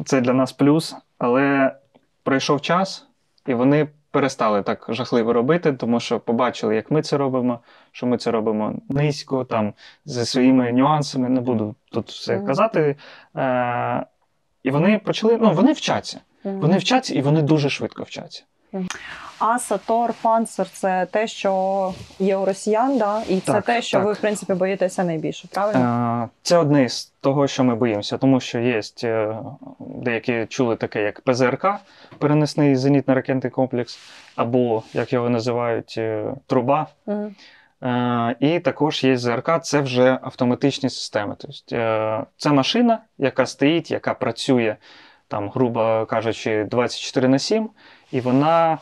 [0.06, 1.76] Це для нас плюс, але
[2.24, 3.08] пройшов час,
[3.48, 7.60] і вони перестали так жахливо робити, тому що побачили, як ми це робимо,
[7.92, 9.74] що ми це робимо низько, там
[10.06, 11.30] зі своїми нюансами.
[11.30, 12.96] Не буду тут все казати.
[13.36, 14.06] Е,
[14.64, 16.20] і вони почали, ну, вони вчаться.
[16.44, 18.44] Вони вчаться і вони дуже швидко вчаться.
[19.39, 23.22] Аса, Тор, Панцер це те, що є у росіян, да?
[23.30, 24.06] і це Так, те, що так.
[24.07, 26.23] ви, в принципі, боїтеся найбільше, правильно?
[26.26, 29.35] Е, Це одне з того, що ми боїмося, тому що є е,
[29.80, 31.68] деякі чули таке, як ПЗРК,
[32.19, 33.99] перенесний зенітно-ракетний комплекс,
[34.35, 36.88] або, як його називають, е, труба.
[37.84, 41.35] Е, І також є ЗРК, це вже автоматичні системи.
[41.39, 44.76] Тобто, це машина, яка стоїть, яка працює,
[45.27, 47.69] там, грубо кажучи, 24 на 7,
[48.12, 48.78] і вона е,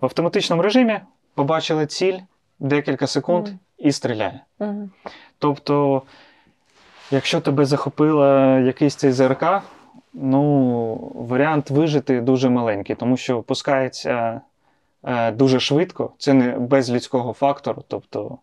[0.00, 1.00] в автоматичному режимі
[1.34, 2.18] побачила ціль
[2.58, 3.58] декілька секунд Мгм.
[3.78, 4.40] і стріляє.
[4.58, 4.90] Мгм.
[5.38, 6.02] Тобто,
[7.10, 9.44] якщо тебе захопила якийсь цей ЗРК,
[10.14, 14.40] ну, варіант вижити дуже маленький, тому що пускається
[15.04, 17.84] е, дуже швидко, це не без людського фактору.
[17.88, 18.38] Тобто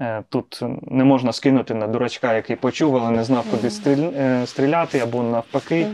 [0.00, 4.98] е, тут не можна скинути на дурачка, який почув, але не знав, куди е, стріляти,
[4.98, 5.86] або навпаки.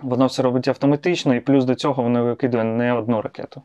[0.00, 3.62] Воно все робить автоматично, і плюс до цього воно викидує не одну ракету.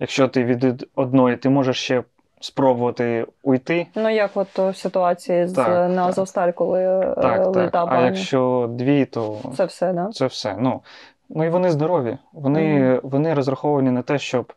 [0.00, 2.02] Якщо ти від одної, ти можеш ще
[2.40, 3.86] спробувати уйти.
[3.94, 6.08] Ну, як от в ситуації з Так, на так.
[6.08, 7.88] Азовсталь, коли е, Так, так.
[7.90, 10.08] А якщо дві, то Це все, да?
[10.12, 10.56] це все.
[10.58, 10.80] Ну,
[11.28, 12.18] ну і вони здорові.
[12.32, 14.52] Вони, вони розраховані на те, щоб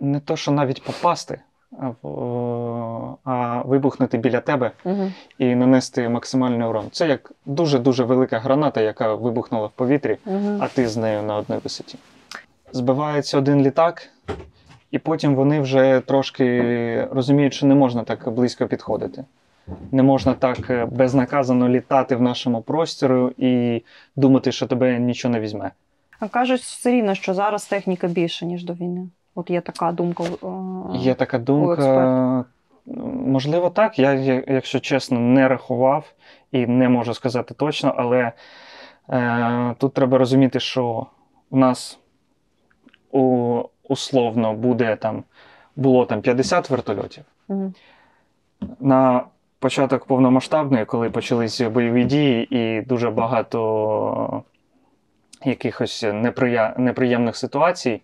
[0.00, 1.40] не то, що навіть попасти,
[3.24, 5.12] а, вибухнути біля тебе Мгм.
[5.38, 6.84] і нанести максимальний урон.
[6.92, 10.58] Це як дуже-дуже велика граната, яка вибухнула в повітрі, Мгм.
[10.60, 11.98] а ти з нею на одній висоті.
[12.72, 14.08] Збивається один літак,
[14.90, 19.24] і потім вони вже трошки розуміють, що не можна так близько підходити.
[19.92, 23.82] Не можна так е, безнаказано літати в нашому просторі і
[24.16, 25.70] думати, що тебе нічого не візьме.
[26.20, 29.08] А кажуть все рівно, що зараз техніка більше, ніж до війни.
[29.34, 30.24] От є така думка.
[30.24, 32.44] е, Є така думка.
[33.26, 33.98] Можливо, так.
[33.98, 34.12] Я,
[34.48, 36.12] якщо чесно, не рахував
[36.52, 38.32] і не можу сказати точно, але
[39.10, 41.06] е, тут треба розуміти, що
[41.50, 41.98] у нас
[43.12, 45.24] у, условно буде там,
[45.76, 47.24] було там 50 вертольотів.
[47.48, 47.74] Мгм.
[48.80, 49.24] На
[49.58, 54.42] початок повномасштабної, коли почалися бойові дії, і дуже багато
[55.44, 56.74] якихось неприя...
[56.78, 58.02] неприємних ситуацій,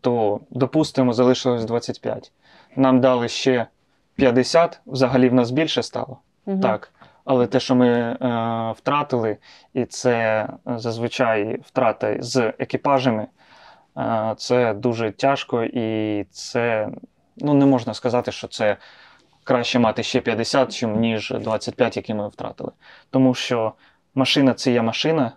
[0.00, 2.32] то, допустимо, залишилось 25.
[2.76, 3.66] Нам дали ще
[4.14, 6.18] 50, взагалі в нас більше стало.
[6.46, 6.60] Мгм.
[6.60, 6.92] Так.
[7.24, 8.16] Але те, що ми е,
[8.76, 9.36] втратили,
[9.74, 13.26] і це зазвичай втрата з екіпажами,
[13.96, 16.88] е, це дуже тяжко, і це
[17.36, 18.76] ну, не можна сказати, що це
[19.44, 22.72] краще мати ще 50, чим ніж 25, які ми втратили.
[23.10, 23.72] Тому що
[24.14, 25.32] машина це є машина,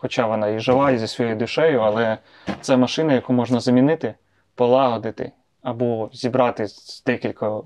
[0.00, 2.18] хоча вона і жива, і зі своєю душею, але
[2.60, 4.14] це машина, яку можна замінити,
[4.54, 7.60] полагодити або зібрати з декілька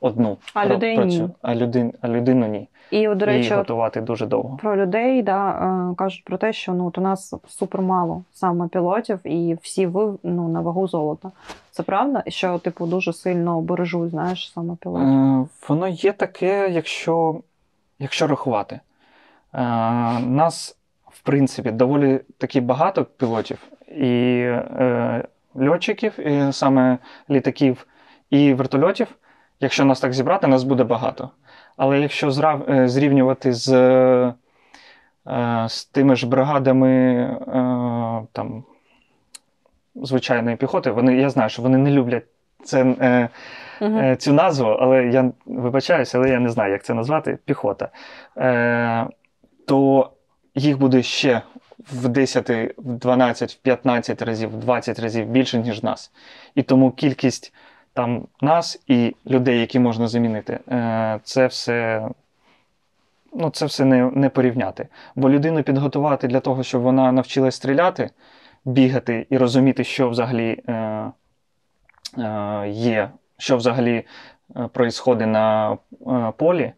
[0.00, 0.38] одну.
[0.54, 1.28] А людей працю- ні.
[1.42, 2.68] А, людин, а людину ні.
[2.90, 4.56] І, до речі, Її от готувати дуже довго.
[4.56, 8.68] Про людей да, е, кажуть про те, що ну, от у нас супер мало саме
[8.68, 11.30] пілотів, і всі ви ну, на вагу золота.
[11.70, 12.22] Це правда?
[12.26, 15.08] І що, типу, дуже сильно бережуть, знаєш, саме пілотів.
[15.08, 17.40] Е, Воно є таке, якщо,
[17.98, 18.80] якщо рахувати.
[19.54, 19.60] Е,
[20.20, 20.78] Нас,
[21.26, 23.58] принципі, доволі таки багато пілотів
[23.88, 25.24] і е,
[25.56, 26.98] льотчиків, і саме
[27.30, 27.86] літаків,
[28.30, 29.06] і вертольотів.
[29.60, 31.30] Якщо нас так зібрати, нас буде багато.
[31.76, 34.34] Але якщо зрав, е, зрівнювати з, е,
[35.68, 37.36] з тими ж бригадами е,
[38.32, 38.64] там,
[39.94, 42.24] звичайної піхоти, вони, я знаю, що вони не люблять
[42.64, 43.28] це, е,
[43.82, 47.88] е, цю назву, але я вибачаюся, але я не знаю, як це назвати піхота.
[48.36, 49.06] Е,
[49.66, 50.10] то
[50.56, 51.42] їх буде ще
[51.78, 56.12] в 10, в 12, в 15 разів, в 20 разів більше, ніж нас.
[56.54, 57.52] І тому кількість
[57.92, 62.08] там нас і людей, які можна замінити, е, це все.
[63.38, 64.88] Ну, це все не, не порівняти.
[65.16, 68.10] Бо людину підготувати для того, щоб вона навчилась стріляти,
[68.64, 70.72] бігати і розуміти, що взагалі е,
[72.18, 74.06] е, є, що взагалі
[74.56, 75.76] е, проїсходить на е,
[76.36, 76.72] полі,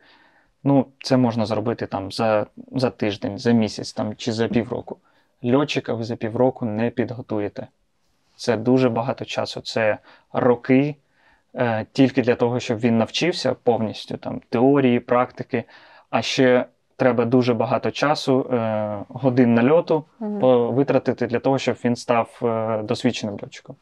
[0.65, 4.97] ну, це можна зробити там за, за тиждень, за місяць там, чи за півроку.
[5.45, 7.67] Льотчика ви за півроку не підготуєте.
[8.37, 9.61] Це дуже багато часу.
[9.61, 9.99] Це
[10.33, 10.97] роки
[11.55, 15.65] е, тільки для того, щоб він навчився повністю там, теорії, практики.
[16.11, 16.65] А ще
[16.97, 20.05] треба дуже багато часу, е, годин нальоту
[20.41, 23.77] по- витратити для того, щоб він став е, досвідченим льотчиком.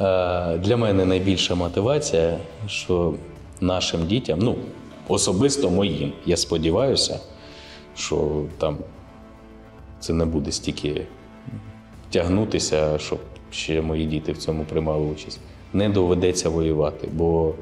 [0.00, 3.14] Е, Для мене найбільша мотивація, що
[3.60, 4.54] нашим дітям, ну,
[5.08, 7.20] особисто моїм, я сподіваюся,
[7.96, 8.78] що там
[10.00, 11.06] це не буде стільки
[12.10, 13.18] тягнутися, щоб
[13.50, 15.40] ще мої діти в цьому приймали участь.
[15.72, 17.54] Не доведеться воювати, бо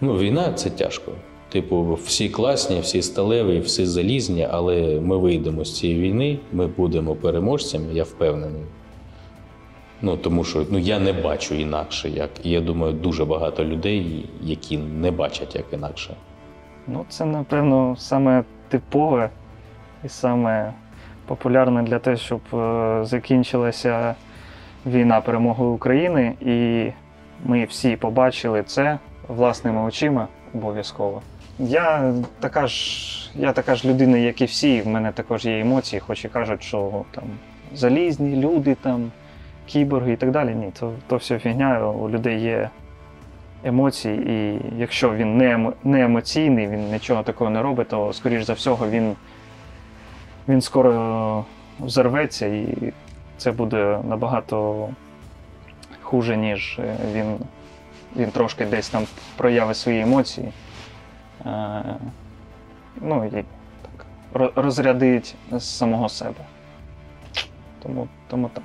[0.00, 1.12] ну, війна це тяжко.
[1.48, 7.14] Типу, всі класні, всі сталеві, всі залізні, але ми вийдемо з цієї війни, ми будемо
[7.14, 8.62] переможцями, я впевнений.
[10.02, 14.78] Ну, тому що ну, я не бачу інакше, як я думаю, дуже багато людей, які
[14.78, 16.14] не бачать як інакше.
[16.86, 19.30] Ну, це, напевно, саме типове
[20.04, 20.72] і саме
[21.26, 24.14] популярне для того, щоб е, закінчилася
[24.86, 26.90] війна перемогою України, і
[27.44, 28.98] ми всі побачили це
[29.28, 31.22] власними очима обов'язково.
[31.58, 34.80] Я така ж, я така ж людина, як і всі.
[34.80, 37.24] В мене також є емоції, хоч і кажуть, що там
[37.74, 39.10] залізні люди, там,
[39.66, 40.54] кіборги і так далі.
[40.54, 41.88] Ні, то, то все фігня.
[41.88, 42.70] У людей є
[43.64, 48.44] емоції, і якщо він не, емо- не емоційний, він нічого такого не робить, то, скоріш
[48.44, 49.16] за всього, він,
[50.48, 51.44] він скоро
[51.80, 52.92] взорветься, і
[53.36, 54.88] це буде набагато
[56.02, 57.36] хуже, ніж е, він,
[58.16, 60.52] він трошки десь там проявить свої емоції.
[61.46, 61.82] Е,
[63.00, 64.06] ну і так,
[64.56, 66.40] розрядить з самого себе.
[67.82, 68.64] Тому, тому так.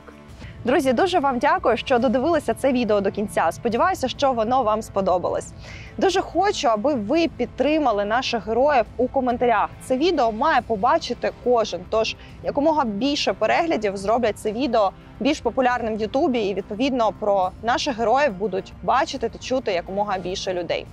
[0.66, 3.50] Друзі, дуже вам дякую, що додивилися це відео до кінця.
[3.52, 5.54] Сподіваюся, що воно вам сподобалось.
[5.98, 9.70] Дуже хочу, аби ви підтримали наших героїв у коментарях.
[9.84, 11.82] Це відео має побачити кожен.
[11.90, 17.98] Тож якомога більше переглядів зроблять це відео більш популярним в Ютубі, і відповідно про наших
[17.98, 20.86] героїв будуть бачити та чути якомога більше людей.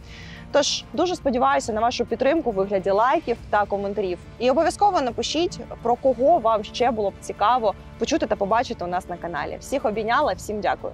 [0.53, 4.19] Тож дуже сподіваюся на вашу підтримку у вигляді лайків та коментарів.
[4.39, 9.09] І обов'язково напишіть про кого вам ще було б цікаво почути та побачити у нас
[9.09, 9.57] на каналі.
[9.61, 10.93] Всіх обійняла, всім дякую.